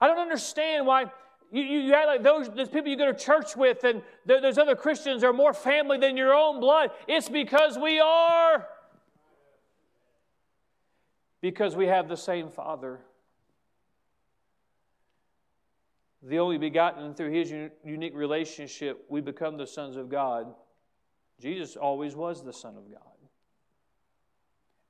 I 0.00 0.06
don't 0.06 0.18
understand 0.18 0.86
why 0.86 1.06
you, 1.50 1.62
you, 1.62 1.80
you 1.80 1.94
act 1.94 2.06
like 2.06 2.22
those, 2.22 2.48
those 2.50 2.68
people 2.68 2.88
you 2.88 2.96
go 2.96 3.10
to 3.10 3.18
church 3.18 3.56
with 3.56 3.82
and 3.82 4.02
those 4.24 4.56
other 4.56 4.76
Christians 4.76 5.24
are 5.24 5.32
more 5.32 5.52
family 5.52 5.98
than 5.98 6.16
your 6.16 6.32
own 6.32 6.60
blood. 6.60 6.90
It's 7.08 7.28
because 7.28 7.76
we 7.76 7.98
are 7.98 8.66
because 11.40 11.76
we 11.76 11.86
have 11.86 12.08
the 12.08 12.16
same 12.16 12.50
Father. 12.50 13.00
The 16.22 16.38
only 16.38 16.58
begotten, 16.58 17.14
through 17.14 17.32
his 17.32 17.52
unique 17.82 18.14
relationship, 18.14 19.06
we 19.08 19.20
become 19.20 19.56
the 19.56 19.66
sons 19.66 19.96
of 19.96 20.10
God. 20.10 20.54
Jesus 21.40 21.76
always 21.76 22.14
was 22.14 22.44
the 22.44 22.52
Son 22.52 22.76
of 22.76 22.90
God. 22.90 23.00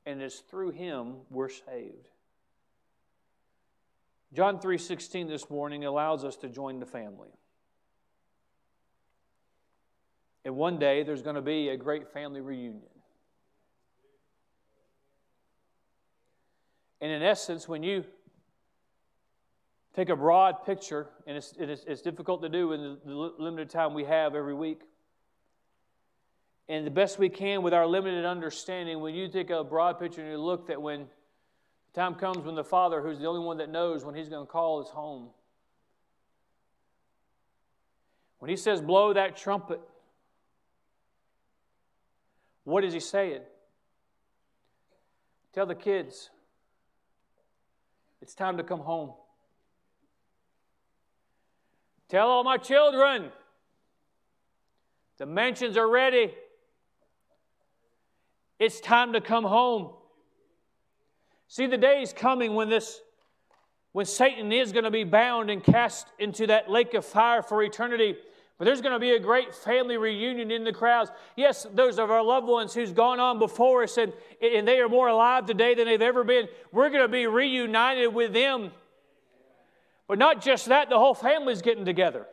And 0.07 0.21
it's 0.21 0.41
through 0.41 0.71
him 0.71 1.19
we're 1.31 1.49
saved. 1.49 2.09
John 4.33 4.59
3:16 4.59 5.29
this 5.29 5.51
morning 5.51 5.85
allows 5.85 6.25
us 6.25 6.37
to 6.39 6.49
join 6.49 6.81
the 6.81 6.87
family. 6.87 7.31
And 10.45 10.57
one 10.57 10.79
day 10.79 11.03
there's 11.03 11.23
going 11.23 11.37
to 11.37 11.43
be 11.43 11.69
a 11.69 11.77
great 11.77 12.09
family 12.09 12.41
reunion. 12.41 13.00
And 17.01 17.11
in 17.11 17.23
essence, 17.23 17.67
when 17.67 17.83
you 17.83 18.05
take 19.95 20.09
a 20.09 20.17
broad 20.17 20.65
picture, 20.65 21.09
and 21.27 21.37
it's, 21.37 21.55
it's, 21.59 21.85
it's 21.87 22.03
difficult 22.03 22.43
to 22.43 22.49
do 22.49 22.73
in 22.73 22.99
the, 23.05 23.15
limited 23.15 23.71
time 23.71 23.95
we 23.95 24.05
have 24.05 24.35
every 24.35 24.55
week. 24.55 24.83
And 26.69 26.87
the 26.87 26.91
best 26.91 27.19
we 27.19 27.29
can 27.29 27.63
with 27.63 27.75
our 27.75 27.87
limited 27.87 28.25
understanding, 28.25 29.01
when 29.01 29.15
you 29.15 29.29
take 29.29 29.51
a 29.51 29.65
broad 29.65 29.99
picture 29.99 30.21
and 30.21 30.31
you 30.31 30.39
look 30.39 30.69
that 30.69 30.81
when 30.81 31.07
the 31.93 32.01
time 32.01 32.15
comes 32.15 32.39
when 32.39 32.55
the 32.55 32.63
Father, 32.63 33.01
who's 33.01 33.19
the 33.19 33.27
only 33.27 33.45
one 33.45 33.57
that 33.57 33.69
knows 33.69 34.05
when 34.05 34.15
He's 34.15 34.29
going 34.29 34.47
to 34.47 34.51
call 34.51 34.81
His 34.81 34.91
home, 34.91 35.31
when 38.39 38.49
He 38.49 38.57
says, 38.57 38.81
blow 38.81 39.13
that 39.13 39.37
trumpet, 39.37 39.81
what 42.65 42.85
is 42.85 42.93
He 42.93 43.01
saying? 43.01 43.41
Tell 45.53 45.67
the 45.67 45.75
kids, 45.75 46.31
it's 48.23 48.35
time 48.35 48.57
to 48.57 48.63
come 48.63 48.81
home. 48.81 49.13
Tell 52.09 52.29
all 52.29 52.45
my 52.45 52.57
children, 52.57 53.31
the 55.19 55.27
mansions 55.27 55.77
are 55.77 55.89
ready. 55.89 56.35
It's 58.59 58.81
time 58.81 59.13
to 59.13 59.21
come 59.21 59.45
home. 59.45 59.91
See, 61.49 61.67
the 61.67 61.79
day 61.79 62.03
is 62.03 62.13
coming 62.13 62.55
when 62.55 62.69
this 62.69 63.01
when 63.93 64.07
Satan 64.07 64.53
is 64.53 64.71
going 64.71 64.85
to 64.85 64.91
be 64.91 65.03
bound 65.03 65.51
and 65.51 65.63
cast 65.65 66.07
into 66.19 66.47
that 66.47 66.71
lake 66.71 66.95
of 66.95 67.05
fire 67.05 67.43
for 67.43 67.63
eternity. 67.63 68.17
But 68.61 68.67
there's 68.67 68.83
going 68.83 68.93
to 68.93 68.99
be 68.99 69.13
a 69.13 69.19
great 69.19 69.55
family 69.55 69.97
reunion 69.97 70.51
in 70.51 70.65
the 70.65 70.73
crowds. 70.75 71.11
Yes, 71.35 71.67
those 71.73 71.99
of 71.99 72.11
our 72.11 72.23
loved 72.23 72.47
ones 72.47 72.75
who's 72.75 72.93
gone 72.93 73.19
on 73.19 73.39
before 73.39 73.85
us 73.85 73.97
and, 73.97 74.13
and 74.43 74.69
they 74.69 74.81
are 74.81 74.89
more 74.91 75.09
alive 75.09 75.47
today 75.47 75.75
than 75.75 75.87
they've 75.87 76.03
ever 76.03 76.25
been. 76.25 76.47
We're 76.71 76.91
going 76.91 77.01
to 77.01 77.09
be 77.09 77.27
reunited 77.27 78.13
with 78.13 78.35
them. 78.35 78.73
But 80.07 80.19
not 80.19 80.43
just 80.43 80.67
that, 80.67 80.91
the 80.91 80.99
whole 80.99 81.15
family's 81.15 81.63
getting 81.63 81.87
together. 81.87 82.27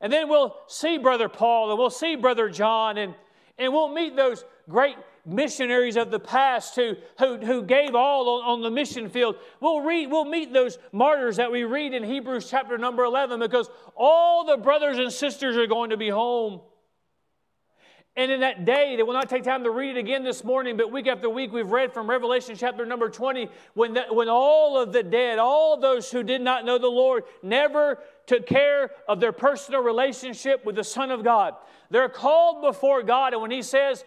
And 0.00 0.12
then 0.12 0.28
we'll 0.28 0.56
see 0.66 0.98
Brother 0.98 1.28
Paul 1.28 1.70
and 1.70 1.78
we'll 1.78 1.90
see 1.90 2.16
Brother 2.16 2.48
John 2.48 2.98
and, 2.98 3.14
and 3.56 3.72
we'll 3.72 3.94
meet 3.94 4.16
those 4.16 4.44
great 4.68 4.96
missionaries 5.28 5.96
of 5.96 6.10
the 6.10 6.18
past 6.18 6.74
who, 6.74 6.94
who, 7.18 7.38
who 7.38 7.62
gave 7.62 7.94
all 7.94 8.40
on, 8.40 8.44
on, 8.44 8.62
the 8.62 8.70
mission 8.70 9.08
field. 9.08 9.36
We'll, 9.60 9.80
read, 9.80 10.10
we'll 10.10 10.24
meet 10.24 10.52
those 10.52 10.78
martyrs 10.92 11.36
that 11.36 11.52
we 11.52 11.64
read 11.64 11.94
in 11.94 12.02
Hebrews 12.02 12.48
chapter 12.50 12.78
number 12.78 13.04
11 13.04 13.40
because 13.40 13.68
all 13.94 14.44
the 14.44 14.56
brothers 14.56 14.98
and 14.98 15.12
sisters 15.12 15.56
are 15.56 15.66
going 15.66 15.90
to 15.90 15.96
be 15.96 16.08
home. 16.08 16.60
And 18.18 18.32
in 18.32 18.40
that 18.40 18.64
day, 18.64 18.96
they 18.96 19.04
will 19.04 19.12
not 19.12 19.28
take 19.28 19.44
time 19.44 19.62
to 19.62 19.70
read 19.70 19.96
it 19.96 20.00
again 20.00 20.24
this 20.24 20.42
morning, 20.42 20.76
but 20.76 20.90
week 20.90 21.06
after 21.06 21.30
week 21.30 21.52
we've 21.52 21.70
read 21.70 21.94
from 21.94 22.10
Revelation 22.10 22.56
chapter 22.56 22.84
number 22.84 23.08
20 23.08 23.48
when, 23.74 23.94
the, 23.94 24.06
when 24.10 24.28
all 24.28 24.76
of 24.76 24.92
the 24.92 25.04
dead, 25.04 25.38
all 25.38 25.78
those 25.78 26.10
who 26.10 26.24
did 26.24 26.40
not 26.40 26.64
know 26.64 26.78
the 26.78 26.88
Lord, 26.88 27.22
never 27.44 28.00
took 28.26 28.44
care 28.44 28.90
of 29.06 29.20
their 29.20 29.30
personal 29.30 29.84
relationship 29.84 30.64
with 30.64 30.74
the 30.74 30.82
Son 30.82 31.12
of 31.12 31.22
God. 31.22 31.54
They're 31.90 32.08
called 32.08 32.60
before 32.60 33.04
God, 33.04 33.34
and 33.34 33.40
when 33.40 33.52
He 33.52 33.62
says, 33.62 34.04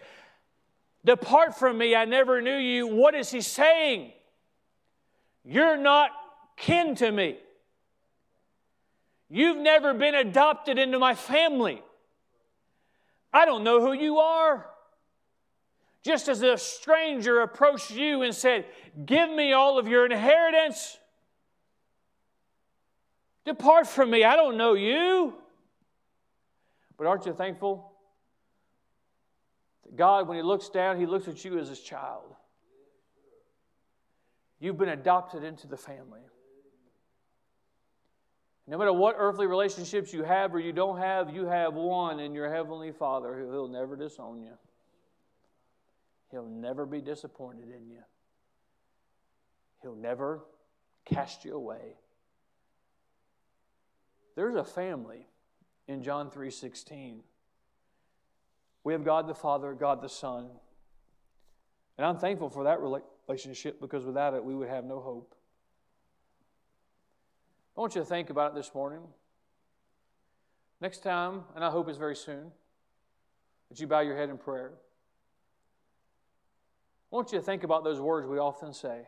Depart 1.04 1.58
from 1.58 1.78
me, 1.78 1.96
I 1.96 2.04
never 2.04 2.40
knew 2.40 2.56
you. 2.56 2.86
What 2.86 3.14
is 3.14 3.30
he 3.30 3.40
saying? 3.40 4.12
You're 5.44 5.76
not 5.76 6.10
kin 6.56 6.94
to 6.96 7.10
me. 7.10 7.38
You've 9.28 9.58
never 9.58 9.94
been 9.94 10.14
adopted 10.14 10.78
into 10.78 10.98
my 10.98 11.14
family. 11.14 11.82
I 13.32 13.44
don't 13.46 13.64
know 13.64 13.80
who 13.80 13.92
you 13.92 14.18
are. 14.18 14.66
Just 16.04 16.28
as 16.28 16.42
a 16.42 16.56
stranger 16.58 17.40
approached 17.40 17.90
you 17.90 18.22
and 18.22 18.34
said, 18.34 18.66
Give 19.04 19.30
me 19.30 19.52
all 19.52 19.78
of 19.78 19.88
your 19.88 20.04
inheritance, 20.04 20.98
depart 23.44 23.86
from 23.86 24.10
me. 24.10 24.24
I 24.24 24.36
don't 24.36 24.56
know 24.56 24.74
you. 24.74 25.34
But 26.96 27.06
aren't 27.06 27.26
you 27.26 27.32
thankful 27.32 27.91
God, 29.94 30.26
when 30.28 30.36
He 30.36 30.42
looks 30.42 30.68
down, 30.68 30.98
He 30.98 31.06
looks 31.06 31.28
at 31.28 31.44
you 31.44 31.58
as 31.58 31.68
His 31.68 31.80
child. 31.80 32.34
You've 34.58 34.78
been 34.78 34.90
adopted 34.90 35.44
into 35.44 35.66
the 35.66 35.76
family. 35.76 36.20
No 38.66 38.78
matter 38.78 38.92
what 38.92 39.16
earthly 39.18 39.46
relationships 39.46 40.12
you 40.12 40.22
have 40.22 40.54
or 40.54 40.60
you 40.60 40.72
don't 40.72 40.98
have, 40.98 41.34
you 41.34 41.46
have 41.46 41.74
one 41.74 42.20
in 42.20 42.32
your 42.32 42.52
Heavenly 42.52 42.92
Father 42.92 43.36
who 43.36 43.50
He'll 43.50 43.68
never 43.68 43.96
disown 43.96 44.42
you. 44.42 44.52
He'll 46.30 46.46
never 46.46 46.86
be 46.86 47.00
disappointed 47.00 47.68
in 47.68 47.88
you. 47.88 47.98
He'll 49.82 49.96
never 49.96 50.44
cast 51.04 51.44
you 51.44 51.54
away. 51.54 51.96
There's 54.36 54.54
a 54.54 54.64
family 54.64 55.26
in 55.88 56.02
John 56.02 56.30
3:16 56.30 57.22
we 58.84 58.92
have 58.92 59.04
God 59.04 59.28
the 59.28 59.34
Father, 59.34 59.74
God 59.74 60.02
the 60.02 60.08
Son. 60.08 60.48
And 61.96 62.06
I'm 62.06 62.18
thankful 62.18 62.48
for 62.48 62.64
that 62.64 62.80
relationship 62.80 63.80
because 63.80 64.04
without 64.04 64.34
it, 64.34 64.44
we 64.44 64.54
would 64.54 64.68
have 64.68 64.84
no 64.84 65.00
hope. 65.00 65.34
I 67.76 67.80
want 67.80 67.94
you 67.94 68.00
to 68.00 68.06
think 68.06 68.30
about 68.30 68.52
it 68.52 68.54
this 68.54 68.74
morning. 68.74 69.00
Next 70.80 70.98
time, 70.98 71.42
and 71.54 71.64
I 71.64 71.70
hope 71.70 71.88
it's 71.88 71.98
very 71.98 72.16
soon, 72.16 72.50
that 73.68 73.78
you 73.80 73.86
bow 73.86 74.00
your 74.00 74.16
head 74.16 74.30
in 74.30 74.36
prayer. 74.36 74.72
I 77.12 77.16
want 77.16 77.30
you 77.32 77.38
to 77.38 77.44
think 77.44 77.62
about 77.62 77.84
those 77.84 78.00
words 78.00 78.26
we 78.26 78.38
often 78.38 78.72
say 78.72 79.02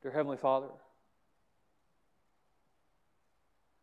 Dear 0.00 0.10
Heavenly 0.10 0.36
Father, 0.36 0.68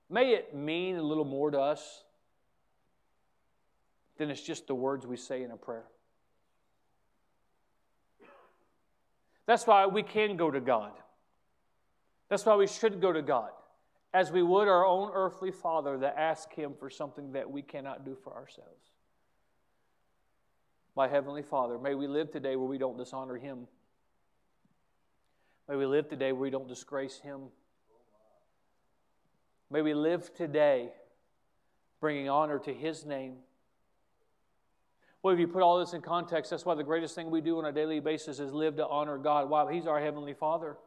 may 0.10 0.34
it 0.34 0.56
mean 0.56 0.98
a 0.98 1.04
little 1.04 1.24
more 1.24 1.52
to 1.52 1.60
us 1.60 2.04
then 4.20 4.30
it's 4.30 4.42
just 4.42 4.68
the 4.68 4.76
words 4.76 5.08
we 5.08 5.16
say 5.16 5.42
in 5.44 5.50
a 5.50 5.58
prayer. 5.58 5.86
That's 9.48 9.66
why 9.66 9.88
we 9.88 10.04
can 10.04 10.38
go 10.38 10.52
to 10.52 10.60
God. 10.60 10.92
That's 12.28 12.46
why 12.46 12.56
we 12.58 12.68
should 12.68 13.02
go 13.02 13.12
to 13.14 13.22
God, 13.24 13.50
as 14.14 14.32
we 14.32 14.44
would 14.44 14.68
our 14.68 14.86
own 14.86 15.10
earthly 15.14 15.52
Father 15.52 15.98
that 16.00 16.16
ask 16.18 16.54
Him 16.54 16.74
for 16.78 16.90
something 16.90 17.32
that 17.32 17.50
we 17.50 17.62
cannot 17.62 18.06
do 18.06 18.16
for 18.22 18.36
ourselves. 18.36 18.92
My 20.96 21.08
Heavenly 21.08 21.42
Father, 21.42 21.80
may 21.80 21.96
we 21.96 22.06
live 22.06 22.30
today 22.30 22.58
where 22.58 22.68
we 22.68 22.78
don't 22.78 22.98
dishonor 22.98 23.38
Him. 23.38 23.68
May 25.70 25.78
we 25.78 25.86
live 25.86 26.10
today 26.10 26.34
where 26.34 26.42
we 26.42 26.50
don't 26.50 26.68
disgrace 26.68 27.20
Him. 27.20 27.44
May 29.72 29.82
we 29.82 29.94
live 29.94 30.34
today 30.34 30.90
bringing 32.02 32.28
honor 32.28 32.60
to 32.60 32.74
His 32.74 33.06
name 33.06 33.38
well, 35.22 35.34
if 35.34 35.40
you 35.40 35.48
put 35.48 35.62
all 35.62 35.80
this 35.80 35.94
in 35.94 36.02
context, 36.02 36.52
that's 36.52 36.66
why 36.66 36.76
the 36.76 36.84
greatest 36.84 37.14
thing 37.14 37.30
we 37.30 37.42
do 37.42 37.58
on 37.58 37.66
a 37.66 37.72
daily 37.72 38.00
basis 38.00 38.40
is 38.40 38.54
live 38.54 38.78
to 38.78 38.88
honor 38.88 39.18
God. 39.18 39.50
Why? 39.50 39.72
He's 39.74 39.86
our 39.86 40.00
Heavenly 40.00 40.34
Father. 40.34 40.78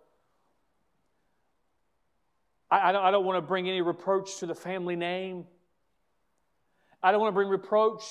I, 2.70 2.88
I, 2.88 2.92
don't, 2.92 3.04
I 3.04 3.10
don't 3.10 3.26
want 3.26 3.36
to 3.36 3.46
bring 3.46 3.68
any 3.68 3.82
reproach 3.82 4.38
to 4.38 4.46
the 4.46 4.54
family 4.54 4.96
name. 4.96 5.44
I 7.02 7.12
don't 7.12 7.20
want 7.20 7.32
to 7.32 7.34
bring 7.34 7.48
reproach 7.48 8.02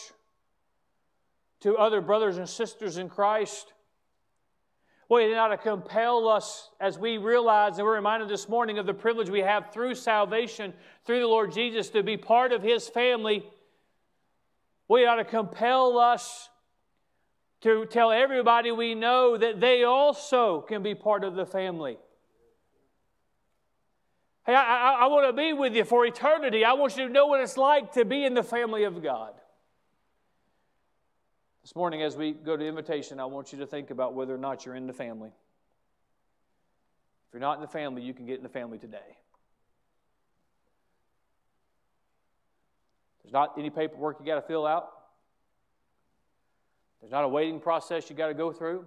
to 1.62 1.76
other 1.78 2.02
brothers 2.02 2.38
and 2.38 2.48
sisters 2.48 2.98
in 2.98 3.10
Christ. 3.10 3.74
Well, 5.10 5.28
it 5.28 5.36
ought 5.36 5.50
to 5.50 5.58
compel 5.58 6.30
us 6.30 6.70
as 6.80 7.00
we 7.00 7.18
realize 7.18 7.78
and 7.78 7.86
we're 7.86 7.96
reminded 7.96 8.30
this 8.30 8.48
morning 8.48 8.78
of 8.78 8.86
the 8.86 8.94
privilege 8.94 9.30
we 9.30 9.42
have 9.42 9.74
through 9.74 9.96
salvation, 9.96 10.74
through 11.06 11.20
the 11.20 11.28
Lord 11.28 11.52
Jesus, 11.52 11.90
to 11.90 12.04
be 12.04 12.16
part 12.16 12.52
of 12.52 12.62
His 12.62 12.88
family 12.88 13.44
we 14.92 15.06
ought 15.06 15.16
to 15.16 15.24
compel 15.24 15.98
us 15.98 16.50
to 17.62 17.86
tell 17.86 18.12
everybody 18.12 18.74
we 18.74 18.94
know 18.94 19.38
that 19.38 19.62
they 19.62 19.86
also 19.86 20.60
can 20.60 20.84
be 20.84 20.96
part 20.96 21.24
of 21.24 21.34
the 21.34 21.46
family. 21.46 21.98
Hey, 24.46 24.54
I, 24.54 24.62
I, 24.62 24.98
I 25.04 25.08
want 25.08 25.28
to 25.28 25.34
be 25.34 25.54
with 25.54 25.76
you 25.76 25.86
for 25.86 26.06
eternity. 26.06 26.66
I 26.66 26.74
want 26.74 26.98
you 26.98 27.08
to 27.08 27.14
know 27.14 27.28
what 27.28 27.40
it's 27.40 27.56
like 27.56 27.94
to 27.94 28.04
be 28.04 28.26
in 28.26 28.34
the 28.34 28.44
family 28.44 28.84
of 28.84 29.02
God. 29.02 29.32
This 31.62 31.74
morning, 31.74 32.02
as 32.02 32.18
we 32.18 32.34
go 32.34 32.58
to 32.58 32.68
invitation, 32.68 33.18
I 33.18 33.26
want 33.26 33.54
you 33.54 33.60
to 33.60 33.68
think 33.68 33.92
about 33.92 34.14
whether 34.14 34.36
or 34.36 34.40
not 34.40 34.66
you're 34.66 34.76
in 34.76 34.88
the 34.88 34.94
family. 34.94 35.30
If 37.30 37.34
you're 37.34 37.40
not 37.40 37.56
in 37.56 37.62
the 37.62 37.68
family, 37.68 38.02
you 38.02 38.14
can 38.14 38.26
get 38.26 38.36
in 38.38 38.44
the 38.44 38.50
family 38.50 38.78
today. 38.78 38.98
There's 43.24 43.34
not 43.34 43.54
any 43.58 43.70
paperwork 43.70 44.18
you 44.20 44.26
got 44.26 44.36
to 44.36 44.42
fill 44.42 44.66
out. 44.66 44.90
There's 47.00 47.12
not 47.12 47.24
a 47.24 47.28
waiting 47.28 47.60
process 47.60 48.10
you 48.10 48.16
got 48.16 48.28
to 48.28 48.34
go 48.34 48.52
through. 48.52 48.80
You 48.80 48.86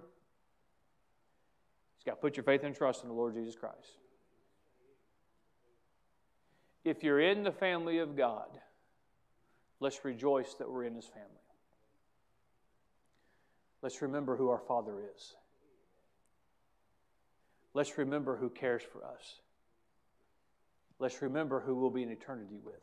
just 1.97 2.05
got 2.05 2.13
to 2.13 2.21
put 2.21 2.37
your 2.37 2.43
faith 2.43 2.63
and 2.63 2.75
trust 2.75 3.03
in 3.03 3.09
the 3.09 3.15
Lord 3.15 3.33
Jesus 3.35 3.55
Christ. 3.55 3.99
If 6.83 7.03
you're 7.03 7.19
in 7.19 7.43
the 7.43 7.51
family 7.51 7.97
of 7.97 8.15
God, 8.15 8.47
let's 9.79 10.05
rejoice 10.05 10.53
that 10.59 10.69
we're 10.69 10.83
in 10.83 10.95
His 10.95 11.05
family. 11.05 11.29
Let's 13.81 14.01
remember 14.01 14.35
who 14.35 14.49
our 14.49 14.61
Father 14.67 14.93
is. 15.15 15.35
Let's 17.73 17.97
remember 17.97 18.37
who 18.37 18.49
cares 18.49 18.81
for 18.81 19.03
us. 19.03 19.41
Let's 20.97 21.21
remember 21.21 21.59
who 21.59 21.75
we'll 21.75 21.89
be 21.89 22.03
in 22.03 22.09
eternity 22.09 22.59
with. 22.63 22.75